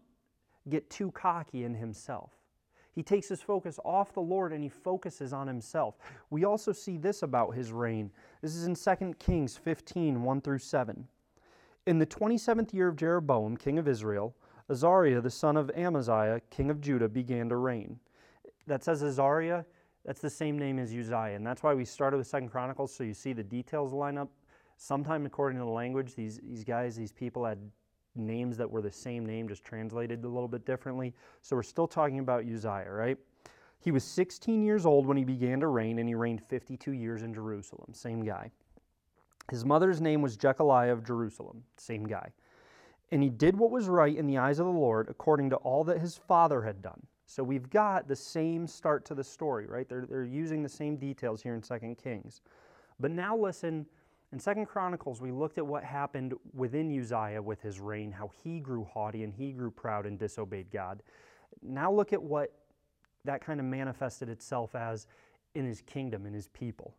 get 0.68 0.90
too 0.90 1.10
cocky 1.10 1.64
in 1.64 1.74
himself. 1.74 2.37
He 2.98 3.04
takes 3.04 3.28
his 3.28 3.40
focus 3.40 3.78
off 3.84 4.12
the 4.12 4.20
Lord 4.20 4.52
and 4.52 4.60
he 4.60 4.68
focuses 4.68 5.32
on 5.32 5.46
himself. 5.46 5.98
We 6.30 6.42
also 6.42 6.72
see 6.72 6.96
this 6.96 7.22
about 7.22 7.54
his 7.54 7.70
reign. 7.70 8.10
This 8.42 8.56
is 8.56 8.66
in 8.66 8.74
2 8.74 9.14
Kings 9.20 9.56
15 9.56 10.20
1 10.20 10.40
through 10.40 10.58
7. 10.58 11.06
In 11.86 12.00
the 12.00 12.06
27th 12.06 12.74
year 12.74 12.88
of 12.88 12.96
Jeroboam, 12.96 13.56
king 13.56 13.78
of 13.78 13.86
Israel, 13.86 14.34
Azariah, 14.68 15.20
the 15.20 15.30
son 15.30 15.56
of 15.56 15.70
Amaziah, 15.76 16.40
king 16.50 16.70
of 16.70 16.80
Judah, 16.80 17.08
began 17.08 17.48
to 17.50 17.56
reign. 17.56 18.00
That 18.66 18.82
says 18.82 19.04
Azariah, 19.04 19.62
that's 20.04 20.20
the 20.20 20.28
same 20.28 20.58
name 20.58 20.80
as 20.80 20.92
Uzziah. 20.92 21.36
And 21.36 21.46
that's 21.46 21.62
why 21.62 21.74
we 21.74 21.84
started 21.84 22.16
with 22.16 22.26
Second 22.26 22.48
Chronicles, 22.48 22.92
so 22.92 23.04
you 23.04 23.14
see 23.14 23.32
the 23.32 23.44
details 23.44 23.92
line 23.92 24.18
up. 24.18 24.32
Sometime, 24.76 25.24
according 25.24 25.60
to 25.60 25.64
the 25.64 25.70
language, 25.70 26.16
these, 26.16 26.40
these 26.42 26.64
guys, 26.64 26.96
these 26.96 27.12
people 27.12 27.44
had 27.44 27.60
names 28.18 28.56
that 28.56 28.70
were 28.70 28.82
the 28.82 28.90
same 28.90 29.24
name, 29.24 29.48
just 29.48 29.64
translated 29.64 30.24
a 30.24 30.28
little 30.28 30.48
bit 30.48 30.64
differently. 30.64 31.14
So 31.42 31.56
we're 31.56 31.62
still 31.62 31.86
talking 31.86 32.18
about 32.18 32.44
Uzziah, 32.44 32.90
right? 32.90 33.18
He 33.80 33.90
was 33.90 34.04
16 34.04 34.62
years 34.62 34.84
old 34.84 35.06
when 35.06 35.16
he 35.16 35.24
began 35.24 35.60
to 35.60 35.68
reign, 35.68 35.98
and 35.98 36.08
he 36.08 36.14
reigned 36.14 36.42
52 36.48 36.92
years 36.92 37.22
in 37.22 37.32
Jerusalem. 37.32 37.92
Same 37.92 38.24
guy. 38.24 38.50
His 39.50 39.64
mother's 39.64 40.00
name 40.00 40.20
was 40.20 40.36
Jecoliah 40.36 40.92
of 40.92 41.04
Jerusalem. 41.04 41.62
Same 41.76 42.04
guy. 42.04 42.32
And 43.10 43.22
he 43.22 43.30
did 43.30 43.56
what 43.56 43.70
was 43.70 43.88
right 43.88 44.14
in 44.14 44.26
the 44.26 44.38
eyes 44.38 44.58
of 44.58 44.66
the 44.66 44.72
Lord 44.72 45.08
according 45.08 45.50
to 45.50 45.56
all 45.56 45.84
that 45.84 46.00
his 46.00 46.18
father 46.18 46.62
had 46.62 46.82
done. 46.82 47.00
So 47.24 47.42
we've 47.42 47.68
got 47.70 48.08
the 48.08 48.16
same 48.16 48.66
start 48.66 49.04
to 49.06 49.14
the 49.14 49.24
story, 49.24 49.66
right? 49.66 49.88
They're, 49.88 50.06
they're 50.06 50.24
using 50.24 50.62
the 50.62 50.68
same 50.68 50.96
details 50.96 51.42
here 51.42 51.54
in 51.54 51.62
2 51.62 51.96
Kings. 52.02 52.40
But 53.00 53.10
now 53.10 53.36
listen 53.36 53.86
in 54.32 54.38
Second 54.38 54.66
Chronicles, 54.66 55.22
we 55.22 55.32
looked 55.32 55.56
at 55.56 55.66
what 55.66 55.82
happened 55.82 56.34
within 56.52 56.98
Uzziah 56.98 57.40
with 57.40 57.62
his 57.62 57.80
reign, 57.80 58.12
how 58.12 58.30
he 58.42 58.60
grew 58.60 58.84
haughty 58.84 59.24
and 59.24 59.32
he 59.32 59.52
grew 59.52 59.70
proud 59.70 60.04
and 60.04 60.18
disobeyed 60.18 60.70
God. 60.70 61.02
Now 61.62 61.90
look 61.90 62.12
at 62.12 62.22
what 62.22 62.52
that 63.24 63.40
kind 63.40 63.58
of 63.58 63.66
manifested 63.66 64.28
itself 64.28 64.74
as 64.74 65.06
in 65.54 65.64
his 65.64 65.80
kingdom, 65.80 66.26
in 66.26 66.34
his 66.34 66.48
people. 66.48 66.94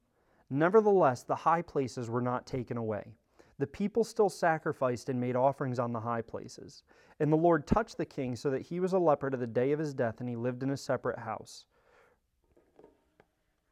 Nevertheless, 0.49 1.23
the 1.23 1.35
high 1.35 1.61
places 1.61 2.09
were 2.09 2.21
not 2.21 2.47
taken 2.47 2.77
away. 2.77 3.13
The 3.59 3.67
people 3.67 4.03
still 4.03 4.29
sacrificed 4.29 5.09
and 5.09 5.19
made 5.19 5.35
offerings 5.35 5.79
on 5.79 5.91
the 5.91 5.99
high 5.99 6.21
places. 6.21 6.83
And 7.19 7.31
the 7.31 7.37
Lord 7.37 7.67
touched 7.67 7.97
the 7.97 8.05
king 8.05 8.35
so 8.35 8.49
that 8.49 8.61
he 8.61 8.79
was 8.79 8.93
a 8.93 8.99
leper 8.99 9.29
to 9.29 9.37
the 9.37 9.45
day 9.45 9.71
of 9.71 9.79
his 9.79 9.93
death, 9.93 10.21
and 10.21 10.29
he 10.29 10.35
lived 10.35 10.63
in 10.63 10.71
a 10.71 10.77
separate 10.77 11.19
house. 11.19 11.65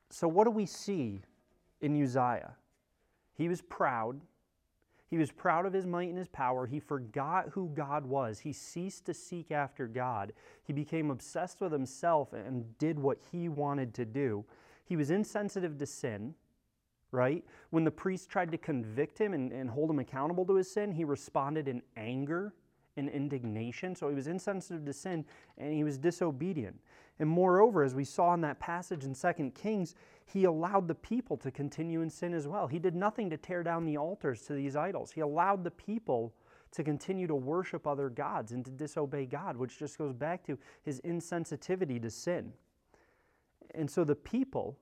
So, 0.10 0.28
what 0.28 0.43
do 0.43 0.52
we 0.52 0.65
see 0.65 1.22
in 1.82 2.02
Uzziah? 2.02 2.52
He 3.38 3.47
was 3.47 3.62
proud. 3.62 4.21
He 5.10 5.17
was 5.17 5.32
proud 5.32 5.65
of 5.65 5.73
his 5.73 5.86
might 5.86 6.10
and 6.10 6.17
his 6.17 6.28
power. 6.28 6.65
He 6.65 6.80
forgot 6.80 7.50
who 7.52 7.69
God 7.69 8.06
was. 8.06 8.39
He 8.39 8.52
ceased 8.52 9.06
to 9.06 9.13
seek 9.13 9.52
after 9.52 9.88
God. 9.88 10.34
He 10.63 10.73
became 10.73 11.12
obsessed 11.12 11.62
with 11.62 11.71
himself 11.71 12.34
and 12.34 12.78
did 12.78 13.00
what 13.00 13.19
he 13.32 13.47
wanted 13.47 13.93
to 13.93 14.06
do. 14.06 14.43
He 14.84 14.97
was 14.97 15.12
insensitive 15.12 15.78
to 15.78 15.86
sin, 15.86 16.34
right? 17.12 17.43
When 17.69 17.86
the 17.86 17.91
priest 17.91 18.30
tried 18.30 18.52
to 18.52 18.58
convict 18.58 19.17
him 19.17 19.34
and, 19.34 19.54
and 19.54 19.69
hold 19.69 19.89
him 19.89 20.00
accountable 20.00 20.45
to 20.45 20.56
his 20.56 20.69
sin, 20.69 20.91
he 20.91 21.06
responded 21.06 21.69
in 21.69 21.82
anger 21.95 22.54
and 22.97 23.10
indignation. 23.10 23.95
So 23.95 24.10
he 24.10 24.15
was 24.15 24.28
insensitive 24.28 24.86
to 24.86 24.93
sin 24.93 25.23
and 25.58 25.73
he 25.73 25.84
was 25.84 25.97
disobedient. 25.97 26.78
And 27.19 27.30
moreover, 27.30 27.84
as 27.84 27.95
we 27.95 28.04
saw 28.04 28.34
in 28.34 28.41
that 28.41 28.60
passage 28.60 29.04
in 29.04 29.13
2 29.13 29.52
Kings, 29.52 29.95
he 30.28 30.44
allowed 30.44 30.90
the 30.90 30.96
people 30.96 31.38
to 31.38 31.50
continue 31.52 32.02
in 32.02 32.10
sin 32.10 32.34
as 32.34 32.48
well. 32.48 32.68
He 32.68 32.80
did 32.80 32.96
nothing 32.96 33.30
to 33.30 33.38
tear 33.38 33.63
down 33.63 33.86
the 33.86 33.98
altars 33.98 34.42
to 34.44 34.54
these 34.54 34.76
idols. 34.76 35.12
He 35.12 35.22
allowed 35.22 35.63
the 35.63 35.72
people 35.72 36.34
to 36.72 36.84
continue 36.84 37.28
to 37.28 37.36
worship 37.36 37.88
other 37.88 38.10
gods 38.10 38.52
and 38.52 38.66
to 38.66 38.72
disobey 38.72 39.26
God, 39.26 39.56
which 39.56 39.80
just 39.80 39.98
goes 39.98 40.13
back 40.13 40.46
to 40.46 40.60
his 40.84 41.00
insensitivity 41.02 42.02
to 42.02 42.10
sin. 42.10 42.52
And 43.74 43.90
so 43.90 44.04
the 44.04 44.16
people 44.16 44.78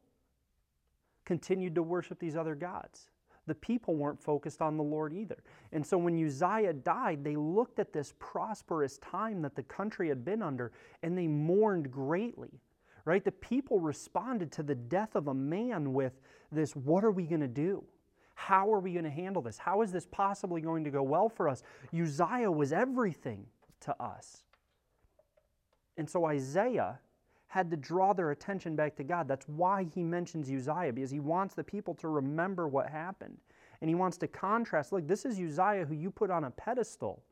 continued 1.26 1.76
to 1.76 1.84
worship 1.84 2.20
these 2.20 2.36
other 2.36 2.56
gods. 2.56 3.12
The 3.46 3.56
people 3.56 3.96
weren't 3.96 4.20
focused 4.20 4.64
on 4.64 4.78
the 4.78 4.84
Lord 4.84 5.14
either. 5.14 5.44
And 5.72 5.86
so 5.86 6.00
when 6.00 6.24
Uzziah 6.26 6.74
died, 6.74 7.24
they 7.24 7.36
looked 7.36 7.78
at 7.78 7.94
this 7.94 8.16
prosperous 8.18 8.98
time 8.98 9.44
that 9.44 9.56
the 9.56 9.64
country 9.64 10.10
had 10.10 10.26
been 10.26 10.42
under 10.42 10.72
and 11.04 11.16
they 11.16 11.28
mourned 11.28 11.92
greatly 11.92 12.60
right? 13.06 13.24
The 13.24 13.32
people 13.32 13.80
responded 13.80 14.52
to 14.54 14.64
the 14.64 14.76
death 14.76 15.16
of 15.16 15.28
a 15.28 15.34
man 15.34 15.94
with 15.94 16.14
this 16.52 16.76
what 16.76 17.04
are 17.04 17.12
we 17.12 17.24
going 17.24 17.42
to 17.42 17.48
do? 17.48 17.84
How 18.34 18.72
are 18.74 18.80
we 18.80 18.92
going 18.92 19.06
to 19.06 19.12
handle 19.12 19.42
this? 19.42 19.58
How 19.58 19.82
is 19.82 19.92
this 19.92 20.06
possibly 20.06 20.60
going 20.60 20.84
to 20.84 20.90
go 20.90 21.04
well 21.04 21.30
for 21.30 21.48
us? 21.48 21.64
Uzziah 21.94 22.52
was 22.52 22.74
everything 22.74 23.46
to 23.82 23.96
us. 24.02 24.44
And 25.98 26.10
so 26.10 26.26
Isaiah 26.26 27.00
had 27.48 27.72
to 27.72 27.78
draw 27.78 28.12
their 28.12 28.32
attention 28.32 28.76
back 28.76 28.98
to 28.98 29.04
God. 29.04 29.30
That's 29.30 29.48
why 29.48 29.86
he 29.96 30.04
mentions 30.04 30.50
Uzziah, 30.50 30.92
because 30.92 31.12
he 31.12 31.22
wants 31.22 31.56
the 31.56 31.64
people 31.64 31.94
to 31.96 32.10
remember 32.10 32.68
what 32.68 32.90
happened. 32.90 33.38
And 33.80 33.90
he 33.90 33.96
wants 33.96 34.18
to 34.18 34.28
contrast 34.28 34.92
look, 34.92 35.08
this 35.08 35.26
is 35.26 35.40
Uzziah 35.40 35.86
who 35.86 35.94
you 35.94 36.12
put 36.12 36.30
on 36.30 36.46
a 36.46 36.52
pedestal 36.52 37.24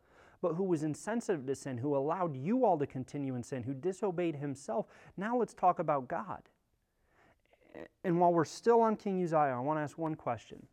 but 0.44 0.56
who 0.56 0.64
was 0.66 0.84
insensitive 0.84 1.48
to 1.48 1.56
sin, 1.56 1.78
who 1.78 1.96
allowed 1.96 2.36
you 2.36 2.66
all 2.66 2.78
to 2.78 2.86
continue 2.86 3.34
in 3.36 3.42
sin, 3.42 3.64
who 3.64 3.74
disobeyed 3.74 4.36
himself. 4.36 4.88
Now 5.16 5.38
let's 5.38 5.54
talk 5.54 5.80
about 5.80 6.10
God. 6.10 6.42
And 8.04 8.20
while 8.20 8.34
we're 8.34 8.44
still 8.44 8.82
on 8.82 8.98
King 8.98 9.24
Uzziah, 9.24 9.56
I 9.56 9.60
want 9.60 9.80
to 9.80 9.82
ask 9.82 9.98
one 9.98 10.16
question 10.16 10.68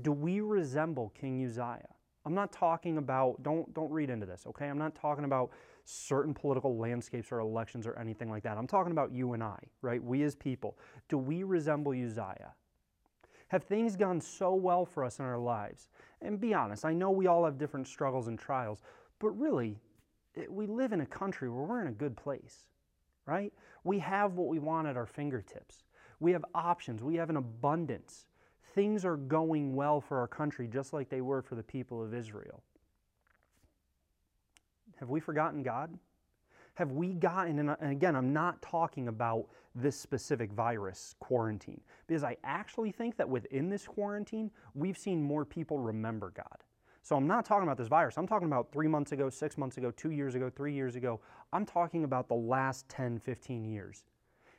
Do 0.00 0.12
we 0.12 0.40
resemble 0.40 1.12
King 1.18 1.44
Uzziah? 1.46 1.88
I'm 2.26 2.34
not 2.34 2.52
talking 2.52 2.98
about, 2.98 3.42
don't, 3.42 3.72
don't 3.74 3.90
read 3.90 4.10
into 4.10 4.26
this, 4.26 4.44
okay? 4.46 4.68
I'm 4.68 4.78
not 4.78 4.94
talking 4.94 5.24
about 5.24 5.50
certain 5.84 6.34
political 6.34 6.76
landscapes 6.76 7.32
or 7.32 7.38
elections 7.38 7.86
or 7.86 7.98
anything 7.98 8.30
like 8.30 8.42
that. 8.42 8.56
I'm 8.56 8.66
talking 8.66 8.92
about 8.92 9.12
you 9.12 9.32
and 9.32 9.42
I, 9.42 9.58
right? 9.82 10.02
We 10.02 10.22
as 10.22 10.34
people. 10.34 10.78
Do 11.08 11.18
we 11.18 11.42
resemble 11.42 11.92
Uzziah? 11.92 12.52
Have 13.54 13.62
things 13.62 13.94
gone 13.94 14.20
so 14.20 14.52
well 14.52 14.84
for 14.84 15.04
us 15.04 15.20
in 15.20 15.24
our 15.24 15.38
lives? 15.38 15.86
And 16.20 16.40
be 16.40 16.52
honest, 16.54 16.84
I 16.84 16.92
know 16.92 17.12
we 17.12 17.28
all 17.28 17.44
have 17.44 17.56
different 17.56 17.86
struggles 17.86 18.26
and 18.26 18.36
trials, 18.36 18.82
but 19.20 19.30
really, 19.30 19.78
we 20.48 20.66
live 20.66 20.92
in 20.92 21.02
a 21.02 21.06
country 21.06 21.48
where 21.48 21.62
we're 21.62 21.80
in 21.80 21.86
a 21.86 21.92
good 21.92 22.16
place, 22.16 22.64
right? 23.26 23.52
We 23.84 24.00
have 24.00 24.32
what 24.32 24.48
we 24.48 24.58
want 24.58 24.88
at 24.88 24.96
our 24.96 25.06
fingertips. 25.06 25.84
We 26.18 26.32
have 26.32 26.44
options, 26.52 27.04
we 27.04 27.14
have 27.14 27.30
an 27.30 27.36
abundance. 27.36 28.26
Things 28.74 29.04
are 29.04 29.16
going 29.16 29.76
well 29.76 30.00
for 30.00 30.18
our 30.18 30.26
country 30.26 30.66
just 30.66 30.92
like 30.92 31.08
they 31.08 31.20
were 31.20 31.40
for 31.40 31.54
the 31.54 31.62
people 31.62 32.02
of 32.02 32.12
Israel. 32.12 32.60
Have 34.96 35.10
we 35.10 35.20
forgotten 35.20 35.62
God? 35.62 35.96
have 36.74 36.90
we 36.90 37.14
gotten, 37.14 37.58
and 37.58 37.76
again, 37.80 38.16
I'm 38.16 38.32
not 38.32 38.60
talking 38.60 39.08
about 39.08 39.46
this 39.74 39.98
specific 39.98 40.52
virus 40.52 41.14
quarantine, 41.18 41.80
because 42.06 42.22
I 42.22 42.36
actually 42.44 42.92
think 42.92 43.16
that 43.16 43.28
within 43.28 43.68
this 43.68 43.86
quarantine, 43.86 44.50
we've 44.74 44.98
seen 44.98 45.22
more 45.22 45.44
people 45.44 45.78
remember 45.78 46.30
God. 46.30 46.62
So 47.02 47.16
I'm 47.16 47.26
not 47.26 47.44
talking 47.44 47.64
about 47.64 47.76
this 47.76 47.88
virus. 47.88 48.16
I'm 48.16 48.26
talking 48.26 48.46
about 48.48 48.72
three 48.72 48.88
months 48.88 49.12
ago, 49.12 49.28
six 49.28 49.58
months 49.58 49.76
ago, 49.76 49.90
two 49.90 50.10
years 50.10 50.34
ago, 50.34 50.48
three 50.48 50.72
years 50.72 50.96
ago. 50.96 51.20
I'm 51.52 51.66
talking 51.66 52.04
about 52.04 52.28
the 52.28 52.34
last 52.34 52.88
10, 52.88 53.18
15 53.18 53.64
years. 53.64 54.04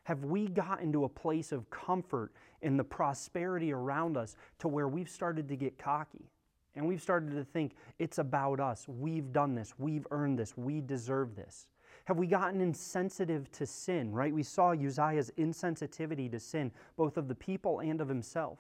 Have 0.04 0.24
we 0.26 0.48
gotten 0.48 0.94
to 0.94 1.06
a 1.06 1.10
place 1.10 1.52
of 1.52 1.68
comfort 1.72 2.32
in 2.62 2.78
the 2.78 2.84
prosperity 2.84 3.74
around 3.74 4.16
us 4.16 4.36
to 4.60 4.68
where 4.68 4.88
we've 4.88 5.10
started 5.10 5.48
to 5.50 5.56
get 5.56 5.80
cocky? 5.80 6.30
And 6.76 6.86
we've 6.86 7.02
started 7.02 7.32
to 7.32 7.44
think 7.44 7.74
it's 7.98 8.20
about 8.20 8.60
us. 8.60 8.86
We've 8.88 9.32
done 9.32 9.56
this. 9.56 9.74
We've 9.80 10.06
earned 10.12 10.38
this. 10.38 10.56
We 10.56 10.82
deserve 10.82 11.36
this. 11.36 11.68
Have 12.06 12.18
we 12.18 12.28
gotten 12.28 12.62
insensitive 12.62 13.52
to 13.54 13.66
sin, 13.66 14.12
right? 14.12 14.34
We 14.34 14.44
saw 14.44 14.72
Uzziah's 14.72 15.32
insensitivity 15.38 16.32
to 16.32 16.40
sin, 16.40 16.72
both 16.98 17.18
of 17.18 17.28
the 17.28 17.36
people 17.36 17.80
and 17.80 18.00
of 18.00 18.08
himself. 18.08 18.60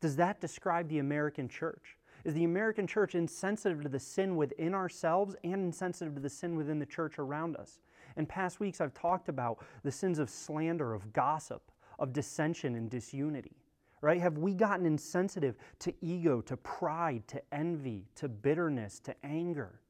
Does 0.00 0.16
that 0.16 0.40
describe 0.40 0.88
the 0.88 0.98
American 0.98 1.48
church? 1.48 1.98
Is 2.24 2.34
the 2.34 2.44
American 2.44 2.86
church 2.86 3.14
insensitive 3.14 3.82
to 3.82 3.88
the 3.88 3.98
sin 3.98 4.36
within 4.36 4.74
ourselves 4.74 5.34
and 5.42 5.54
insensitive 5.54 6.14
to 6.14 6.20
the 6.20 6.30
sin 6.30 6.54
within 6.54 6.78
the 6.78 6.86
church 6.86 7.18
around 7.18 7.56
us? 7.56 7.80
In 8.16 8.26
past 8.26 8.60
weeks, 8.60 8.80
I've 8.80 8.94
talked 8.94 9.28
about 9.28 9.64
the 9.82 9.92
sins 9.92 10.18
of 10.18 10.30
slander, 10.30 10.94
of 10.94 11.12
gossip, 11.12 11.70
of 11.98 12.12
dissension 12.12 12.74
and 12.74 12.88
disunity 12.88 13.56
right? 14.00 14.20
Have 14.20 14.38
we 14.38 14.54
gotten 14.54 14.86
insensitive 14.86 15.56
to 15.80 15.92
ego, 16.00 16.40
to 16.42 16.56
pride, 16.56 17.26
to 17.28 17.42
envy, 17.52 18.06
to 18.16 18.28
bitterness, 18.28 18.98
to 19.00 19.14
anger? 19.22 19.80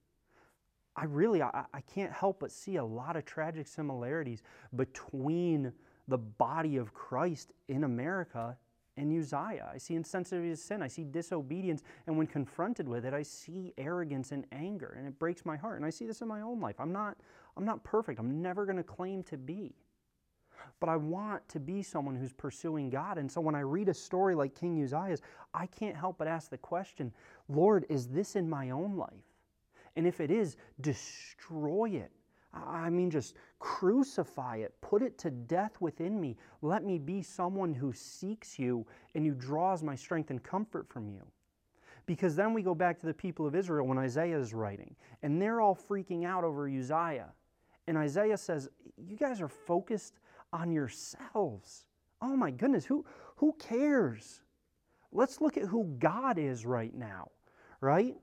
I 0.96 1.04
really 1.04 1.42
I, 1.42 1.64
I 1.72 1.80
can't 1.82 2.12
help 2.12 2.40
but 2.40 2.52
see 2.52 2.76
a 2.76 2.84
lot 2.84 3.16
of 3.16 3.24
tragic 3.24 3.66
similarities 3.66 4.42
between 4.76 5.72
the 6.08 6.18
body 6.18 6.76
of 6.76 6.92
Christ 6.92 7.52
in 7.68 7.84
America 7.84 8.56
and 8.96 9.12
Uzziah. 9.18 9.70
I 9.72 9.78
see 9.78 9.94
insensitivity 9.94 10.50
to 10.50 10.56
sin. 10.56 10.82
I 10.82 10.88
see 10.88 11.04
disobedience. 11.04 11.82
And 12.06 12.18
when 12.18 12.26
confronted 12.26 12.88
with 12.88 13.04
it, 13.04 13.14
I 13.14 13.22
see 13.22 13.72
arrogance 13.78 14.32
and 14.32 14.44
anger. 14.52 14.94
And 14.98 15.06
it 15.06 15.18
breaks 15.18 15.44
my 15.44 15.56
heart. 15.56 15.76
And 15.76 15.86
I 15.86 15.90
see 15.90 16.06
this 16.06 16.20
in 16.20 16.28
my 16.28 16.42
own 16.42 16.60
life. 16.60 16.76
I'm 16.78 16.92
not, 16.92 17.16
I'm 17.56 17.64
not 17.64 17.82
perfect. 17.82 18.18
I'm 18.18 18.42
never 18.42 18.66
going 18.66 18.76
to 18.76 18.82
claim 18.82 19.22
to 19.24 19.38
be. 19.38 19.74
But 20.78 20.88
I 20.88 20.96
want 20.96 21.48
to 21.48 21.60
be 21.60 21.82
someone 21.82 22.16
who's 22.16 22.32
pursuing 22.32 22.90
God. 22.90 23.16
And 23.16 23.30
so 23.30 23.40
when 23.40 23.54
I 23.54 23.60
read 23.60 23.88
a 23.88 23.94
story 23.94 24.34
like 24.34 24.54
King 24.54 24.82
Uzziah's, 24.82 25.22
I 25.54 25.66
can't 25.66 25.96
help 25.96 26.18
but 26.18 26.28
ask 26.28 26.50
the 26.50 26.58
question 26.58 27.12
Lord, 27.48 27.86
is 27.88 28.08
this 28.08 28.36
in 28.36 28.48
my 28.48 28.70
own 28.70 28.96
life? 28.96 29.29
And 29.96 30.06
if 30.06 30.20
it 30.20 30.30
is, 30.30 30.56
destroy 30.80 31.90
it. 31.90 32.10
I 32.52 32.90
mean, 32.90 33.10
just 33.10 33.34
crucify 33.60 34.56
it, 34.56 34.74
put 34.80 35.02
it 35.02 35.16
to 35.18 35.30
death 35.30 35.80
within 35.80 36.20
me. 36.20 36.36
Let 36.62 36.84
me 36.84 36.98
be 36.98 37.22
someone 37.22 37.72
who 37.72 37.92
seeks 37.92 38.58
you 38.58 38.86
and 39.14 39.24
who 39.24 39.34
draws 39.34 39.82
my 39.82 39.94
strength 39.94 40.30
and 40.30 40.42
comfort 40.42 40.88
from 40.88 41.08
you. 41.08 41.22
Because 42.06 42.34
then 42.34 42.52
we 42.52 42.62
go 42.62 42.74
back 42.74 42.98
to 43.00 43.06
the 43.06 43.14
people 43.14 43.46
of 43.46 43.54
Israel 43.54 43.86
when 43.86 43.98
Isaiah 43.98 44.38
is 44.38 44.52
writing, 44.52 44.96
and 45.22 45.40
they're 45.40 45.60
all 45.60 45.76
freaking 45.76 46.24
out 46.24 46.42
over 46.42 46.68
Uzziah. 46.68 47.32
And 47.86 47.96
Isaiah 47.96 48.36
says, 48.36 48.68
You 48.96 49.16
guys 49.16 49.40
are 49.40 49.48
focused 49.48 50.18
on 50.52 50.72
yourselves. 50.72 51.86
Oh 52.20 52.36
my 52.36 52.50
goodness, 52.50 52.84
who, 52.84 53.04
who 53.36 53.54
cares? 53.58 54.42
Let's 55.12 55.40
look 55.40 55.56
at 55.56 55.64
who 55.64 55.84
God 55.98 56.38
is 56.38 56.66
right 56.66 56.94
now, 56.94 57.30
right? 57.80 58.16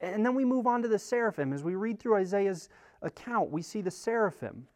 And 0.00 0.24
then 0.24 0.34
we 0.34 0.44
move 0.44 0.66
on 0.66 0.82
to 0.82 0.88
the 0.88 0.98
seraphim. 0.98 1.52
As 1.52 1.64
we 1.64 1.74
read 1.74 1.98
through 1.98 2.16
Isaiah's 2.16 2.68
account, 3.02 3.50
we 3.50 3.62
see 3.62 3.80
the 3.80 3.90
seraphim. 3.90 4.66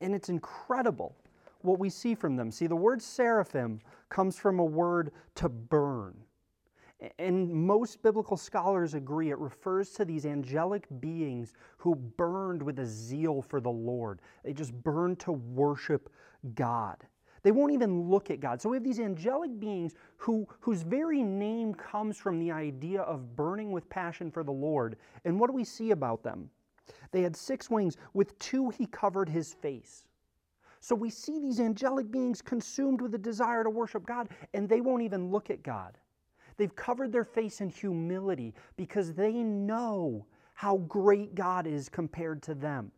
And 0.00 0.14
it's 0.14 0.28
incredible 0.28 1.14
what 1.62 1.78
we 1.78 1.90
see 1.90 2.14
from 2.14 2.36
them. 2.36 2.50
See, 2.50 2.66
the 2.66 2.76
word 2.76 3.00
seraphim 3.00 3.80
comes 4.08 4.36
from 4.36 4.58
a 4.58 4.64
word 4.64 5.12
to 5.36 5.48
burn. 5.48 6.14
And 7.18 7.52
most 7.52 8.02
biblical 8.02 8.36
scholars 8.36 8.94
agree 8.94 9.30
it 9.30 9.38
refers 9.38 9.90
to 9.92 10.04
these 10.04 10.24
angelic 10.24 10.86
beings 11.00 11.52
who 11.76 11.94
burned 11.94 12.62
with 12.62 12.78
a 12.78 12.86
zeal 12.86 13.42
for 13.42 13.60
the 13.60 13.70
Lord. 13.70 14.20
They 14.42 14.52
just 14.52 14.72
burned 14.72 15.18
to 15.20 15.32
worship 15.32 16.10
God. 16.54 16.96
They 17.44 17.52
won't 17.52 17.72
even 17.72 18.08
look 18.08 18.30
at 18.30 18.40
God. 18.40 18.60
So 18.60 18.70
we 18.70 18.76
have 18.76 18.82
these 18.82 18.98
angelic 18.98 19.60
beings 19.60 19.92
who, 20.16 20.48
whose 20.60 20.82
very 20.82 21.22
name 21.22 21.74
comes 21.74 22.16
from 22.18 22.40
the 22.40 22.50
idea 22.50 23.02
of 23.02 23.36
burning 23.36 23.70
with 23.70 23.88
passion 23.90 24.30
for 24.30 24.42
the 24.42 24.50
Lord. 24.50 24.96
And 25.26 25.38
what 25.38 25.48
do 25.48 25.52
we 25.52 25.62
see 25.62 25.90
about 25.90 26.22
them? 26.22 26.48
They 27.12 27.20
had 27.20 27.36
six 27.36 27.68
wings. 27.70 27.98
With 28.14 28.36
two, 28.38 28.70
he 28.70 28.86
covered 28.86 29.28
his 29.28 29.52
face. 29.52 30.06
So 30.80 30.94
we 30.94 31.10
see 31.10 31.38
these 31.38 31.60
angelic 31.60 32.10
beings 32.10 32.40
consumed 32.40 33.02
with 33.02 33.14
a 33.14 33.18
desire 33.18 33.62
to 33.62 33.70
worship 33.70 34.06
God, 34.06 34.30
and 34.54 34.68
they 34.68 34.80
won't 34.80 35.02
even 35.02 35.30
look 35.30 35.50
at 35.50 35.62
God. 35.62 35.98
They've 36.56 36.74
covered 36.74 37.12
their 37.12 37.24
face 37.24 37.60
in 37.60 37.68
humility 37.68 38.54
because 38.76 39.12
they 39.12 39.32
know 39.32 40.26
how 40.54 40.78
great 40.78 41.34
God 41.34 41.66
is 41.66 41.88
compared 41.90 42.42
to 42.44 42.54
them. 42.54 42.90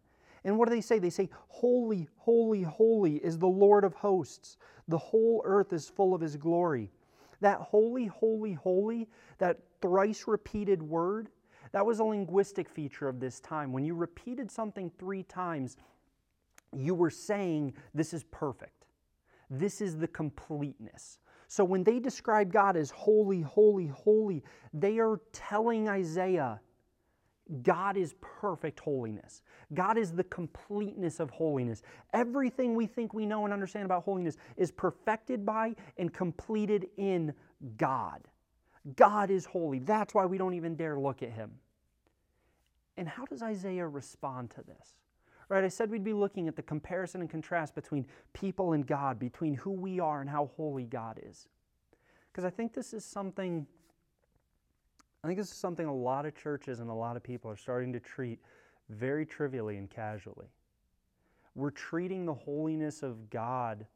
And 0.46 0.56
what 0.56 0.68
do 0.68 0.74
they 0.74 0.80
say? 0.80 1.00
They 1.00 1.10
say, 1.10 1.28
Holy, 1.48 2.08
holy, 2.16 2.62
holy 2.62 3.16
is 3.16 3.36
the 3.36 3.48
Lord 3.48 3.82
of 3.82 3.94
hosts. 3.94 4.56
The 4.86 4.96
whole 4.96 5.42
earth 5.44 5.72
is 5.72 5.88
full 5.88 6.14
of 6.14 6.20
his 6.20 6.36
glory. 6.36 6.92
That 7.40 7.58
holy, 7.58 8.06
holy, 8.06 8.52
holy, 8.52 9.08
that 9.38 9.58
thrice 9.82 10.24
repeated 10.28 10.80
word, 10.80 11.30
that 11.72 11.84
was 11.84 11.98
a 11.98 12.04
linguistic 12.04 12.68
feature 12.68 13.08
of 13.08 13.18
this 13.18 13.40
time. 13.40 13.72
When 13.72 13.84
you 13.84 13.96
repeated 13.96 14.48
something 14.48 14.90
three 14.98 15.24
times, 15.24 15.76
you 16.72 16.94
were 16.94 17.10
saying, 17.10 17.74
This 17.92 18.14
is 18.14 18.22
perfect. 18.30 18.86
This 19.50 19.80
is 19.80 19.96
the 19.98 20.08
completeness. 20.08 21.18
So 21.48 21.64
when 21.64 21.82
they 21.82 21.98
describe 21.98 22.52
God 22.52 22.76
as 22.76 22.90
holy, 22.90 23.40
holy, 23.40 23.88
holy, 23.88 24.44
they 24.72 24.98
are 25.00 25.20
telling 25.32 25.88
Isaiah, 25.88 26.60
God 27.62 27.96
is 27.96 28.14
perfect 28.20 28.80
holiness. 28.80 29.42
God 29.74 29.98
is 29.98 30.12
the 30.12 30.24
completeness 30.24 31.20
of 31.20 31.30
holiness. 31.30 31.82
Everything 32.12 32.74
we 32.74 32.86
think 32.86 33.14
we 33.14 33.26
know 33.26 33.44
and 33.44 33.52
understand 33.52 33.84
about 33.84 34.02
holiness 34.04 34.36
is 34.56 34.72
perfected 34.72 35.46
by 35.46 35.74
and 35.96 36.12
completed 36.12 36.88
in 36.96 37.32
God. 37.76 38.22
God 38.96 39.30
is 39.30 39.44
holy. 39.44 39.78
That's 39.78 40.14
why 40.14 40.26
we 40.26 40.38
don't 40.38 40.54
even 40.54 40.76
dare 40.76 40.98
look 40.98 41.22
at 41.22 41.30
him. 41.30 41.52
And 42.96 43.08
how 43.08 43.24
does 43.24 43.42
Isaiah 43.42 43.86
respond 43.86 44.50
to 44.50 44.62
this? 44.62 44.94
Right, 45.48 45.62
I 45.62 45.68
said 45.68 45.90
we'd 45.90 46.02
be 46.02 46.12
looking 46.12 46.48
at 46.48 46.56
the 46.56 46.62
comparison 46.62 47.20
and 47.20 47.30
contrast 47.30 47.76
between 47.76 48.06
people 48.32 48.72
and 48.72 48.84
God, 48.84 49.18
between 49.20 49.54
who 49.54 49.70
we 49.70 50.00
are 50.00 50.20
and 50.20 50.28
how 50.28 50.50
holy 50.56 50.84
God 50.84 51.20
is. 51.24 51.48
Because 52.32 52.44
I 52.44 52.50
think 52.50 52.74
this 52.74 52.92
is 52.92 53.04
something 53.04 53.66
I 55.26 55.28
think 55.28 55.40
this 55.40 55.50
is 55.50 55.56
something 55.56 55.86
a 55.86 55.92
lot 55.92 56.24
of 56.24 56.36
churches 56.36 56.78
and 56.78 56.88
a 56.88 56.94
lot 56.94 57.16
of 57.16 57.22
people 57.24 57.50
are 57.50 57.56
starting 57.56 57.92
to 57.94 57.98
treat 57.98 58.38
very 58.90 59.26
trivially 59.26 59.76
and 59.76 59.90
casually. 59.90 60.46
We're 61.56 61.72
treating 61.72 62.26
the 62.26 62.32
holiness 62.32 63.02
of 63.02 63.28
God 63.28 63.86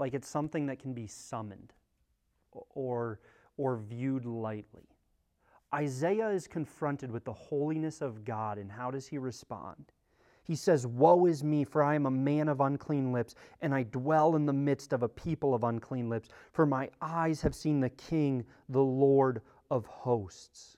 like 0.00 0.14
it's 0.14 0.28
something 0.28 0.66
that 0.66 0.80
can 0.80 0.94
be 0.94 1.06
summoned 1.06 1.74
or, 2.70 3.20
or 3.56 3.76
viewed 3.76 4.24
lightly. 4.24 4.88
Isaiah 5.72 6.30
is 6.30 6.48
confronted 6.48 7.12
with 7.12 7.24
the 7.24 7.32
holiness 7.32 8.00
of 8.00 8.24
God, 8.24 8.58
and 8.58 8.72
how 8.72 8.90
does 8.90 9.06
he 9.06 9.16
respond? 9.16 9.92
He 10.46 10.54
says, 10.54 10.86
Woe 10.86 11.26
is 11.26 11.42
me, 11.42 11.64
for 11.64 11.82
I 11.82 11.94
am 11.94 12.06
a 12.06 12.10
man 12.10 12.48
of 12.48 12.60
unclean 12.60 13.12
lips, 13.12 13.34
and 13.60 13.74
I 13.74 13.82
dwell 13.82 14.36
in 14.36 14.46
the 14.46 14.52
midst 14.52 14.92
of 14.92 15.02
a 15.02 15.08
people 15.08 15.54
of 15.54 15.64
unclean 15.64 16.08
lips, 16.08 16.28
for 16.52 16.64
my 16.64 16.88
eyes 17.00 17.42
have 17.42 17.54
seen 17.54 17.80
the 17.80 17.90
King, 17.90 18.44
the 18.68 18.82
Lord 18.82 19.42
of 19.70 19.86
hosts. 19.86 20.76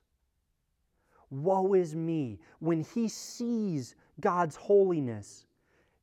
Woe 1.31 1.75
is 1.75 1.95
me. 1.95 2.41
When 2.61 2.81
he 2.81 3.09
sees 3.09 3.95
God's 4.21 4.57
holiness, 4.57 5.45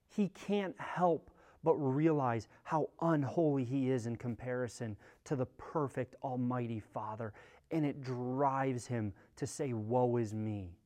he 0.07 0.29
can't 0.29 0.79
help 0.79 1.31
but 1.63 1.73
realize 1.77 2.47
how 2.61 2.91
unholy 3.01 3.63
he 3.63 3.89
is 3.89 4.05
in 4.05 4.15
comparison 4.15 4.95
to 5.23 5.35
the 5.35 5.47
perfect 5.47 6.15
Almighty 6.23 6.79
Father 6.79 7.33
and 7.71 7.85
it 7.85 8.03
drives 8.03 8.87
him 8.87 9.13
to 9.35 9.47
say, 9.47 9.73
Woe 9.73 10.17
is 10.17 10.33
me. 10.33 10.77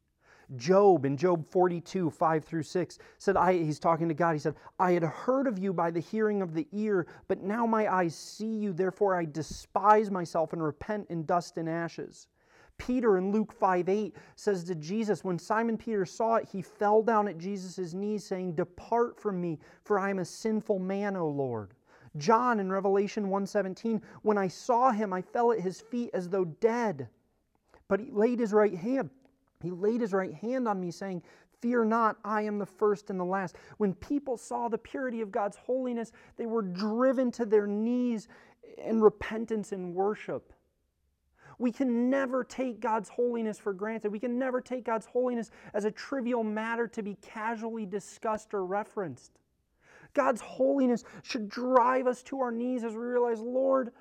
Job 0.55 1.05
in 1.05 1.15
Job 1.15 1.45
42, 1.45 2.09
5 2.09 2.43
through 2.43 2.63
6 2.63 2.97
said, 3.17 3.37
I, 3.37 3.53
he's 3.53 3.79
talking 3.79 4.07
to 4.07 4.13
God, 4.13 4.33
he 4.33 4.39
said, 4.39 4.55
I 4.79 4.91
had 4.91 5.03
heard 5.03 5.47
of 5.47 5.59
you 5.59 5.73
by 5.73 5.91
the 5.91 5.99
hearing 5.99 6.41
of 6.41 6.53
the 6.53 6.67
ear, 6.71 7.07
but 7.27 7.43
now 7.43 7.65
my 7.65 7.93
eyes 7.93 8.15
see 8.15 8.47
you, 8.47 8.73
therefore 8.73 9.15
I 9.15 9.25
despise 9.25 10.09
myself 10.09 10.53
and 10.53 10.63
repent 10.63 11.07
in 11.09 11.25
dust 11.25 11.57
and 11.57 11.69
ashes. 11.69 12.27
Peter 12.77 13.17
in 13.17 13.31
Luke 13.31 13.51
5 13.51 13.89
8 13.89 14.15
says 14.35 14.63
to 14.63 14.75
Jesus, 14.75 15.23
when 15.23 15.37
Simon 15.37 15.77
Peter 15.77 16.05
saw 16.05 16.35
it, 16.35 16.47
he 16.49 16.61
fell 16.61 17.03
down 17.03 17.27
at 17.27 17.37
Jesus' 17.37 17.93
knees, 17.93 18.23
saying, 18.25 18.55
Depart 18.55 19.19
from 19.19 19.39
me, 19.39 19.59
for 19.83 19.99
I 19.99 20.09
am 20.09 20.19
a 20.19 20.25
sinful 20.25 20.79
man, 20.79 21.15
O 21.15 21.27
Lord. 21.27 21.73
John 22.17 22.59
in 22.59 22.71
Revelation 22.71 23.29
1:17, 23.29 24.01
when 24.23 24.37
I 24.37 24.47
saw 24.47 24.91
him, 24.91 25.13
I 25.13 25.21
fell 25.21 25.51
at 25.51 25.59
his 25.59 25.79
feet 25.79 26.09
as 26.13 26.29
though 26.29 26.45
dead. 26.45 27.07
But 27.87 27.99
he 27.99 28.09
laid 28.11 28.39
his 28.39 28.53
right 28.53 28.75
hand. 28.75 29.09
He 29.61 29.71
laid 29.71 30.01
his 30.01 30.13
right 30.13 30.33
hand 30.33 30.67
on 30.67 30.79
me, 30.79 30.91
saying, 30.91 31.21
Fear 31.61 31.85
not, 31.85 32.17
I 32.23 32.43
am 32.43 32.57
the 32.57 32.65
first 32.65 33.09
and 33.09 33.19
the 33.19 33.25
last. 33.25 33.57
When 33.77 33.93
people 33.95 34.37
saw 34.37 34.69
the 34.69 34.77
purity 34.77 35.19
of 35.19 35.31
God's 35.31 35.57
holiness, 35.57 36.13
they 36.37 36.45
were 36.45 36.61
driven 36.61 37.31
to 37.31 37.45
their 37.45 37.67
knees 37.67 38.29
in 38.77 39.01
repentance 39.01 39.73
and 39.73 39.93
worship. 39.93 40.53
We 41.57 41.73
can 41.73 42.09
never 42.09 42.45
take 42.45 42.79
God's 42.79 43.09
holiness 43.09 43.59
for 43.59 43.73
granted. 43.73 44.13
We 44.13 44.19
can 44.19 44.39
never 44.39 44.61
take 44.61 44.85
God's 44.85 45.05
holiness 45.05 45.51
as 45.73 45.83
a 45.83 45.91
trivial 45.91 46.43
matter 46.43 46.87
to 46.87 47.03
be 47.03 47.15
casually 47.15 47.85
discussed 47.85 48.53
or 48.53 48.65
referenced. 48.65 49.33
God's 50.13 50.39
holiness 50.39 51.03
should 51.23 51.49
drive 51.49 52.07
us 52.07 52.23
to 52.23 52.39
our 52.39 52.51
knees 52.51 52.85
as 52.85 52.93
we 52.93 52.99
realize, 52.99 53.41
Lord, 53.41 53.91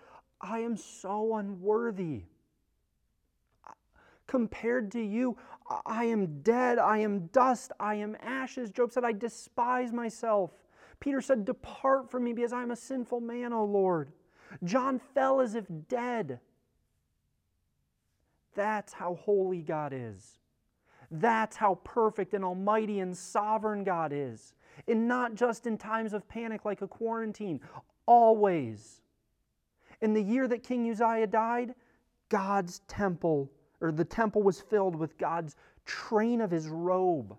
I 0.40 0.60
am 0.60 0.76
so 0.76 1.34
unworthy. 1.34 2.22
Compared 4.28 4.92
to 4.92 5.00
you, 5.00 5.36
I 5.84 6.04
am 6.04 6.42
dead, 6.42 6.78
I 6.78 6.98
am 6.98 7.26
dust, 7.28 7.72
I 7.80 7.96
am 7.96 8.16
ashes. 8.22 8.70
Job 8.70 8.92
said, 8.92 9.02
I 9.04 9.12
despise 9.12 9.92
myself. 9.92 10.52
Peter 11.00 11.20
said, 11.20 11.44
Depart 11.44 12.10
from 12.10 12.24
me 12.24 12.32
because 12.32 12.52
I 12.52 12.62
am 12.62 12.70
a 12.70 12.76
sinful 12.76 13.20
man, 13.20 13.52
O 13.52 13.64
Lord. 13.64 14.12
John 14.64 15.00
fell 15.14 15.40
as 15.40 15.54
if 15.54 15.64
dead. 15.88 16.38
That's 18.54 18.92
how 18.92 19.14
holy 19.14 19.62
God 19.62 19.92
is. 19.94 20.38
That's 21.10 21.56
how 21.56 21.76
perfect 21.84 22.34
and 22.34 22.44
almighty 22.44 23.00
and 23.00 23.16
sovereign 23.16 23.82
God 23.82 24.12
is 24.14 24.54
and 24.86 25.08
not 25.08 25.34
just 25.34 25.66
in 25.66 25.78
times 25.78 26.12
of 26.12 26.28
panic 26.28 26.64
like 26.64 26.82
a 26.82 26.88
quarantine, 26.88 27.60
always. 28.06 29.00
In 30.00 30.12
the 30.12 30.22
year 30.22 30.46
that 30.48 30.62
King 30.62 30.88
Uzziah 30.90 31.26
died, 31.26 31.74
God's 32.28 32.80
temple, 32.80 33.50
or 33.80 33.92
the 33.92 34.04
temple 34.04 34.42
was 34.42 34.60
filled 34.60 34.96
with 34.96 35.18
God's 35.18 35.56
train 35.84 36.40
of 36.40 36.50
his 36.50 36.68
robe. 36.68 37.36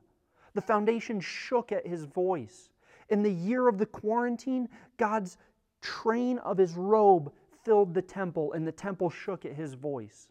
The 0.53 0.61
foundation 0.61 1.19
shook 1.19 1.71
at 1.71 1.85
his 1.85 2.05
voice. 2.05 2.69
In 3.09 3.23
the 3.23 3.31
year 3.31 3.67
of 3.67 3.77
the 3.77 3.85
quarantine, 3.85 4.69
God's 4.97 5.37
train 5.81 6.37
of 6.39 6.57
his 6.57 6.73
robe 6.75 7.31
filled 7.63 7.93
the 7.93 8.01
temple, 8.01 8.53
and 8.53 8.65
the 8.65 8.71
temple 8.71 9.09
shook 9.09 9.45
at 9.45 9.53
his 9.53 9.73
voice. 9.73 10.29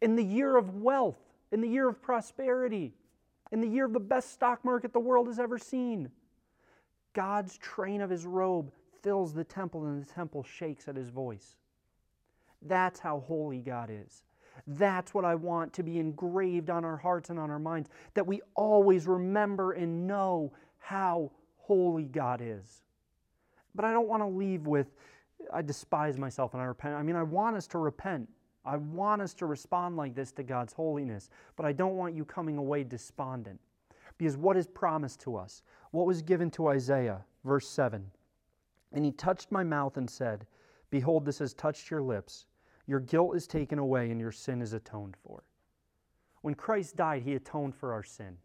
In 0.00 0.16
the 0.16 0.24
year 0.24 0.56
of 0.56 0.76
wealth, 0.76 1.18
in 1.52 1.60
the 1.60 1.68
year 1.68 1.88
of 1.88 2.02
prosperity, 2.02 2.94
in 3.52 3.60
the 3.60 3.68
year 3.68 3.84
of 3.84 3.92
the 3.92 4.00
best 4.00 4.32
stock 4.32 4.64
market 4.64 4.92
the 4.92 5.00
world 5.00 5.26
has 5.26 5.38
ever 5.38 5.58
seen, 5.58 6.10
God's 7.12 7.56
train 7.58 8.00
of 8.00 8.10
his 8.10 8.26
robe 8.26 8.72
fills 9.02 9.32
the 9.32 9.44
temple, 9.44 9.86
and 9.86 10.02
the 10.02 10.12
temple 10.12 10.42
shakes 10.42 10.88
at 10.88 10.96
his 10.96 11.10
voice. 11.10 11.56
That's 12.62 12.98
how 12.98 13.20
holy 13.20 13.60
God 13.60 13.90
is. 13.90 14.22
That's 14.66 15.14
what 15.14 15.24
I 15.24 15.34
want 15.34 15.72
to 15.74 15.82
be 15.82 15.98
engraved 15.98 16.70
on 16.70 16.84
our 16.84 16.96
hearts 16.96 17.30
and 17.30 17.38
on 17.38 17.50
our 17.50 17.58
minds, 17.58 17.90
that 18.14 18.26
we 18.26 18.40
always 18.54 19.06
remember 19.06 19.72
and 19.72 20.06
know 20.06 20.52
how 20.78 21.30
holy 21.56 22.04
God 22.04 22.40
is. 22.42 22.82
But 23.74 23.84
I 23.84 23.92
don't 23.92 24.08
want 24.08 24.22
to 24.22 24.28
leave 24.28 24.66
with, 24.66 24.92
I 25.52 25.62
despise 25.62 26.18
myself 26.18 26.54
and 26.54 26.62
I 26.62 26.66
repent. 26.66 26.94
I 26.94 27.02
mean, 27.02 27.16
I 27.16 27.22
want 27.22 27.56
us 27.56 27.66
to 27.68 27.78
repent. 27.78 28.28
I 28.64 28.76
want 28.76 29.20
us 29.20 29.34
to 29.34 29.46
respond 29.46 29.96
like 29.96 30.14
this 30.14 30.32
to 30.32 30.42
God's 30.42 30.72
holiness, 30.72 31.28
but 31.56 31.66
I 31.66 31.72
don't 31.72 31.96
want 31.96 32.14
you 32.14 32.24
coming 32.24 32.56
away 32.56 32.84
despondent. 32.84 33.60
Because 34.16 34.36
what 34.36 34.56
is 34.56 34.66
promised 34.66 35.20
to 35.20 35.36
us? 35.36 35.62
What 35.90 36.06
was 36.06 36.22
given 36.22 36.50
to 36.52 36.68
Isaiah, 36.68 37.24
verse 37.44 37.68
7? 37.68 38.10
And 38.92 39.04
he 39.04 39.12
touched 39.12 39.50
my 39.50 39.64
mouth 39.64 39.96
and 39.96 40.08
said, 40.08 40.46
Behold, 40.90 41.24
this 41.24 41.40
has 41.40 41.52
touched 41.52 41.90
your 41.90 42.00
lips. 42.00 42.46
Your 42.86 43.00
guilt 43.00 43.36
is 43.36 43.46
taken 43.46 43.78
away 43.78 44.10
and 44.10 44.20
your 44.20 44.32
sin 44.32 44.60
is 44.60 44.72
atoned 44.72 45.16
for. 45.26 45.44
When 46.42 46.54
Christ 46.54 46.96
died, 46.96 47.22
he 47.22 47.34
atoned 47.34 47.74
for 47.74 47.92
our 47.92 48.02
sin. 48.02 48.36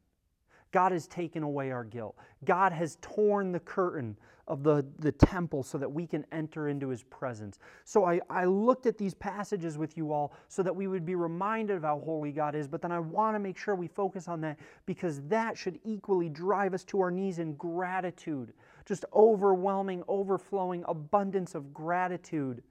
God 0.72 0.92
has 0.92 1.08
taken 1.08 1.44
away 1.44 1.72
our 1.72 1.84
guilt. 1.84 2.16
God 2.46 2.72
has 2.72 2.98
torn 3.02 3.52
the 3.52 3.60
curtain 3.60 4.16
of 4.48 4.64
the, 4.64 4.86
the 5.00 5.12
temple 5.12 5.64
so 5.64 5.78
that 5.78 5.92
we 5.92 6.08
can 6.08 6.26
enter 6.32 6.70
into 6.70 6.90
his 6.90 7.04
presence. 7.04 7.60
So 7.86 8.06
I, 8.06 8.20
I 8.30 8.46
looked 8.46 8.88
at 8.88 8.98
these 8.98 9.14
passages 9.14 9.78
with 9.78 9.96
you 9.96 10.12
all 10.12 10.34
so 10.48 10.64
that 10.64 10.76
we 10.76 10.88
would 10.88 11.06
be 11.06 11.16
reminded 11.16 11.78
of 11.78 11.84
how 11.84 12.00
holy 12.00 12.32
God 12.32 12.56
is, 12.56 12.68
but 12.68 12.82
then 12.82 12.92
I 12.92 13.00
want 13.00 13.36
to 13.36 13.40
make 13.40 13.58
sure 13.58 13.76
we 13.76 13.88
focus 13.88 14.28
on 14.28 14.42
that 14.42 14.58
because 14.86 15.22
that 15.28 15.58
should 15.58 15.80
equally 15.84 16.30
drive 16.30 16.74
us 16.74 16.84
to 16.86 17.00
our 17.00 17.12
knees 17.12 17.40
in 17.40 17.54
gratitude. 17.54 18.54
Just 18.86 19.06
overwhelming, 19.14 20.04
overflowing 20.08 20.84
abundance 20.88 21.54
of 21.54 21.74
gratitude 21.74 22.64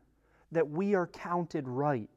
that 0.53 0.68
we 0.68 0.94
are 0.94 1.07
counted 1.07 1.68
right 1.68 2.09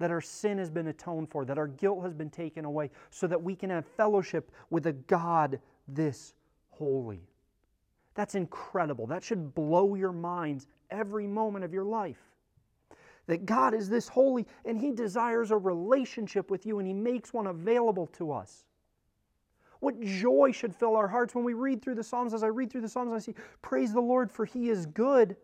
that 0.00 0.10
our 0.10 0.20
sin 0.22 0.58
has 0.58 0.70
been 0.70 0.88
atoned 0.88 1.30
for, 1.30 1.44
that 1.44 1.58
our 1.58 1.68
guilt 1.68 2.02
has 2.02 2.14
been 2.14 2.30
taken 2.30 2.64
away, 2.64 2.90
so 3.10 3.26
that 3.26 3.40
we 3.40 3.54
can 3.54 3.70
have 3.70 3.86
fellowship 3.86 4.50
with 4.70 4.86
a 4.86 4.92
God 4.92 5.60
this 5.86 6.32
holy. 6.70 7.20
That's 8.14 8.34
incredible. 8.34 9.06
That 9.06 9.22
should 9.22 9.54
blow 9.54 9.94
your 9.94 10.12
minds 10.12 10.66
every 10.90 11.26
moment 11.26 11.64
of 11.64 11.72
your 11.72 11.84
life. 11.84 12.18
That 13.26 13.46
God 13.46 13.74
is 13.74 13.88
this 13.88 14.08
holy 14.08 14.46
and 14.64 14.78
He 14.78 14.90
desires 14.90 15.50
a 15.50 15.56
relationship 15.56 16.50
with 16.50 16.66
you 16.66 16.78
and 16.78 16.88
He 16.88 16.94
makes 16.94 17.32
one 17.32 17.46
available 17.46 18.06
to 18.14 18.32
us. 18.32 18.64
What 19.80 20.00
joy 20.00 20.50
should 20.52 20.74
fill 20.74 20.96
our 20.96 21.08
hearts 21.08 21.34
when 21.34 21.44
we 21.44 21.54
read 21.54 21.82
through 21.82 21.94
the 21.94 22.02
Psalms. 22.02 22.34
As 22.34 22.42
I 22.42 22.48
read 22.48 22.70
through 22.70 22.80
the 22.80 22.88
Psalms, 22.88 23.12
I 23.12 23.18
see, 23.18 23.34
Praise 23.62 23.92
the 23.92 24.00
Lord, 24.00 24.30
for 24.30 24.44
He 24.44 24.70
is 24.70 24.86
good. 24.86 25.36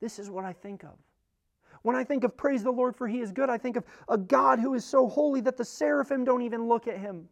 This 0.00 0.18
is 0.18 0.30
what 0.30 0.44
I 0.44 0.52
think 0.52 0.84
of. 0.84 0.96
When 1.82 1.96
I 1.96 2.04
think 2.04 2.24
of 2.24 2.36
praise 2.36 2.62
the 2.62 2.70
Lord 2.70 2.96
for 2.96 3.06
he 3.06 3.20
is 3.20 3.32
good, 3.32 3.48
I 3.48 3.58
think 3.58 3.76
of 3.76 3.84
a 4.08 4.18
God 4.18 4.58
who 4.58 4.74
is 4.74 4.84
so 4.84 5.08
holy 5.08 5.40
that 5.42 5.56
the 5.56 5.64
seraphim 5.64 6.24
don't 6.24 6.42
even 6.42 6.68
look 6.68 6.88
at 6.88 6.98
him. 6.98 7.28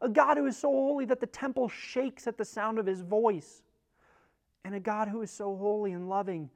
A 0.00 0.08
God 0.08 0.36
who 0.36 0.46
is 0.46 0.56
so 0.56 0.70
holy 0.70 1.04
that 1.06 1.20
the 1.20 1.26
temple 1.26 1.68
shakes 1.68 2.26
at 2.26 2.38
the 2.38 2.44
sound 2.44 2.78
of 2.78 2.86
his 2.86 3.00
voice. 3.00 3.62
And 4.64 4.74
a 4.74 4.80
God 4.80 5.08
who 5.08 5.22
is 5.22 5.30
so 5.30 5.56
holy 5.56 5.92
and 5.92 6.08
loving 6.08 6.50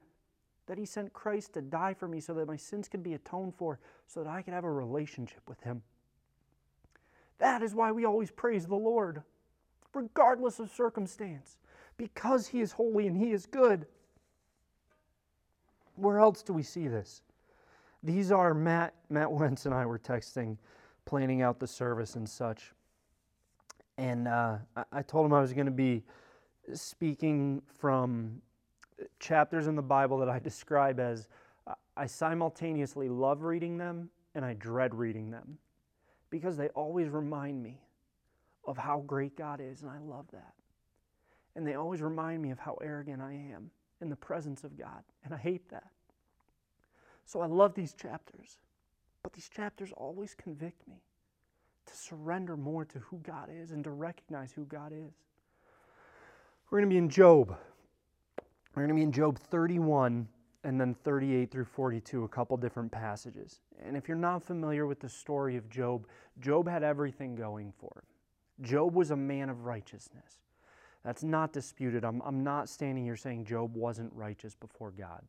that 0.67 0.77
he 0.77 0.85
sent 0.85 1.13
Christ 1.13 1.53
to 1.53 1.61
die 1.61 1.93
for 1.93 2.07
me 2.07 2.19
so 2.19 2.33
that 2.35 2.47
my 2.47 2.57
sins 2.57 2.87
could 2.87 3.03
be 3.03 3.13
atoned 3.13 3.55
for, 3.55 3.79
so 4.05 4.23
that 4.23 4.29
I 4.29 4.41
could 4.41 4.53
have 4.53 4.63
a 4.63 4.71
relationship 4.71 5.41
with 5.47 5.61
him. 5.61 5.81
That 7.39 7.61
is 7.61 7.75
why 7.75 7.91
we 7.91 8.05
always 8.05 8.31
praise 8.31 8.65
the 8.65 8.75
Lord, 8.75 9.23
regardless 9.93 10.59
of 10.59 10.71
circumstance, 10.71 11.57
because 11.97 12.47
he 12.47 12.61
is 12.61 12.71
holy 12.71 13.07
and 13.07 13.17
he 13.17 13.31
is 13.31 13.45
good. 13.45 13.85
Where 15.97 16.19
else 16.19 16.43
do 16.43 16.53
we 16.53 16.63
see 16.63 16.87
this? 16.87 17.21
These 18.03 18.31
are 18.31 18.53
Matt, 18.53 18.93
Matt 19.09 19.31
Wentz 19.31 19.65
and 19.65 19.73
I 19.73 19.85
were 19.85 19.99
texting, 19.99 20.57
planning 21.05 21.41
out 21.41 21.59
the 21.59 21.67
service 21.67 22.15
and 22.15 22.29
such. 22.29 22.71
And 23.97 24.27
uh, 24.27 24.57
I 24.91 25.01
told 25.01 25.25
him 25.25 25.33
I 25.33 25.41
was 25.41 25.53
going 25.53 25.65
to 25.65 25.71
be 25.71 26.03
speaking 26.73 27.61
from 27.79 28.41
chapters 29.19 29.67
in 29.67 29.75
the 29.75 29.81
Bible 29.81 30.19
that 30.19 30.29
I 30.29 30.37
describe 30.39 30.99
as 30.99 31.27
I 31.95 32.05
simultaneously 32.05 33.09
love 33.09 33.41
reading 33.41 33.77
them 33.77 34.09
and 34.35 34.45
I 34.45 34.53
dread 34.53 34.93
reading 34.93 35.31
them 35.31 35.57
because 36.29 36.57
they 36.57 36.69
always 36.69 37.09
remind 37.09 37.61
me 37.61 37.81
of 38.65 38.77
how 38.77 38.99
great 39.07 39.35
God 39.35 39.61
is, 39.61 39.81
and 39.81 39.89
I 39.89 39.97
love 39.97 40.25
that. 40.31 40.53
And 41.55 41.65
they 41.65 41.73
always 41.73 42.01
remind 42.01 42.41
me 42.41 42.51
of 42.51 42.59
how 42.59 42.77
arrogant 42.83 43.21
I 43.21 43.33
am 43.53 43.71
in 44.01 44.09
the 44.09 44.15
presence 44.15 44.63
of 44.63 44.77
God. 44.77 45.03
And 45.23 45.33
I 45.33 45.37
hate 45.37 45.69
that. 45.69 45.91
So 47.25 47.41
I 47.41 47.45
love 47.47 47.73
these 47.73 47.93
chapters. 47.93 48.57
But 49.23 49.33
these 49.33 49.49
chapters 49.49 49.91
always 49.95 50.33
convict 50.35 50.87
me 50.87 51.01
to 51.85 51.95
surrender 51.95 52.55
more 52.55 52.85
to 52.85 52.99
who 52.99 53.19
God 53.19 53.49
is 53.51 53.71
and 53.71 53.83
to 53.83 53.91
recognize 53.91 54.51
who 54.51 54.65
God 54.65 54.93
is. 54.93 55.13
We're 56.69 56.79
going 56.79 56.89
to 56.89 56.93
be 56.93 56.97
in 56.97 57.09
Job. 57.09 57.55
We're 58.75 58.83
going 58.83 58.89
to 58.89 58.95
be 58.95 59.03
in 59.03 59.11
Job 59.11 59.37
31 59.37 60.27
and 60.63 60.79
then 60.79 60.93
38 60.93 61.49
through 61.49 61.65
42, 61.65 62.23
a 62.23 62.27
couple 62.27 62.57
different 62.57 62.91
passages. 62.91 63.61
And 63.83 63.95
if 63.95 64.07
you're 64.07 64.17
not 64.17 64.43
familiar 64.43 64.85
with 64.85 64.99
the 64.99 65.09
story 65.09 65.55
of 65.55 65.69
Job, 65.69 66.07
Job 66.39 66.67
had 66.67 66.83
everything 66.83 67.35
going 67.35 67.73
for 67.79 67.91
him. 67.95 68.65
Job 68.65 68.93
was 68.93 69.11
a 69.11 69.15
man 69.15 69.49
of 69.49 69.65
righteousness. 69.65 70.39
That's 71.07 71.23
not 71.23 71.53
disputed. 71.53 72.03
I'm, 72.03 72.21
I'm 72.25 72.43
not 72.43 72.67
standing 72.67 73.05
here 73.05 73.15
saying 73.15 73.45
Job 73.45 73.73
wasn't 73.77 74.11
righteous 74.13 74.55
before 74.55 74.91
God. 74.91 75.21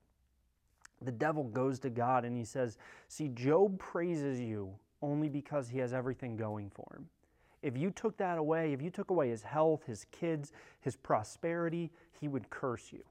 The 1.03 1.13
devil 1.13 1.45
goes 1.45 1.79
to 1.79 1.89
God 1.89 2.25
and 2.25 2.37
he 2.37 2.43
says, 2.43 2.79
See, 3.07 3.29
Job 3.29 3.79
praises 3.79 4.41
you 4.41 4.75
only 5.03 5.29
because 5.29 5.69
he 5.69 5.79
has 5.79 5.93
everything 5.93 6.37
going 6.37 6.69
for 6.75 6.97
him. 6.97 7.07
If 7.63 7.77
you 7.77 7.93
took 7.93 8.17
that 8.17 8.39
away, 8.39 8.73
if 8.73 8.83
you 8.83 8.91
took 8.91 9.11
away 9.11 9.29
his 9.29 9.45
health, 9.45 9.85
his 9.87 10.05
kids, 10.11 10.51
his 10.81 10.97
prosperity, 10.97 11.93
he 12.21 12.27
would 12.27 12.51
curse 12.51 12.93
you. 12.93 13.05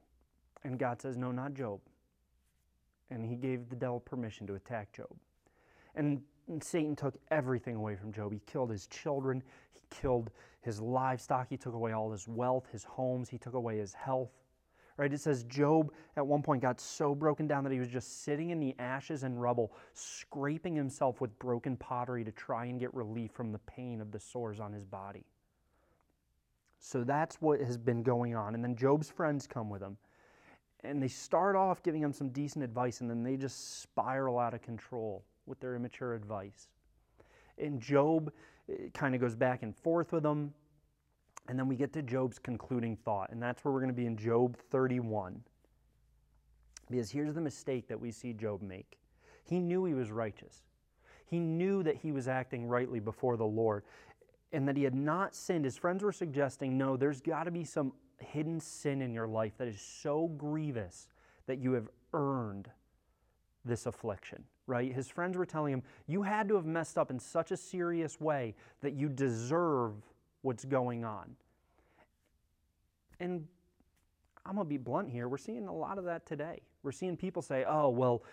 And 0.66 0.78
God 0.78 1.02
says, 1.02 1.16
No, 1.16 1.32
not 1.32 1.54
Job. 1.54 1.80
And 3.10 3.26
he 3.26 3.38
gave 3.38 3.70
the 3.70 3.78
devil 3.78 4.02
permission 4.02 4.46
to 4.46 4.56
attack 4.56 4.92
Job. 4.92 5.16
And 5.96 6.22
Satan 6.62 6.96
took 6.96 7.16
everything 7.30 7.76
away 7.76 7.96
from 7.96 8.12
Job. 8.12 8.32
He 8.32 8.42
killed 8.46 8.70
his 8.70 8.88
children, 8.88 9.44
he 9.74 9.82
killed 9.90 10.32
his 10.62 10.80
livestock, 10.80 11.48
he 11.50 11.58
took 11.58 11.74
away 11.74 11.92
all 11.92 12.12
his 12.12 12.28
wealth, 12.28 12.68
his 12.72 12.84
homes, 12.84 13.30
he 13.30 13.38
took 13.38 13.54
away 13.54 13.78
his 13.78 13.94
health. 13.94 14.32
Right? 14.96 15.14
It 15.14 15.20
says 15.20 15.44
Job 15.44 15.92
at 16.16 16.26
one 16.26 16.42
point 16.42 16.62
got 16.62 16.80
so 16.80 17.14
broken 17.14 17.48
down 17.48 17.64
that 17.66 17.72
he 17.72 17.80
was 17.80 17.90
just 17.90 18.24
sitting 18.24 18.50
in 18.50 18.60
the 18.60 18.76
ashes 18.80 19.24
and 19.24 19.40
rubble, 19.40 19.72
scraping 19.94 20.76
himself 20.76 21.22
with 21.22 21.38
broken 21.38 21.78
pottery 21.78 22.24
to 22.24 22.32
try 22.32 22.66
and 22.66 22.80
get 22.80 22.94
relief 22.96 23.32
from 23.32 23.52
the 23.52 23.60
pain 23.60 24.02
of 24.02 24.12
the 24.12 24.20
sores 24.20 24.60
on 24.60 24.74
his 24.74 24.86
body. 24.86 25.24
So 26.80 27.04
that's 27.04 27.42
what 27.42 27.60
has 27.60 27.78
been 27.78 28.02
going 28.02 28.36
on. 28.36 28.56
And 28.56 28.64
then 28.64 28.76
Job's 28.76 29.10
friends 29.10 29.46
come 29.46 29.70
with 29.70 29.82
him. 29.82 29.98
And 30.84 31.02
they 31.02 31.08
start 31.08 31.56
off 31.56 31.84
giving 31.84 32.02
him 32.02 32.14
some 32.14 32.30
decent 32.30 32.64
advice, 32.64 33.02
and 33.02 33.10
then 33.10 33.24
they 33.24 33.36
just 33.36 33.82
spiral 33.82 34.40
out 34.40 34.54
of 34.54 34.62
control 34.62 35.24
with 35.48 35.60
their 35.60 35.76
immature 35.76 36.14
advice. 36.14 36.68
And 37.58 37.82
Job 37.82 38.32
eh, 38.70 38.90
kind 38.94 39.16
of 39.16 39.22
goes 39.22 39.36
back 39.36 39.64
and 39.64 39.76
forth 39.76 40.12
with 40.12 40.24
them. 40.24 40.54
And 41.48 41.58
then 41.58 41.68
we 41.68 41.76
get 41.76 41.94
to 41.94 42.02
Job's 42.02 42.40
concluding 42.40 42.98
thought, 42.98 43.32
and 43.32 43.42
that's 43.42 43.64
where 43.64 43.74
we're 43.74 43.80
going 43.80 43.94
to 43.94 43.96
be 43.96 44.06
in 44.06 44.18
Job 44.18 44.58
31. 44.70 45.42
Because 46.90 47.10
here's 47.10 47.34
the 47.34 47.42
mistake 47.42 47.88
that 47.88 48.00
we 48.00 48.12
see 48.12 48.34
Job 48.34 48.62
make 48.62 48.98
he 49.46 49.60
knew 49.60 49.86
he 49.86 49.94
was 49.94 50.12
righteous, 50.12 50.64
he 51.26 51.40
knew 51.40 51.84
that 51.84 51.96
he 51.96 52.12
was 52.12 52.28
acting 52.28 52.68
rightly 52.68 53.00
before 53.00 53.38
the 53.38 53.46
Lord, 53.46 53.84
and 54.52 54.68
that 54.68 54.76
he 54.76 54.84
had 54.84 54.96
not 54.96 55.36
sinned. 55.36 55.64
His 55.66 55.78
friends 55.78 56.04
were 56.04 56.12
suggesting, 56.12 56.78
no, 56.78 56.98
there's 56.98 57.22
got 57.22 57.46
to 57.46 57.52
be 57.52 57.64
some 57.64 57.94
hidden 58.20 58.60
sin 58.60 59.02
in 59.02 59.14
your 59.14 59.28
life 59.28 59.54
that 59.58 59.68
is 59.68 59.80
so 59.80 60.28
grievous 60.38 61.08
that 61.46 61.60
you 61.60 61.74
have 61.74 61.88
earned 62.14 62.70
this 63.64 63.86
affliction, 63.86 64.44
right? 64.68 64.94
His 64.94 65.08
friends 65.08 65.38
were 65.38 65.46
telling 65.46 65.74
him, 65.74 65.84
You 66.06 66.22
had 66.22 66.48
to 66.50 66.56
have 66.56 66.66
messed 66.66 66.98
up 66.98 67.10
in 67.10 67.20
such 67.20 67.52
a 67.52 67.58
serious 67.58 68.20
way 68.22 68.54
that 68.82 68.94
you 68.94 69.10
deserve 69.10 69.94
what's 70.42 70.66
going 70.66 71.04
on. 71.04 71.36
And 73.20 73.48
I'm 74.46 74.56
going 74.56 74.66
to 74.66 74.70
be 74.70 74.78
blunt 74.78 75.10
here. 75.10 75.28
We're 75.28 75.38
seeing 75.38 75.68
a 75.68 75.74
lot 75.74 75.98
of 75.98 76.06
that 76.06 76.26
today. 76.26 76.62
We're 76.84 76.92
seeing 76.92 77.18
people 77.18 77.42
say, 77.42 77.66
oh, 77.68 77.90
well, 77.90 78.24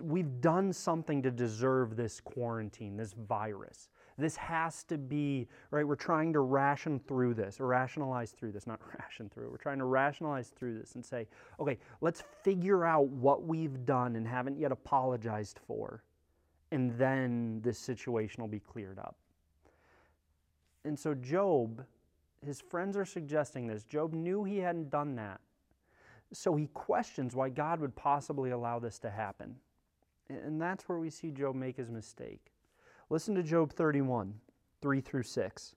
we've 0.00 0.40
done 0.40 0.72
something 0.72 1.22
to 1.22 1.30
deserve 1.30 1.96
this 1.96 2.20
quarantine, 2.20 2.96
this 2.96 3.12
virus. 3.12 3.88
This 4.20 4.36
has 4.36 4.84
to 4.84 4.98
be, 4.98 5.48
right? 5.70 5.86
We're 5.86 5.96
trying 5.96 6.32
to 6.34 6.40
ration 6.40 7.00
through 7.00 7.34
this 7.34 7.60
or 7.60 7.66
rationalize 7.66 8.32
through 8.32 8.52
this, 8.52 8.66
not 8.66 8.80
ration 9.00 9.28
through. 9.28 9.46
it. 9.46 9.50
We're 9.50 9.56
trying 9.56 9.78
to 9.78 9.84
rationalize 9.84 10.48
through 10.48 10.78
this 10.78 10.94
and 10.94 11.04
say, 11.04 11.26
okay, 11.58 11.78
let's 12.00 12.22
figure 12.42 12.84
out 12.84 13.08
what 13.08 13.44
we've 13.44 13.84
done 13.84 14.16
and 14.16 14.26
haven't 14.26 14.58
yet 14.58 14.72
apologized 14.72 15.58
for. 15.66 16.02
And 16.72 16.96
then 16.96 17.60
this 17.62 17.78
situation 17.78 18.42
will 18.42 18.48
be 18.48 18.60
cleared 18.60 18.98
up. 18.98 19.16
And 20.84 20.98
so, 20.98 21.14
Job, 21.14 21.84
his 22.44 22.60
friends 22.60 22.96
are 22.96 23.04
suggesting 23.04 23.66
this. 23.66 23.84
Job 23.84 24.12
knew 24.12 24.44
he 24.44 24.58
hadn't 24.58 24.90
done 24.90 25.16
that. 25.16 25.40
So 26.32 26.54
he 26.54 26.68
questions 26.68 27.34
why 27.34 27.48
God 27.48 27.80
would 27.80 27.94
possibly 27.96 28.50
allow 28.50 28.78
this 28.78 28.98
to 29.00 29.10
happen. 29.10 29.56
And 30.28 30.60
that's 30.60 30.88
where 30.88 30.98
we 30.98 31.10
see 31.10 31.32
Job 31.32 31.56
make 31.56 31.76
his 31.76 31.90
mistake. 31.90 32.52
Listen 33.10 33.34
to 33.34 33.42
Job 33.42 33.72
31, 33.72 34.32
3 34.80 35.00
through 35.00 35.24
6. 35.24 35.74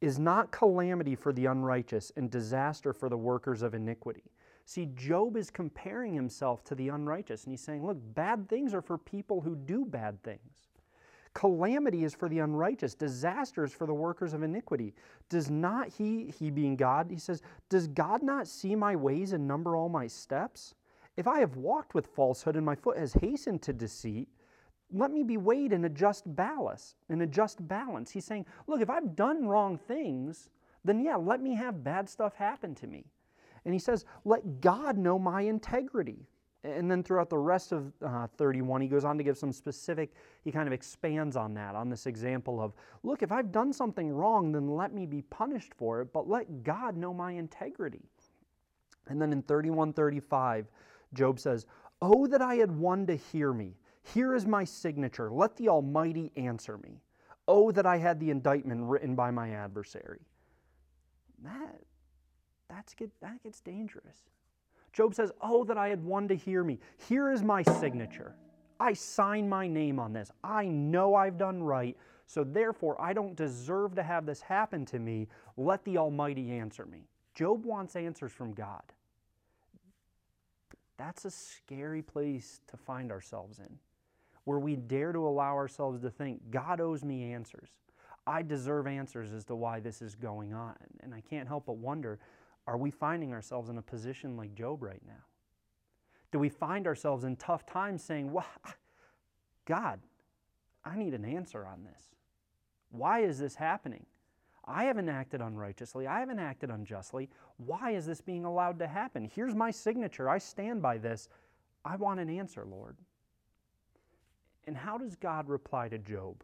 Is 0.00 0.18
not 0.18 0.50
calamity 0.50 1.14
for 1.14 1.32
the 1.32 1.46
unrighteous 1.46 2.10
and 2.16 2.28
disaster 2.28 2.92
for 2.92 3.08
the 3.08 3.16
workers 3.16 3.62
of 3.62 3.72
iniquity? 3.72 4.24
See, 4.64 4.86
Job 4.96 5.36
is 5.36 5.48
comparing 5.48 6.12
himself 6.12 6.64
to 6.64 6.74
the 6.74 6.88
unrighteous, 6.88 7.44
and 7.44 7.52
he's 7.52 7.60
saying, 7.60 7.86
look, 7.86 7.98
bad 8.14 8.48
things 8.48 8.74
are 8.74 8.82
for 8.82 8.98
people 8.98 9.40
who 9.40 9.54
do 9.54 9.84
bad 9.84 10.20
things. 10.24 10.40
Calamity 11.34 12.02
is 12.02 12.14
for 12.14 12.28
the 12.28 12.40
unrighteous, 12.40 12.94
disaster 12.94 13.62
is 13.64 13.72
for 13.72 13.86
the 13.86 13.94
workers 13.94 14.34
of 14.34 14.42
iniquity. 14.42 14.92
Does 15.28 15.50
not 15.50 15.88
he, 15.88 16.34
he 16.36 16.50
being 16.50 16.74
God, 16.74 17.06
he 17.10 17.16
says, 17.16 17.42
Does 17.68 17.86
God 17.86 18.24
not 18.24 18.48
see 18.48 18.74
my 18.74 18.96
ways 18.96 19.32
and 19.32 19.46
number 19.46 19.76
all 19.76 19.88
my 19.88 20.08
steps? 20.08 20.74
If 21.16 21.28
I 21.28 21.38
have 21.40 21.56
walked 21.56 21.94
with 21.94 22.08
falsehood 22.08 22.56
and 22.56 22.66
my 22.66 22.74
foot 22.74 22.98
has 22.98 23.12
hastened 23.14 23.62
to 23.62 23.72
deceit, 23.72 24.28
let 24.92 25.10
me 25.10 25.22
be 25.22 25.36
weighed 25.36 25.72
in 25.72 25.84
a 25.84 25.88
just 25.88 26.34
balance, 26.36 26.96
in 27.08 27.22
a 27.22 27.26
just 27.26 27.66
balance. 27.66 28.10
He's 28.10 28.24
saying, 28.24 28.46
look, 28.66 28.80
if 28.80 28.90
I've 28.90 29.16
done 29.16 29.46
wrong 29.46 29.78
things, 29.78 30.50
then 30.84 31.00
yeah, 31.00 31.16
let 31.16 31.40
me 31.40 31.54
have 31.54 31.82
bad 31.82 32.08
stuff 32.08 32.34
happen 32.34 32.74
to 32.76 32.86
me. 32.86 33.04
And 33.64 33.72
he 33.72 33.80
says, 33.80 34.04
let 34.24 34.60
God 34.60 34.98
know 34.98 35.18
my 35.18 35.42
integrity. 35.42 36.26
And 36.64 36.90
then 36.90 37.02
throughout 37.02 37.28
the 37.28 37.38
rest 37.38 37.72
of 37.72 37.92
uh, 38.04 38.28
31, 38.36 38.82
he 38.82 38.88
goes 38.88 39.04
on 39.04 39.18
to 39.18 39.24
give 39.24 39.36
some 39.36 39.52
specific, 39.52 40.12
he 40.44 40.52
kind 40.52 40.68
of 40.68 40.72
expands 40.72 41.36
on 41.36 41.54
that, 41.54 41.74
on 41.74 41.88
this 41.88 42.06
example 42.06 42.60
of, 42.60 42.72
look, 43.02 43.22
if 43.22 43.32
I've 43.32 43.50
done 43.50 43.72
something 43.72 44.12
wrong, 44.12 44.52
then 44.52 44.68
let 44.68 44.94
me 44.94 45.06
be 45.06 45.22
punished 45.22 45.72
for 45.76 46.00
it, 46.00 46.12
but 46.12 46.28
let 46.28 46.62
God 46.62 46.96
know 46.96 47.12
my 47.12 47.32
integrity. 47.32 48.02
And 49.08 49.20
then 49.20 49.32
in 49.32 49.42
31 49.42 49.92
35, 49.92 50.66
Job 51.14 51.40
says, 51.40 51.66
Oh, 52.00 52.26
that 52.28 52.42
I 52.42 52.56
had 52.56 52.70
one 52.70 53.06
to 53.06 53.16
hear 53.16 53.52
me 53.52 53.74
here 54.02 54.34
is 54.34 54.46
my 54.46 54.64
signature. 54.64 55.30
Let 55.30 55.56
the 55.56 55.68
Almighty 55.68 56.32
answer 56.36 56.78
me. 56.78 57.00
Oh, 57.48 57.70
that 57.72 57.86
I 57.86 57.98
had 57.98 58.20
the 58.20 58.30
indictment 58.30 58.82
written 58.84 59.14
by 59.14 59.30
my 59.30 59.50
adversary. 59.50 60.20
That, 61.42 61.80
that's 62.68 62.94
get, 62.94 63.10
that 63.20 63.42
gets 63.42 63.60
dangerous. 63.60 64.18
Job 64.92 65.14
says, 65.14 65.32
Oh, 65.40 65.64
that 65.64 65.78
I 65.78 65.88
had 65.88 66.04
one 66.04 66.28
to 66.28 66.36
hear 66.36 66.62
me. 66.62 66.78
Here 67.08 67.30
is 67.30 67.42
my 67.42 67.62
signature. 67.62 68.34
I 68.78 68.92
sign 68.92 69.48
my 69.48 69.66
name 69.66 69.98
on 69.98 70.12
this. 70.12 70.30
I 70.42 70.66
know 70.66 71.14
I've 71.14 71.38
done 71.38 71.62
right, 71.62 71.96
so 72.26 72.44
therefore 72.44 73.00
I 73.00 73.12
don't 73.12 73.36
deserve 73.36 73.94
to 73.94 74.02
have 74.02 74.26
this 74.26 74.40
happen 74.40 74.84
to 74.86 74.98
me. 74.98 75.28
Let 75.56 75.84
the 75.84 75.98
Almighty 75.98 76.50
answer 76.50 76.84
me. 76.86 77.06
Job 77.34 77.64
wants 77.64 77.96
answers 77.96 78.32
from 78.32 78.52
God. 78.52 78.82
That's 80.98 81.24
a 81.24 81.30
scary 81.30 82.02
place 82.02 82.60
to 82.68 82.76
find 82.76 83.10
ourselves 83.10 83.58
in 83.58 83.78
where 84.44 84.58
we 84.58 84.76
dare 84.76 85.12
to 85.12 85.20
allow 85.20 85.54
ourselves 85.54 86.00
to 86.00 86.10
think, 86.10 86.50
God 86.50 86.80
owes 86.80 87.04
me 87.04 87.32
answers. 87.32 87.70
I 88.26 88.42
deserve 88.42 88.86
answers 88.86 89.32
as 89.32 89.44
to 89.46 89.56
why 89.56 89.80
this 89.80 90.02
is 90.02 90.14
going 90.14 90.52
on. 90.52 90.76
And 91.00 91.14
I 91.14 91.20
can't 91.20 91.48
help 91.48 91.66
but 91.66 91.76
wonder 91.76 92.18
are 92.66 92.76
we 92.76 92.92
finding 92.92 93.32
ourselves 93.32 93.68
in 93.70 93.78
a 93.78 93.82
position 93.82 94.36
like 94.36 94.54
Job 94.54 94.82
right 94.82 95.02
now? 95.04 95.24
Do 96.30 96.38
we 96.38 96.48
find 96.48 96.86
ourselves 96.86 97.24
in 97.24 97.34
tough 97.36 97.66
times 97.66 98.04
saying, 98.04 98.32
well, 98.32 98.46
God, 99.66 100.00
I 100.84 100.96
need 100.96 101.14
an 101.14 101.24
answer 101.24 101.66
on 101.66 101.84
this. 101.84 102.02
Why 102.90 103.20
is 103.20 103.38
this 103.38 103.54
happening? 103.54 104.06
I 104.64 104.84
haven't 104.84 105.08
acted 105.08 105.40
unrighteously. 105.40 106.06
I 106.06 106.20
haven't 106.20 106.38
acted 106.38 106.70
unjustly. 106.70 107.28
Why 107.56 107.92
is 107.92 108.06
this 108.06 108.20
being 108.20 108.44
allowed 108.44 108.78
to 108.78 108.86
happen? 108.86 109.28
Here's 109.34 109.54
my 109.54 109.70
signature. 109.70 110.28
I 110.28 110.38
stand 110.38 110.82
by 110.82 110.98
this. 110.98 111.28
I 111.84 111.96
want 111.96 112.20
an 112.20 112.30
answer, 112.30 112.64
Lord. 112.64 112.96
And 114.66 114.76
how 114.76 114.96
does 114.96 115.16
God 115.16 115.48
reply 115.48 115.88
to 115.88 115.98
Job? 115.98 116.42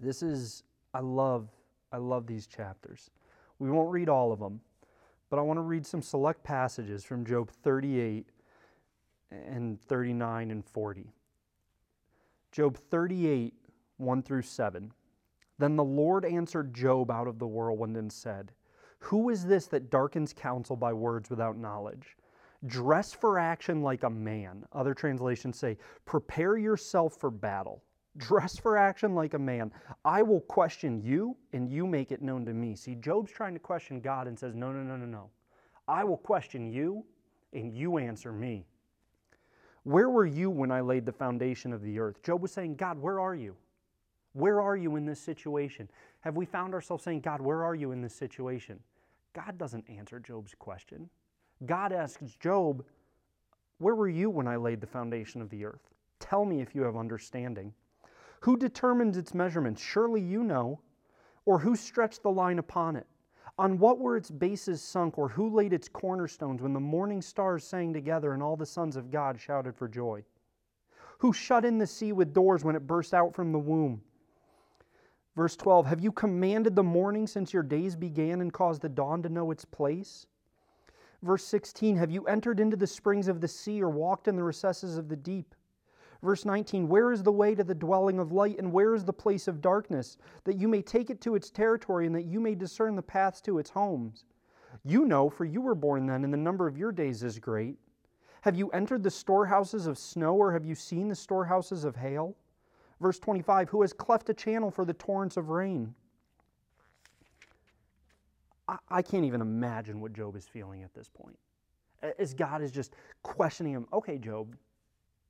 This 0.00 0.22
is, 0.22 0.62
I 0.92 1.00
love, 1.00 1.48
I 1.92 1.96
love 1.96 2.26
these 2.26 2.46
chapters. 2.46 3.10
We 3.58 3.70
won't 3.70 3.90
read 3.90 4.08
all 4.08 4.32
of 4.32 4.40
them, 4.40 4.60
but 5.30 5.38
I 5.38 5.42
want 5.42 5.58
to 5.58 5.62
read 5.62 5.86
some 5.86 6.02
select 6.02 6.42
passages 6.42 7.04
from 7.04 7.24
Job 7.24 7.50
38 7.50 8.28
and 9.30 9.80
39 9.80 10.50
and 10.50 10.64
40. 10.64 11.12
Job 12.52 12.76
38, 12.76 13.54
1 13.96 14.22
through 14.22 14.42
7. 14.42 14.92
Then 15.58 15.76
the 15.76 15.84
Lord 15.84 16.24
answered 16.24 16.74
Job 16.74 17.10
out 17.10 17.28
of 17.28 17.38
the 17.38 17.46
whirlwind 17.46 17.96
and 17.96 18.12
said, 18.12 18.52
Who 18.98 19.30
is 19.30 19.46
this 19.46 19.66
that 19.68 19.90
darkens 19.90 20.32
counsel 20.32 20.76
by 20.76 20.92
words 20.92 21.30
without 21.30 21.56
knowledge? 21.56 22.16
Dress 22.66 23.12
for 23.12 23.38
action 23.38 23.82
like 23.82 24.04
a 24.04 24.10
man. 24.10 24.64
Other 24.72 24.94
translations 24.94 25.58
say, 25.58 25.76
prepare 26.06 26.56
yourself 26.56 27.16
for 27.16 27.30
battle. 27.30 27.82
Dress 28.16 28.56
for 28.56 28.76
action 28.76 29.14
like 29.14 29.34
a 29.34 29.38
man. 29.38 29.72
I 30.04 30.22
will 30.22 30.40
question 30.42 31.02
you, 31.02 31.36
and 31.52 31.68
you 31.68 31.86
make 31.86 32.12
it 32.12 32.22
known 32.22 32.44
to 32.46 32.54
me. 32.54 32.76
See, 32.76 32.94
Job's 32.94 33.32
trying 33.32 33.54
to 33.54 33.60
question 33.60 34.00
God 34.00 34.28
and 34.28 34.38
says, 34.38 34.54
No, 34.54 34.70
no, 34.70 34.82
no, 34.82 34.96
no, 34.96 35.04
no. 35.04 35.30
I 35.88 36.04
will 36.04 36.16
question 36.16 36.72
you, 36.72 37.04
and 37.52 37.72
you 37.72 37.98
answer 37.98 38.32
me. 38.32 38.66
Where 39.82 40.08
were 40.08 40.26
you 40.26 40.48
when 40.48 40.70
I 40.70 40.80
laid 40.80 41.04
the 41.04 41.12
foundation 41.12 41.72
of 41.72 41.82
the 41.82 41.98
earth? 41.98 42.22
Job 42.22 42.40
was 42.40 42.52
saying, 42.52 42.76
God, 42.76 42.98
where 42.98 43.20
are 43.20 43.34
you? 43.34 43.56
Where 44.32 44.60
are 44.60 44.76
you 44.76 44.96
in 44.96 45.04
this 45.04 45.20
situation? 45.20 45.90
Have 46.20 46.36
we 46.36 46.46
found 46.46 46.72
ourselves 46.72 47.04
saying, 47.04 47.20
God, 47.20 47.40
where 47.40 47.62
are 47.64 47.74
you 47.74 47.92
in 47.92 48.00
this 48.00 48.14
situation? 48.14 48.80
God 49.34 49.58
doesn't 49.58 49.84
answer 49.90 50.18
Job's 50.18 50.54
question. 50.58 51.10
God 51.66 51.92
asks 51.92 52.34
Job, 52.36 52.84
Where 53.78 53.94
were 53.94 54.08
you 54.08 54.30
when 54.30 54.46
I 54.46 54.56
laid 54.56 54.80
the 54.80 54.86
foundation 54.86 55.40
of 55.40 55.50
the 55.50 55.64
earth? 55.64 55.88
Tell 56.20 56.44
me 56.44 56.60
if 56.60 56.74
you 56.74 56.82
have 56.82 56.96
understanding. 56.96 57.72
Who 58.40 58.56
determined 58.56 59.16
its 59.16 59.34
measurements? 59.34 59.80
Surely 59.80 60.20
you 60.20 60.42
know. 60.42 60.80
Or 61.46 61.58
who 61.58 61.76
stretched 61.76 62.22
the 62.22 62.30
line 62.30 62.58
upon 62.58 62.96
it? 62.96 63.06
On 63.58 63.78
what 63.78 63.98
were 63.98 64.16
its 64.16 64.30
bases 64.30 64.82
sunk, 64.82 65.16
or 65.16 65.28
who 65.28 65.48
laid 65.48 65.72
its 65.72 65.88
cornerstones 65.88 66.60
when 66.60 66.72
the 66.72 66.80
morning 66.80 67.22
stars 67.22 67.64
sang 67.64 67.92
together 67.92 68.32
and 68.32 68.42
all 68.42 68.56
the 68.56 68.66
sons 68.66 68.96
of 68.96 69.10
God 69.10 69.40
shouted 69.40 69.76
for 69.76 69.86
joy? 69.86 70.24
Who 71.18 71.32
shut 71.32 71.64
in 71.64 71.78
the 71.78 71.86
sea 71.86 72.12
with 72.12 72.34
doors 72.34 72.64
when 72.64 72.76
it 72.76 72.86
burst 72.86 73.14
out 73.14 73.34
from 73.34 73.52
the 73.52 73.58
womb? 73.58 74.02
Verse 75.36 75.56
12 75.56 75.86
Have 75.86 76.00
you 76.00 76.12
commanded 76.12 76.74
the 76.74 76.82
morning 76.82 77.26
since 77.26 77.52
your 77.52 77.62
days 77.62 77.96
began 77.96 78.40
and 78.40 78.52
caused 78.52 78.82
the 78.82 78.88
dawn 78.88 79.22
to 79.22 79.28
know 79.28 79.50
its 79.50 79.64
place? 79.64 80.26
Verse 81.24 81.44
16, 81.44 81.96
have 81.96 82.10
you 82.10 82.26
entered 82.26 82.60
into 82.60 82.76
the 82.76 82.86
springs 82.86 83.28
of 83.28 83.40
the 83.40 83.48
sea 83.48 83.82
or 83.82 83.88
walked 83.88 84.28
in 84.28 84.36
the 84.36 84.42
recesses 84.42 84.98
of 84.98 85.08
the 85.08 85.16
deep? 85.16 85.54
Verse 86.22 86.44
19, 86.44 86.86
where 86.86 87.12
is 87.12 87.22
the 87.22 87.32
way 87.32 87.54
to 87.54 87.64
the 87.64 87.74
dwelling 87.74 88.18
of 88.18 88.30
light 88.30 88.58
and 88.58 88.70
where 88.70 88.94
is 88.94 89.04
the 89.04 89.12
place 89.12 89.48
of 89.48 89.62
darkness, 89.62 90.18
that 90.44 90.58
you 90.58 90.68
may 90.68 90.82
take 90.82 91.08
it 91.08 91.22
to 91.22 91.34
its 91.34 91.48
territory 91.48 92.04
and 92.04 92.14
that 92.14 92.26
you 92.26 92.40
may 92.40 92.54
discern 92.54 92.94
the 92.94 93.02
paths 93.02 93.40
to 93.40 93.58
its 93.58 93.70
homes? 93.70 94.26
You 94.84 95.06
know, 95.06 95.30
for 95.30 95.46
you 95.46 95.62
were 95.62 95.74
born 95.74 96.04
then, 96.04 96.24
and 96.24 96.32
the 96.32 96.36
number 96.36 96.66
of 96.66 96.76
your 96.76 96.92
days 96.92 97.22
is 97.22 97.38
great. 97.38 97.78
Have 98.42 98.56
you 98.56 98.68
entered 98.70 99.02
the 99.02 99.10
storehouses 99.10 99.86
of 99.86 99.96
snow 99.96 100.34
or 100.34 100.52
have 100.52 100.66
you 100.66 100.74
seen 100.74 101.08
the 101.08 101.14
storehouses 101.14 101.84
of 101.84 101.96
hail? 101.96 102.36
Verse 103.00 103.18
25, 103.18 103.70
who 103.70 103.80
has 103.80 103.94
cleft 103.94 104.28
a 104.28 104.34
channel 104.34 104.70
for 104.70 104.84
the 104.84 104.92
torrents 104.92 105.38
of 105.38 105.48
rain? 105.48 105.94
I, 108.90 109.02
can't 109.02 109.24
even 109.24 109.40
imagine 109.40 110.00
what 110.00 110.14
Job 110.14 110.36
is 110.36 110.46
feeling 110.46 110.82
at 110.82 110.94
this 110.94 111.08
point. 111.08 111.38
As 112.18 112.32
God 112.32 112.62
is 112.62 112.72
just 112.72 112.94
questioning 113.22 113.72
him, 113.72 113.86
okay, 113.92 114.18
Job, 114.18 114.56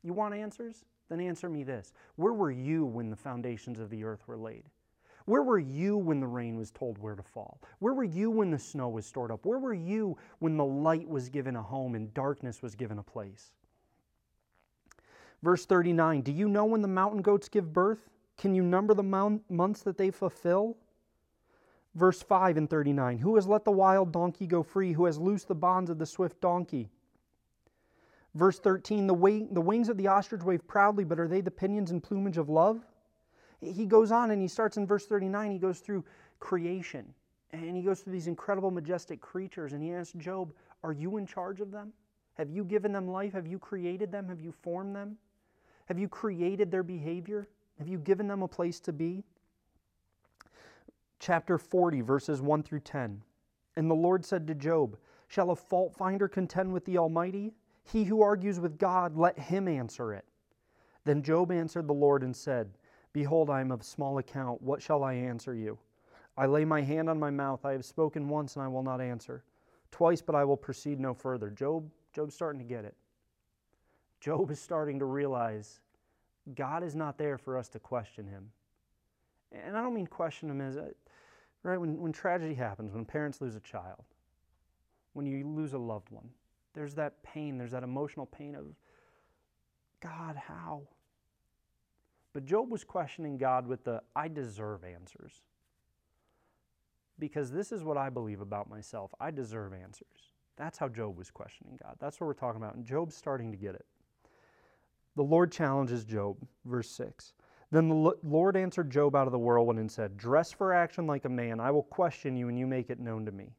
you 0.03 0.13
want 0.13 0.35
answers? 0.35 0.85
Then 1.09 1.21
answer 1.21 1.49
me 1.49 1.65
this. 1.65 1.93
Where 2.17 2.33
were 2.33 2.51
you 2.51 2.85
when 2.85 3.11
the 3.11 3.17
foundations 3.17 3.79
of 3.81 3.91
the 3.91 4.05
earth 4.05 4.27
were 4.27 4.37
laid? 4.37 4.65
Where 5.27 5.43
were 5.43 5.59
you 5.59 5.97
when 5.97 6.21
the 6.21 6.27
rain 6.27 6.57
was 6.57 6.71
told 6.71 6.99
where 6.99 7.15
to 7.15 7.23
fall? 7.23 7.61
Where 7.79 7.95
were 7.95 8.05
you 8.05 8.31
when 8.31 8.51
the 8.51 8.59
snow 8.59 8.89
was 8.89 9.07
stored 9.07 9.31
up? 9.31 9.47
Where 9.47 9.59
were 9.59 9.75
you 9.75 10.19
when 10.39 10.57
the 10.57 10.65
light 10.65 11.09
was 11.09 11.29
given 11.29 11.57
a 11.57 11.63
home 11.63 11.95
and 11.95 12.13
darkness 12.13 12.63
was 12.63 12.75
given 12.75 12.99
a 12.99 13.03
place? 13.03 13.53
Verse 15.43 15.65
39 15.65 16.23
Do 16.23 16.33
you 16.33 16.49
know 16.49 16.67
when 16.67 16.83
the 16.83 16.89
mountain 16.89 17.23
goats 17.23 17.49
give 17.49 17.73
birth? 17.73 18.11
Can 18.37 18.55
you 18.55 18.63
number 18.63 18.95
the 18.95 19.41
months 19.49 19.83
that 19.83 19.97
they 19.97 20.11
fulfill? 20.11 20.77
Verse 21.95 22.23
5 22.23 22.57
and 22.57 22.69
39 22.69 23.19
Who 23.19 23.37
has 23.37 23.47
let 23.47 23.65
the 23.65 23.71
wild 23.71 24.13
donkey 24.13 24.47
go 24.47 24.63
free? 24.63 24.93
Who 24.93 25.05
has 25.05 25.19
loosed 25.19 25.49
the 25.49 25.55
bonds 25.55 25.91
of 25.91 25.99
the 25.99 26.07
swift 26.07 26.41
donkey? 26.41 26.91
Verse 28.35 28.59
13 28.59 29.07
the, 29.07 29.49
the 29.53 29.61
wings 29.61 29.89
of 29.89 29.97
the 29.97 30.09
ostrich 30.09 30.43
wave 30.43 30.67
proudly, 30.67 31.05
but 31.05 31.21
are 31.21 31.29
they 31.29 31.41
the 31.41 31.51
pinions 31.51 31.91
and 31.91 32.03
plumage 32.03 32.39
of 32.39 32.49
love? 32.49 32.85
He 33.61 33.87
goes 33.87 34.11
on 34.11 34.33
and 34.33 34.43
he 34.43 34.49
starts 34.49 34.77
in 34.77 34.87
verse 34.87 35.07
39. 35.07 35.53
He 35.53 35.59
goes 35.59 35.79
through 35.79 36.05
creation 36.41 37.15
and 37.53 37.77
he 37.77 37.83
goes 37.83 38.01
through 38.01 38.13
these 38.13 38.27
incredible, 38.27 38.71
majestic 38.71 39.21
creatures 39.21 39.73
and 39.73 39.83
he 39.83 39.93
asks 39.93 40.15
Job, 40.15 40.53
Are 40.83 40.93
you 40.93 41.17
in 41.17 41.27
charge 41.27 41.61
of 41.61 41.71
them? 41.71 41.93
Have 42.35 42.51
you 42.51 42.65
given 42.65 42.93
them 42.93 43.09
life? 43.09 43.33
Have 43.33 43.47
you 43.47 43.61
created 43.61 44.11
them? 44.11 44.29
Have 44.29 44.41
you 44.41 44.51
formed 44.51 44.97
them? 44.97 45.17
Have 45.87 45.99
you 45.99 46.09
created 46.09 46.71
their 46.71 46.83
behavior? 46.83 47.49
Have 47.79 47.89
you 47.89 47.99
given 47.99 48.27
them 48.27 48.43
a 48.43 48.49
place 48.49 48.81
to 48.81 48.93
be? 48.93 49.23
Chapter 51.19 51.59
40, 51.59 52.01
verses 52.01 52.43
1 52.43 52.63
through 52.63 52.81
10. 52.81 53.23
And 53.77 53.91
the 53.91 53.95
Lord 53.95 54.25
said 54.25 54.47
to 54.47 54.55
Job, 54.55 54.97
Shall 55.29 55.51
a 55.51 55.57
fault 55.57 55.95
finder 55.95 56.29
contend 56.29 56.73
with 56.73 56.85
the 56.85 56.99
Almighty? 56.99 57.55
He 57.85 58.05
who 58.05 58.23
argues 58.23 58.61
with 58.61 58.79
God, 58.79 59.17
let 59.17 59.39
him 59.39 59.69
answer 59.69 60.13
it. 60.13 60.25
Then 61.05 61.23
Job 61.23 61.51
answered 61.51 61.87
the 61.87 61.93
Lord 61.93 62.23
and 62.23 62.35
said, 62.35 62.71
Behold, 63.13 63.51
I 63.51 63.61
am 63.61 63.71
of 63.71 63.85
small 63.85 64.19
account. 64.19 64.63
What 64.63 64.83
shall 64.83 65.05
I 65.05 65.15
answer 65.15 65.55
you? 65.55 65.79
I 66.37 66.47
lay 66.47 66.65
my 66.65 66.83
hand 66.83 67.09
on 67.09 67.19
my 67.19 67.31
mouth. 67.31 67.65
I 67.65 67.73
have 67.73 67.85
spoken 67.85 68.29
once 68.29 68.57
and 68.57 68.65
I 68.65 68.69
will 68.69 68.83
not 68.83 69.01
answer. 69.01 69.45
Twice, 69.91 70.21
but 70.21 70.35
I 70.35 70.45
will 70.45 70.57
proceed 70.57 70.99
no 70.99 71.15
further. 71.15 71.51
Job, 71.51 71.89
Job's 72.13 72.35
starting 72.35 72.61
to 72.61 72.67
get 72.67 72.85
it. 72.85 72.95
Job 74.21 74.51
is 74.51 74.61
starting 74.61 74.99
to 74.99 75.05
realize 75.05 75.81
God 76.55 76.83
is 76.83 76.95
not 76.95 77.19
there 77.19 77.39
for 77.39 77.57
us 77.57 77.69
to 77.69 77.79
question 77.79 78.27
him. 78.27 78.51
And 79.53 79.77
I 79.77 79.83
don't 79.83 79.95
mean 79.95 80.07
question 80.07 80.51
him 80.51 80.61
as, 80.61 80.77
a, 80.77 80.91
right, 81.65 81.81
when, 81.81 82.01
when 82.01 82.13
tragedy 82.13 82.55
happens, 82.55 82.93
when 82.93 83.05
parents 83.05 83.41
lose 83.41 83.57
a 83.57 83.61
child, 83.61 84.05
when 85.15 85.27
you 85.27 85.47
lose 85.47 85.73
a 85.73 85.79
loved 85.79 86.11
one, 86.11 86.29
there's 86.75 86.95
that 86.95 87.23
pain, 87.23 87.57
there's 87.57 87.71
that 87.71 87.83
emotional 87.83 88.27
pain 88.27 88.55
of, 88.55 88.67
God, 90.01 90.37
how? 90.37 90.83
But 92.35 92.45
Job 92.45 92.71
was 92.71 92.85
questioning 92.85 93.39
God 93.39 93.67
with 93.67 93.85
the, 93.85 94.03
I 94.15 94.29
deserve 94.29 94.85
answers. 94.85 95.43
Because 97.19 97.53
this 97.53 97.71
is 97.71 97.85
what 97.85 97.97
I 97.97 98.11
believe 98.11 98.41
about 98.41 98.69
myself. 98.69 99.15
I 99.21 99.31
deserve 99.31 99.73
answers. 99.73 100.33
That's 100.57 100.77
how 100.77 100.89
Job 100.89 101.17
was 101.17 101.31
questioning 101.31 101.79
God. 101.83 101.97
That's 102.01 102.21
what 102.21 102.27
we're 102.27 102.35
talking 102.35 102.61
about. 102.61 102.75
And 102.75 102.85
Job's 102.85 103.17
starting 103.17 103.53
to 103.53 103.57
get 103.57 103.77
it. 103.77 103.87
The 105.17 105.23
Lord 105.23 105.53
challenges 105.53 106.05
Job, 106.05 106.37
verse 106.65 106.91
6. 106.91 107.33
Then 107.75 107.89
the 107.89 108.15
Lord 108.23 108.57
answered 108.57 108.89
Job 108.89 109.17
out 109.17 109.27
of 109.27 109.33
the 109.33 109.39
whirlwind 109.41 109.81
and 109.81 109.91
said, 109.91 110.17
Dress 110.17 110.53
for 110.53 110.73
action 110.73 111.09
like 111.09 111.25
a 111.25 111.29
man. 111.29 111.59
I 111.59 111.73
will 111.73 111.83
question 111.83 112.37
you, 112.37 112.49
and 112.49 112.57
you 112.57 112.69
make 112.69 112.89
it 112.89 113.01
known 113.01 113.27
to 113.27 113.33
me. 113.33 113.51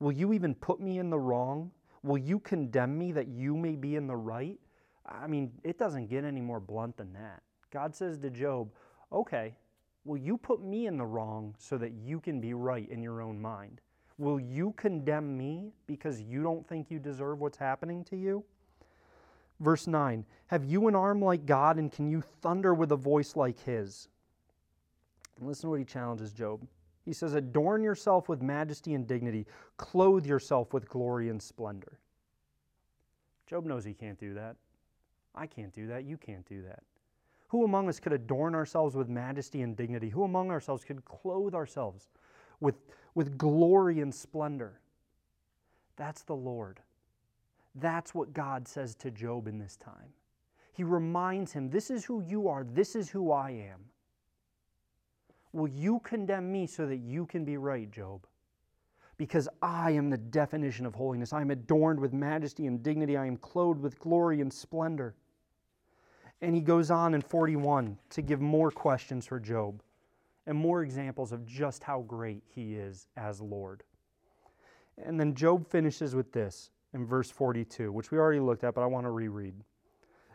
Will 0.00 0.10
you 0.10 0.32
even 0.32 0.52
put 0.52 0.80
me 0.80 0.98
in 0.98 1.10
the 1.10 1.18
wrong? 1.20 1.70
Will 2.02 2.18
you 2.18 2.40
condemn 2.40 2.98
me 2.98 3.12
that 3.12 3.28
you 3.28 3.56
may 3.56 3.76
be 3.76 3.94
in 3.94 4.08
the 4.08 4.16
right? 4.16 4.58
I 5.06 5.28
mean, 5.28 5.52
it 5.62 5.78
doesn't 5.78 6.08
get 6.08 6.24
any 6.24 6.40
more 6.40 6.58
blunt 6.58 6.96
than 6.96 7.12
that. 7.12 7.40
God 7.70 7.94
says 7.94 8.18
to 8.18 8.30
Job, 8.30 8.68
Okay, 9.12 9.54
will 10.04 10.18
you 10.18 10.36
put 10.38 10.60
me 10.60 10.88
in 10.88 10.96
the 10.96 11.06
wrong 11.06 11.54
so 11.56 11.78
that 11.78 11.92
you 11.92 12.18
can 12.18 12.40
be 12.40 12.54
right 12.54 12.90
in 12.90 13.00
your 13.00 13.22
own 13.22 13.40
mind? 13.40 13.80
Will 14.18 14.40
you 14.40 14.74
condemn 14.76 15.38
me 15.38 15.70
because 15.86 16.20
you 16.20 16.42
don't 16.42 16.66
think 16.66 16.90
you 16.90 16.98
deserve 16.98 17.38
what's 17.38 17.58
happening 17.58 18.02
to 18.06 18.16
you? 18.16 18.42
Verse 19.62 19.86
9 19.86 20.24
Have 20.48 20.64
you 20.64 20.88
an 20.88 20.94
arm 20.94 21.22
like 21.22 21.46
God, 21.46 21.78
and 21.78 21.90
can 21.90 22.10
you 22.10 22.20
thunder 22.20 22.74
with 22.74 22.92
a 22.92 22.96
voice 22.96 23.36
like 23.36 23.58
his? 23.60 24.08
And 25.38 25.46
listen 25.46 25.62
to 25.62 25.70
what 25.70 25.78
he 25.78 25.84
challenges 25.84 26.32
Job. 26.32 26.66
He 27.04 27.12
says, 27.12 27.34
Adorn 27.34 27.82
yourself 27.82 28.28
with 28.28 28.42
majesty 28.42 28.94
and 28.94 29.06
dignity, 29.06 29.46
clothe 29.76 30.26
yourself 30.26 30.72
with 30.72 30.88
glory 30.88 31.28
and 31.28 31.40
splendor. 31.40 31.98
Job 33.46 33.64
knows 33.64 33.84
he 33.84 33.94
can't 33.94 34.18
do 34.18 34.34
that. 34.34 34.56
I 35.34 35.46
can't 35.46 35.72
do 35.72 35.86
that. 35.86 36.04
You 36.04 36.16
can't 36.16 36.46
do 36.46 36.62
that. 36.62 36.82
Who 37.48 37.64
among 37.64 37.88
us 37.88 38.00
could 38.00 38.12
adorn 38.12 38.54
ourselves 38.54 38.96
with 38.96 39.08
majesty 39.08 39.62
and 39.62 39.76
dignity? 39.76 40.08
Who 40.08 40.24
among 40.24 40.50
ourselves 40.50 40.84
could 40.84 41.04
clothe 41.04 41.54
ourselves 41.54 42.08
with, 42.60 42.76
with 43.14 43.36
glory 43.36 44.00
and 44.00 44.14
splendor? 44.14 44.80
That's 45.96 46.22
the 46.22 46.34
Lord. 46.34 46.80
That's 47.74 48.14
what 48.14 48.32
God 48.32 48.68
says 48.68 48.94
to 48.96 49.10
Job 49.10 49.46
in 49.48 49.58
this 49.58 49.76
time. 49.76 50.12
He 50.72 50.84
reminds 50.84 51.52
him, 51.52 51.70
This 51.70 51.90
is 51.90 52.04
who 52.04 52.22
you 52.22 52.48
are, 52.48 52.64
this 52.64 52.94
is 52.94 53.10
who 53.10 53.30
I 53.30 53.50
am. 53.50 53.80
Will 55.52 55.68
you 55.68 56.00
condemn 56.00 56.50
me 56.50 56.66
so 56.66 56.86
that 56.86 56.96
you 56.96 57.26
can 57.26 57.44
be 57.44 57.56
right, 57.58 57.90
Job? 57.90 58.26
Because 59.18 59.48
I 59.60 59.90
am 59.92 60.08
the 60.08 60.16
definition 60.16 60.86
of 60.86 60.94
holiness. 60.94 61.32
I 61.32 61.42
am 61.42 61.50
adorned 61.50 62.00
with 62.00 62.12
majesty 62.12 62.66
and 62.66 62.82
dignity. 62.82 63.16
I 63.16 63.26
am 63.26 63.36
clothed 63.36 63.80
with 63.80 63.98
glory 63.98 64.40
and 64.40 64.52
splendor. 64.52 65.14
And 66.40 66.54
he 66.54 66.62
goes 66.62 66.90
on 66.90 67.14
in 67.14 67.20
41 67.20 67.98
to 68.10 68.22
give 68.22 68.40
more 68.40 68.70
questions 68.70 69.26
for 69.26 69.38
Job 69.38 69.82
and 70.46 70.58
more 70.58 70.82
examples 70.82 71.30
of 71.32 71.46
just 71.46 71.84
how 71.84 72.00
great 72.00 72.42
he 72.48 72.74
is 72.74 73.06
as 73.16 73.40
Lord. 73.40 73.84
And 74.98 75.20
then 75.20 75.34
Job 75.34 75.68
finishes 75.68 76.14
with 76.14 76.32
this 76.32 76.70
in 76.94 77.06
verse 77.06 77.30
42, 77.30 77.90
which 77.92 78.10
we 78.10 78.18
already 78.18 78.40
looked 78.40 78.64
at, 78.64 78.74
but 78.74 78.82
I 78.82 78.86
want 78.86 79.06
to 79.06 79.10
reread. 79.10 79.54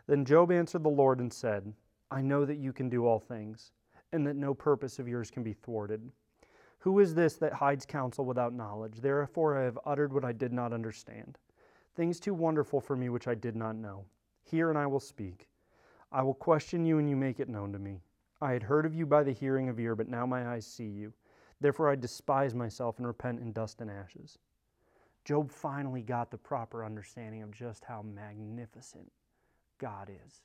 Then 0.06 0.24
Job 0.24 0.50
answered 0.50 0.82
the 0.82 0.88
Lord 0.88 1.20
and 1.20 1.32
said, 1.32 1.72
I 2.10 2.22
know 2.22 2.44
that 2.44 2.58
you 2.58 2.72
can 2.72 2.88
do 2.88 3.06
all 3.06 3.18
things, 3.18 3.72
and 4.12 4.26
that 4.26 4.36
no 4.36 4.54
purpose 4.54 4.98
of 4.98 5.08
yours 5.08 5.30
can 5.30 5.42
be 5.42 5.52
thwarted. 5.52 6.10
Who 6.80 7.00
is 7.00 7.14
this 7.14 7.34
that 7.36 7.52
hides 7.52 7.84
counsel 7.84 8.24
without 8.24 8.54
knowledge? 8.54 9.00
Therefore 9.00 9.58
I 9.58 9.64
have 9.64 9.78
uttered 9.84 10.12
what 10.12 10.24
I 10.24 10.32
did 10.32 10.52
not 10.52 10.72
understand, 10.72 11.38
things 11.94 12.20
too 12.20 12.34
wonderful 12.34 12.80
for 12.80 12.96
me 12.96 13.08
which 13.08 13.28
I 13.28 13.34
did 13.34 13.56
not 13.56 13.76
know. 13.76 14.04
Hear 14.44 14.70
and 14.70 14.78
I 14.78 14.86
will 14.86 15.00
speak. 15.00 15.48
I 16.10 16.22
will 16.22 16.34
question 16.34 16.86
you 16.86 16.98
and 16.98 17.10
you 17.10 17.16
make 17.16 17.40
it 17.40 17.48
known 17.48 17.72
to 17.72 17.78
me. 17.78 18.00
I 18.40 18.52
had 18.52 18.62
heard 18.62 18.86
of 18.86 18.94
you 18.94 19.04
by 19.04 19.24
the 19.24 19.32
hearing 19.32 19.68
of 19.68 19.80
ear, 19.80 19.94
but 19.94 20.08
now 20.08 20.24
my 20.24 20.48
eyes 20.48 20.66
see 20.66 20.86
you. 20.86 21.12
Therefore 21.60 21.90
I 21.90 21.96
despise 21.96 22.54
myself 22.54 22.98
and 22.98 23.06
repent 23.06 23.40
in 23.40 23.52
dust 23.52 23.80
and 23.80 23.90
ashes. 23.90 24.38
Job 25.28 25.52
finally 25.52 26.00
got 26.00 26.30
the 26.30 26.38
proper 26.38 26.82
understanding 26.82 27.42
of 27.42 27.50
just 27.50 27.84
how 27.84 28.00
magnificent 28.00 29.12
God 29.76 30.08
is. 30.08 30.40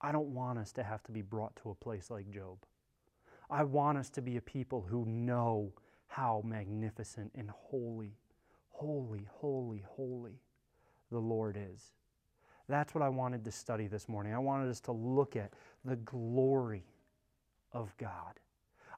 I 0.00 0.10
don't 0.10 0.34
want 0.34 0.58
us 0.58 0.72
to 0.72 0.82
have 0.82 1.04
to 1.04 1.12
be 1.12 1.22
brought 1.22 1.54
to 1.62 1.70
a 1.70 1.74
place 1.76 2.10
like 2.10 2.28
Job. 2.28 2.58
I 3.48 3.62
want 3.62 3.98
us 3.98 4.10
to 4.10 4.20
be 4.20 4.36
a 4.36 4.40
people 4.40 4.84
who 4.90 5.04
know 5.06 5.72
how 6.08 6.42
magnificent 6.44 7.30
and 7.36 7.50
holy, 7.50 8.16
holy, 8.70 9.28
holy, 9.30 9.84
holy 9.86 10.40
the 11.12 11.20
Lord 11.20 11.56
is. 11.56 11.92
That's 12.68 12.96
what 12.96 13.02
I 13.02 13.10
wanted 13.10 13.44
to 13.44 13.52
study 13.52 13.86
this 13.86 14.08
morning. 14.08 14.34
I 14.34 14.40
wanted 14.40 14.70
us 14.70 14.80
to 14.80 14.92
look 14.92 15.36
at 15.36 15.52
the 15.84 15.96
glory 15.96 16.82
of 17.72 17.96
God. 17.96 18.40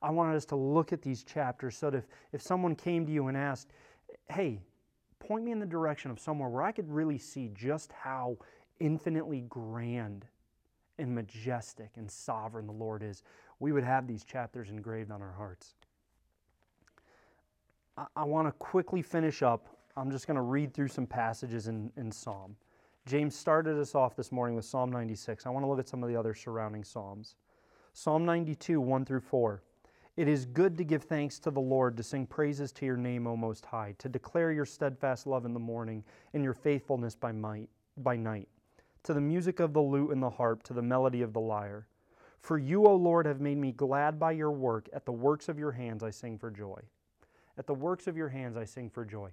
I 0.00 0.10
wanted 0.10 0.36
us 0.36 0.44
to 0.46 0.56
look 0.56 0.92
at 0.94 1.02
these 1.02 1.22
chapters 1.22 1.76
so 1.76 1.90
that 1.90 1.98
if, 1.98 2.06
if 2.32 2.40
someone 2.40 2.74
came 2.74 3.04
to 3.06 3.12
you 3.12 3.28
and 3.28 3.36
asked, 3.36 3.72
hey, 4.28 4.60
point 5.18 5.44
me 5.44 5.52
in 5.52 5.58
the 5.58 5.66
direction 5.66 6.10
of 6.10 6.18
somewhere 6.18 6.48
where 6.48 6.62
I 6.62 6.72
could 6.72 6.90
really 6.90 7.18
see 7.18 7.50
just 7.54 7.92
how 7.92 8.36
infinitely 8.80 9.44
grand 9.48 10.26
and 10.98 11.14
majestic 11.14 11.90
and 11.96 12.10
sovereign 12.10 12.66
the 12.66 12.72
Lord 12.72 13.02
is, 13.02 13.22
we 13.58 13.72
would 13.72 13.84
have 13.84 14.06
these 14.06 14.24
chapters 14.24 14.70
engraved 14.70 15.10
on 15.10 15.22
our 15.22 15.32
hearts. 15.32 15.74
I, 17.96 18.06
I 18.16 18.24
want 18.24 18.48
to 18.48 18.52
quickly 18.52 19.02
finish 19.02 19.42
up. 19.42 19.68
I'm 19.96 20.10
just 20.10 20.26
going 20.26 20.36
to 20.36 20.42
read 20.42 20.74
through 20.74 20.88
some 20.88 21.06
passages 21.06 21.68
in, 21.68 21.90
in 21.96 22.10
Psalm. 22.10 22.56
James 23.06 23.36
started 23.36 23.78
us 23.78 23.94
off 23.94 24.16
this 24.16 24.32
morning 24.32 24.56
with 24.56 24.64
Psalm 24.64 24.90
96. 24.90 25.46
I 25.46 25.50
want 25.50 25.64
to 25.64 25.68
look 25.68 25.78
at 25.78 25.88
some 25.88 26.02
of 26.02 26.08
the 26.08 26.16
other 26.16 26.34
surrounding 26.34 26.84
Psalms. 26.84 27.36
Psalm 27.92 28.24
92, 28.24 28.80
1 28.80 29.04
through 29.04 29.20
4. 29.20 29.62
It 30.16 30.28
is 30.28 30.46
good 30.46 30.78
to 30.78 30.84
give 30.84 31.02
thanks 31.02 31.40
to 31.40 31.50
the 31.50 31.60
Lord, 31.60 31.96
to 31.96 32.04
sing 32.04 32.26
praises 32.26 32.70
to 32.72 32.86
your 32.86 32.96
name, 32.96 33.26
O 33.26 33.36
Most 33.36 33.66
High, 33.66 33.96
to 33.98 34.08
declare 34.08 34.52
your 34.52 34.64
steadfast 34.64 35.26
love 35.26 35.44
in 35.44 35.52
the 35.52 35.58
morning 35.58 36.04
and 36.32 36.44
your 36.44 36.54
faithfulness 36.54 37.16
by, 37.16 37.32
might, 37.32 37.68
by 37.96 38.16
night, 38.16 38.48
to 39.02 39.12
the 39.12 39.20
music 39.20 39.58
of 39.58 39.72
the 39.72 39.80
lute 39.80 40.12
and 40.12 40.22
the 40.22 40.30
harp, 40.30 40.62
to 40.64 40.72
the 40.72 40.82
melody 40.82 41.22
of 41.22 41.32
the 41.32 41.40
lyre. 41.40 41.88
For 42.38 42.58
you, 42.58 42.86
O 42.86 42.94
Lord, 42.94 43.26
have 43.26 43.40
made 43.40 43.58
me 43.58 43.72
glad 43.72 44.20
by 44.20 44.32
your 44.32 44.52
work. 44.52 44.88
At 44.92 45.04
the 45.04 45.12
works 45.12 45.48
of 45.48 45.58
your 45.58 45.72
hands 45.72 46.04
I 46.04 46.10
sing 46.10 46.38
for 46.38 46.50
joy. 46.50 46.80
At 47.58 47.66
the 47.66 47.74
works 47.74 48.06
of 48.06 48.16
your 48.16 48.28
hands 48.28 48.56
I 48.56 48.66
sing 48.66 48.90
for 48.90 49.04
joy. 49.04 49.30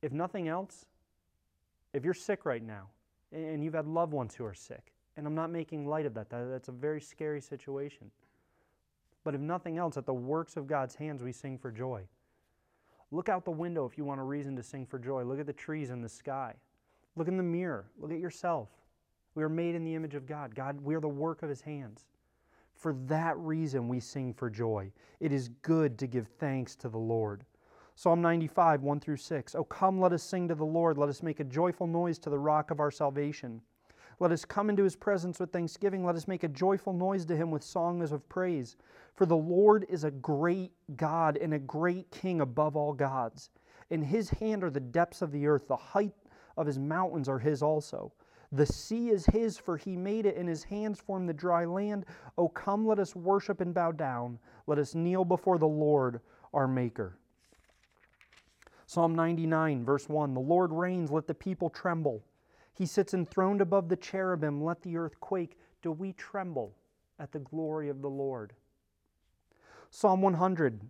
If 0.00 0.12
nothing 0.12 0.48
else, 0.48 0.86
if 1.92 2.02
you're 2.02 2.14
sick 2.14 2.46
right 2.46 2.62
now 2.62 2.88
and 3.30 3.62
you've 3.62 3.74
had 3.74 3.86
loved 3.86 4.12
ones 4.12 4.34
who 4.34 4.44
are 4.46 4.54
sick, 4.54 4.92
and 5.18 5.26
I'm 5.26 5.34
not 5.34 5.50
making 5.50 5.86
light 5.86 6.06
of 6.06 6.14
that, 6.14 6.30
that's 6.30 6.68
a 6.68 6.72
very 6.72 7.00
scary 7.00 7.42
situation. 7.42 8.10
But 9.24 9.34
if 9.34 9.40
nothing 9.40 9.78
else, 9.78 9.96
at 9.96 10.06
the 10.06 10.14
works 10.14 10.56
of 10.56 10.66
God's 10.66 10.94
hands 10.94 11.22
we 11.22 11.32
sing 11.32 11.58
for 11.58 11.70
joy. 11.70 12.02
Look 13.10 13.28
out 13.28 13.44
the 13.44 13.50
window 13.50 13.84
if 13.84 13.98
you 13.98 14.04
want 14.04 14.20
a 14.20 14.24
reason 14.24 14.56
to 14.56 14.62
sing 14.62 14.86
for 14.86 14.98
joy. 14.98 15.22
Look 15.22 15.38
at 15.38 15.46
the 15.46 15.52
trees 15.52 15.90
in 15.90 16.00
the 16.00 16.08
sky. 16.08 16.54
Look 17.14 17.28
in 17.28 17.36
the 17.36 17.42
mirror. 17.42 17.86
Look 17.98 18.10
at 18.10 18.18
yourself. 18.18 18.68
We 19.34 19.42
are 19.42 19.48
made 19.48 19.74
in 19.74 19.84
the 19.84 19.94
image 19.94 20.14
of 20.14 20.26
God. 20.26 20.54
God, 20.54 20.80
we 20.80 20.94
are 20.94 21.00
the 21.00 21.08
work 21.08 21.42
of 21.42 21.48
His 21.48 21.60
hands. 21.60 22.06
For 22.74 22.94
that 23.06 23.36
reason, 23.38 23.86
we 23.86 24.00
sing 24.00 24.32
for 24.32 24.50
joy. 24.50 24.90
It 25.20 25.30
is 25.30 25.48
good 25.60 25.98
to 25.98 26.06
give 26.06 26.26
thanks 26.38 26.74
to 26.76 26.88
the 26.88 26.98
Lord. 26.98 27.44
Psalm 27.94 28.22
95, 28.22 28.82
1 28.82 29.00
through 29.00 29.18
6. 29.18 29.54
Oh, 29.54 29.64
come, 29.64 30.00
let 30.00 30.12
us 30.12 30.22
sing 30.22 30.48
to 30.48 30.54
the 30.54 30.64
Lord. 30.64 30.96
Let 30.96 31.08
us 31.08 31.22
make 31.22 31.40
a 31.40 31.44
joyful 31.44 31.86
noise 31.86 32.18
to 32.20 32.30
the 32.30 32.38
rock 32.38 32.70
of 32.70 32.80
our 32.80 32.90
salvation. 32.90 33.60
Let 34.22 34.30
us 34.30 34.44
come 34.44 34.70
into 34.70 34.84
his 34.84 34.94
presence 34.94 35.40
with 35.40 35.50
thanksgiving. 35.50 36.04
Let 36.04 36.14
us 36.14 36.28
make 36.28 36.44
a 36.44 36.48
joyful 36.48 36.92
noise 36.92 37.24
to 37.24 37.36
him 37.36 37.50
with 37.50 37.64
songs 37.64 38.12
of 38.12 38.28
praise. 38.28 38.76
For 39.16 39.26
the 39.26 39.36
Lord 39.36 39.84
is 39.88 40.04
a 40.04 40.12
great 40.12 40.70
God 40.94 41.36
and 41.38 41.52
a 41.52 41.58
great 41.58 42.08
King 42.12 42.40
above 42.40 42.76
all 42.76 42.92
gods. 42.92 43.50
In 43.90 44.00
his 44.00 44.30
hand 44.30 44.62
are 44.62 44.70
the 44.70 44.78
depths 44.78 45.22
of 45.22 45.32
the 45.32 45.48
earth, 45.48 45.66
the 45.66 45.74
height 45.74 46.14
of 46.56 46.68
his 46.68 46.78
mountains 46.78 47.28
are 47.28 47.40
his 47.40 47.64
also. 47.64 48.12
The 48.52 48.64
sea 48.64 49.08
is 49.08 49.26
his, 49.26 49.58
for 49.58 49.76
he 49.76 49.96
made 49.96 50.24
it, 50.24 50.36
and 50.36 50.48
his 50.48 50.62
hands 50.62 51.00
formed 51.00 51.28
the 51.28 51.34
dry 51.34 51.64
land. 51.64 52.06
O 52.38 52.48
come, 52.48 52.86
let 52.86 53.00
us 53.00 53.16
worship 53.16 53.60
and 53.60 53.74
bow 53.74 53.90
down. 53.90 54.38
Let 54.68 54.78
us 54.78 54.94
kneel 54.94 55.24
before 55.24 55.58
the 55.58 55.66
Lord, 55.66 56.20
our 56.54 56.68
Maker. 56.68 57.18
Psalm 58.86 59.16
99, 59.16 59.84
verse 59.84 60.08
1 60.08 60.32
The 60.32 60.38
Lord 60.38 60.70
reigns, 60.70 61.10
let 61.10 61.26
the 61.26 61.34
people 61.34 61.68
tremble. 61.68 62.22
He 62.72 62.86
sits 62.86 63.14
enthroned 63.14 63.60
above 63.60 63.88
the 63.88 63.96
cherubim. 63.96 64.62
Let 64.62 64.82
the 64.82 64.96
earth 64.96 65.20
quake. 65.20 65.58
Do 65.82 65.92
we 65.92 66.12
tremble 66.12 66.74
at 67.18 67.32
the 67.32 67.40
glory 67.40 67.88
of 67.88 68.02
the 68.02 68.10
Lord? 68.10 68.54
Psalm 69.90 70.22
100 70.22 70.80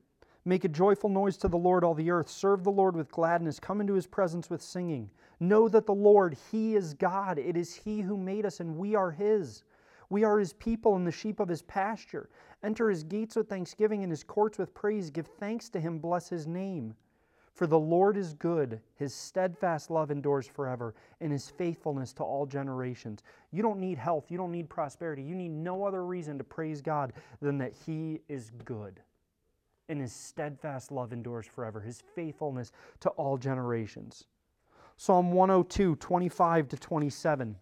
Make 0.45 0.65
a 0.65 0.69
joyful 0.69 1.09
noise 1.09 1.37
to 1.39 1.49
the 1.49 1.57
Lord, 1.57 1.85
all 1.85 1.95
the 1.95 2.11
earth. 2.11 2.29
Serve 2.29 2.65
the 2.65 2.71
Lord 2.71 2.97
with 2.97 3.13
gladness. 3.13 3.61
Come 3.61 3.81
into 3.81 3.95
his 3.95 4.09
presence 4.09 4.51
with 4.51 4.61
singing. 4.61 5.09
Know 5.39 5.69
that 5.69 5.87
the 5.87 5.95
Lord, 5.95 6.37
he 6.51 6.75
is 6.75 6.95
God. 6.95 7.39
It 7.39 7.57
is 7.57 7.75
he 7.75 8.01
who 8.01 8.17
made 8.17 8.45
us, 8.45 8.59
and 8.59 8.77
we 8.77 8.97
are 8.97 9.13
his. 9.13 9.63
We 10.11 10.25
are 10.25 10.41
his 10.41 10.53
people 10.55 10.97
and 10.97 11.07
the 11.07 11.13
sheep 11.13 11.39
of 11.39 11.49
his 11.49 11.63
pasture. 11.63 12.29
Enter 12.65 12.91
his 12.91 13.05
gates 13.05 13.37
with 13.37 13.49
thanksgiving 13.49 14.03
and 14.03 14.11
his 14.11 14.25
courts 14.25 14.59
with 14.59 14.75
praise. 14.75 15.11
Give 15.11 15.27
thanks 15.27 15.69
to 15.71 15.81
him. 15.81 16.01
Bless 16.01 16.29
his 16.29 16.47
name. 16.47 16.95
For 17.55 17.67
the 17.67 17.79
Lord 17.79 18.17
is 18.17 18.33
good, 18.33 18.81
his 18.97 19.15
steadfast 19.15 19.91
love 19.91 20.11
endures 20.11 20.47
forever, 20.47 20.95
and 21.21 21.31
his 21.31 21.51
faithfulness 21.51 22.13
to 22.15 22.23
all 22.23 22.47
generations. 22.47 23.23
You 23.51 23.63
don't 23.63 23.79
need 23.79 23.99
health, 23.99 24.31
you 24.31 24.39
don't 24.39 24.53
need 24.53 24.71
prosperity, 24.71 25.23
you 25.23 25.35
need 25.35 25.51
no 25.51 25.85
other 25.85 26.05
reason 26.05 26.39
to 26.39 26.45
praise 26.45 26.81
God 26.81 27.13
than 27.41 27.59
that 27.59 27.75
he 27.87 28.21
is 28.29 28.51
good. 28.65 29.01
And 29.91 30.01
his 30.01 30.13
steadfast 30.13 30.91
love 30.91 31.13
endures 31.13 31.47
forever, 31.47 31.81
his 31.81 32.03
faithfulness 32.15 32.73
to 33.01 33.11
all 33.11 33.37
generations. 33.37 34.25
Psalm 34.97 35.33
102, 35.33 35.97
25 35.97 36.69
to 36.69 36.77
27. 36.77 37.57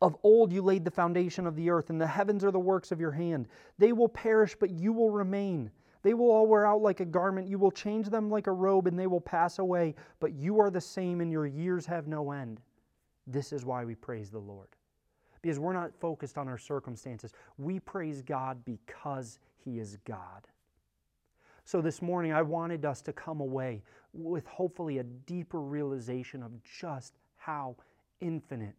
Of 0.00 0.16
old 0.22 0.52
you 0.52 0.62
laid 0.62 0.84
the 0.84 0.90
foundation 0.90 1.46
of 1.46 1.56
the 1.56 1.70
earth, 1.70 1.90
and 1.90 2.00
the 2.00 2.06
heavens 2.06 2.44
are 2.44 2.50
the 2.52 2.60
works 2.60 2.92
of 2.92 3.00
your 3.00 3.12
hand. 3.12 3.48
They 3.78 3.92
will 3.92 4.08
perish, 4.08 4.54
but 4.58 4.70
you 4.70 4.92
will 4.92 5.10
remain. 5.10 5.70
They 6.02 6.14
will 6.14 6.30
all 6.30 6.46
wear 6.46 6.66
out 6.66 6.82
like 6.82 7.00
a 7.00 7.04
garment. 7.04 7.48
You 7.48 7.58
will 7.58 7.70
change 7.70 8.08
them 8.08 8.30
like 8.30 8.46
a 8.46 8.52
robe, 8.52 8.86
and 8.86 8.98
they 8.98 9.06
will 9.06 9.20
pass 9.20 9.58
away. 9.58 9.94
But 10.20 10.32
you 10.32 10.60
are 10.60 10.70
the 10.70 10.80
same, 10.80 11.20
and 11.20 11.30
your 11.30 11.46
years 11.46 11.86
have 11.86 12.08
no 12.08 12.32
end. 12.32 12.60
This 13.26 13.52
is 13.52 13.64
why 13.64 13.84
we 13.84 13.94
praise 13.94 14.30
the 14.30 14.38
Lord. 14.38 14.68
Because 15.40 15.58
we're 15.58 15.72
not 15.72 15.94
focused 16.00 16.38
on 16.38 16.48
our 16.48 16.58
circumstances. 16.58 17.32
We 17.58 17.80
praise 17.80 18.22
God 18.22 18.64
because 18.64 19.38
He 19.64 19.78
is 19.78 19.96
God. 20.04 20.46
So 21.64 21.80
this 21.80 22.02
morning, 22.02 22.32
I 22.32 22.42
wanted 22.42 22.84
us 22.84 23.00
to 23.02 23.12
come 23.12 23.40
away 23.40 23.82
with 24.12 24.46
hopefully 24.46 24.98
a 24.98 25.04
deeper 25.04 25.60
realization 25.60 26.42
of 26.42 26.50
just 26.64 27.14
how 27.36 27.76
infinite 28.20 28.74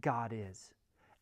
God 0.00 0.32
is. 0.34 0.72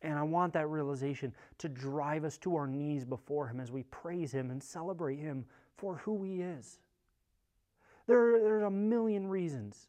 And 0.01 0.17
I 0.17 0.23
want 0.23 0.53
that 0.53 0.67
realization 0.69 1.33
to 1.57 1.67
drive 1.67 2.23
us 2.23 2.37
to 2.39 2.55
our 2.55 2.67
knees 2.67 3.03
before 3.03 3.47
Him 3.47 3.59
as 3.59 3.71
we 3.71 3.83
praise 3.83 4.31
Him 4.31 4.49
and 4.49 4.63
celebrate 4.63 5.19
Him 5.19 5.45
for 5.77 5.97
who 5.97 6.23
He 6.23 6.41
is. 6.41 6.79
There, 8.07 8.39
there's 8.39 8.63
a 8.63 8.71
million 8.71 9.27
reasons 9.27 9.87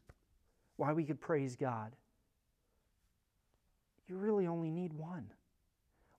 why 0.75 0.93
we 0.93 1.03
could 1.03 1.19
praise 1.21 1.55
God. 1.55 1.95
You 4.07 4.17
really 4.17 4.47
only 4.47 4.69
need 4.69 4.93
one. 4.93 5.31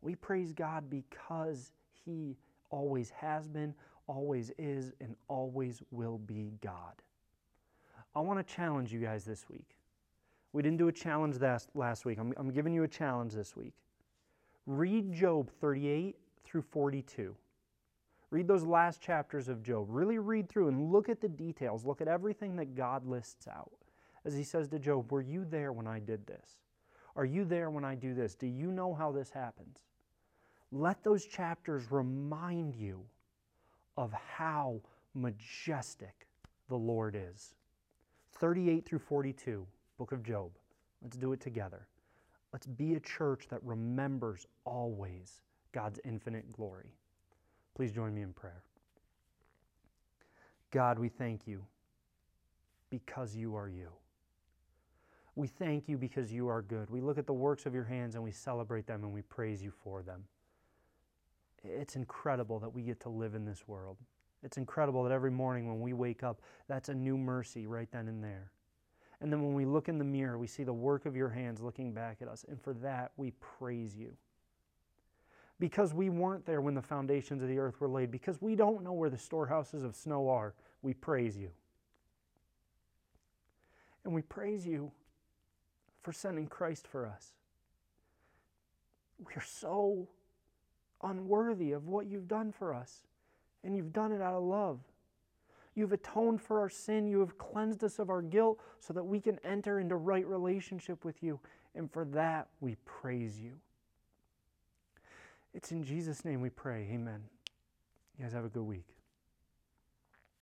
We 0.00 0.14
praise 0.14 0.52
God 0.52 0.88
because 0.88 1.70
He 2.04 2.36
always 2.70 3.10
has 3.10 3.46
been, 3.46 3.74
always 4.06 4.50
is, 4.58 4.92
and 5.00 5.14
always 5.28 5.82
will 5.90 6.18
be 6.18 6.54
God. 6.62 6.94
I 8.14 8.20
want 8.20 8.46
to 8.46 8.54
challenge 8.54 8.92
you 8.92 9.00
guys 9.00 9.24
this 9.24 9.48
week. 9.50 9.76
We 10.52 10.62
didn't 10.62 10.78
do 10.78 10.88
a 10.88 10.92
challenge 10.92 11.40
last, 11.40 11.70
last 11.74 12.04
week. 12.04 12.18
I'm, 12.18 12.32
I'm 12.36 12.50
giving 12.50 12.74
you 12.74 12.82
a 12.82 12.88
challenge 12.88 13.32
this 13.32 13.56
week. 13.56 13.72
Read 14.66 15.12
Job 15.12 15.50
38 15.60 16.16
through 16.44 16.62
42. 16.62 17.34
Read 18.30 18.48
those 18.48 18.64
last 18.64 19.00
chapters 19.00 19.48
of 19.48 19.62
Job. 19.62 19.86
Really 19.88 20.18
read 20.18 20.48
through 20.48 20.68
and 20.68 20.90
look 20.92 21.08
at 21.08 21.20
the 21.20 21.28
details. 21.28 21.84
Look 21.84 22.00
at 22.00 22.08
everything 22.08 22.56
that 22.56 22.74
God 22.74 23.06
lists 23.06 23.46
out. 23.48 23.72
As 24.24 24.34
he 24.34 24.44
says 24.44 24.68
to 24.68 24.78
Job, 24.78 25.10
Were 25.10 25.20
you 25.20 25.44
there 25.44 25.72
when 25.72 25.86
I 25.86 25.98
did 25.98 26.26
this? 26.26 26.58
Are 27.16 27.24
you 27.24 27.44
there 27.44 27.70
when 27.70 27.84
I 27.84 27.94
do 27.94 28.14
this? 28.14 28.34
Do 28.34 28.46
you 28.46 28.70
know 28.70 28.94
how 28.94 29.12
this 29.12 29.30
happens? 29.30 29.80
Let 30.70 31.02
those 31.04 31.26
chapters 31.26 31.90
remind 31.90 32.74
you 32.74 33.04
of 33.98 34.12
how 34.12 34.80
majestic 35.14 36.26
the 36.68 36.76
Lord 36.76 37.14
is. 37.14 37.54
38 38.38 38.86
through 38.86 39.00
42, 39.00 39.66
book 40.02 40.10
of 40.10 40.24
Job. 40.24 40.50
Let's 41.00 41.16
do 41.16 41.32
it 41.32 41.40
together. 41.40 41.86
Let's 42.52 42.66
be 42.66 42.94
a 42.96 43.00
church 43.00 43.46
that 43.50 43.60
remembers 43.62 44.48
always 44.64 45.42
God's 45.70 46.00
infinite 46.04 46.52
glory. 46.52 46.96
Please 47.76 47.92
join 47.92 48.12
me 48.12 48.22
in 48.22 48.32
prayer. 48.32 48.64
God, 50.72 50.98
we 50.98 51.08
thank 51.08 51.46
you 51.46 51.64
because 52.90 53.36
you 53.36 53.54
are 53.54 53.68
you. 53.68 53.90
We 55.36 55.46
thank 55.46 55.88
you 55.88 55.96
because 55.96 56.32
you 56.32 56.48
are 56.48 56.62
good. 56.62 56.90
We 56.90 57.00
look 57.00 57.16
at 57.16 57.28
the 57.28 57.32
works 57.32 57.64
of 57.64 57.72
your 57.72 57.84
hands 57.84 58.16
and 58.16 58.24
we 58.24 58.32
celebrate 58.32 58.88
them 58.88 59.04
and 59.04 59.12
we 59.12 59.22
praise 59.22 59.62
you 59.62 59.70
for 59.70 60.02
them. 60.02 60.24
It's 61.62 61.94
incredible 61.94 62.58
that 62.58 62.74
we 62.74 62.82
get 62.82 62.98
to 63.02 63.08
live 63.08 63.36
in 63.36 63.44
this 63.44 63.68
world. 63.68 63.98
It's 64.42 64.56
incredible 64.56 65.04
that 65.04 65.12
every 65.12 65.30
morning 65.30 65.68
when 65.68 65.80
we 65.80 65.92
wake 65.92 66.24
up, 66.24 66.40
that's 66.66 66.88
a 66.88 66.94
new 66.94 67.16
mercy 67.16 67.68
right 67.68 67.88
then 67.92 68.08
and 68.08 68.20
there. 68.20 68.50
And 69.22 69.32
then 69.32 69.40
when 69.40 69.54
we 69.54 69.64
look 69.64 69.88
in 69.88 69.98
the 69.98 70.04
mirror, 70.04 70.36
we 70.36 70.48
see 70.48 70.64
the 70.64 70.72
work 70.72 71.06
of 71.06 71.14
your 71.14 71.28
hands 71.28 71.60
looking 71.60 71.92
back 71.92 72.18
at 72.20 72.26
us. 72.26 72.44
And 72.48 72.60
for 72.60 72.74
that, 72.74 73.12
we 73.16 73.30
praise 73.58 73.94
you. 73.96 74.12
Because 75.60 75.94
we 75.94 76.10
weren't 76.10 76.44
there 76.44 76.60
when 76.60 76.74
the 76.74 76.82
foundations 76.82 77.40
of 77.40 77.48
the 77.48 77.60
earth 77.60 77.80
were 77.80 77.88
laid, 77.88 78.10
because 78.10 78.42
we 78.42 78.56
don't 78.56 78.82
know 78.82 78.92
where 78.92 79.08
the 79.08 79.16
storehouses 79.16 79.84
of 79.84 79.94
snow 79.94 80.28
are, 80.28 80.54
we 80.82 80.92
praise 80.92 81.38
you. 81.38 81.50
And 84.04 84.12
we 84.12 84.22
praise 84.22 84.66
you 84.66 84.90
for 86.02 86.10
sending 86.12 86.48
Christ 86.48 86.88
for 86.88 87.06
us. 87.06 87.30
We 89.24 89.34
are 89.36 89.44
so 89.46 90.08
unworthy 91.00 91.70
of 91.70 91.86
what 91.86 92.06
you've 92.06 92.26
done 92.26 92.50
for 92.50 92.74
us, 92.74 93.02
and 93.62 93.76
you've 93.76 93.92
done 93.92 94.10
it 94.10 94.20
out 94.20 94.34
of 94.34 94.42
love. 94.42 94.80
You've 95.74 95.92
atoned 95.92 96.40
for 96.40 96.60
our 96.60 96.68
sin. 96.68 97.06
You 97.06 97.20
have 97.20 97.38
cleansed 97.38 97.82
us 97.82 97.98
of 97.98 98.10
our 98.10 98.22
guilt 98.22 98.60
so 98.80 98.92
that 98.92 99.04
we 99.04 99.20
can 99.20 99.38
enter 99.44 99.80
into 99.80 99.96
right 99.96 100.26
relationship 100.26 101.04
with 101.04 101.22
you. 101.22 101.40
And 101.74 101.90
for 101.90 102.04
that, 102.06 102.48
we 102.60 102.76
praise 102.84 103.40
you. 103.40 103.52
It's 105.54 105.72
in 105.72 105.84
Jesus' 105.84 106.24
name 106.24 106.40
we 106.40 106.50
pray. 106.50 106.88
Amen. 106.92 107.22
You 108.18 108.24
guys 108.24 108.32
have 108.32 108.44
a 108.44 108.48
good 108.48 108.62
week. 108.62 108.86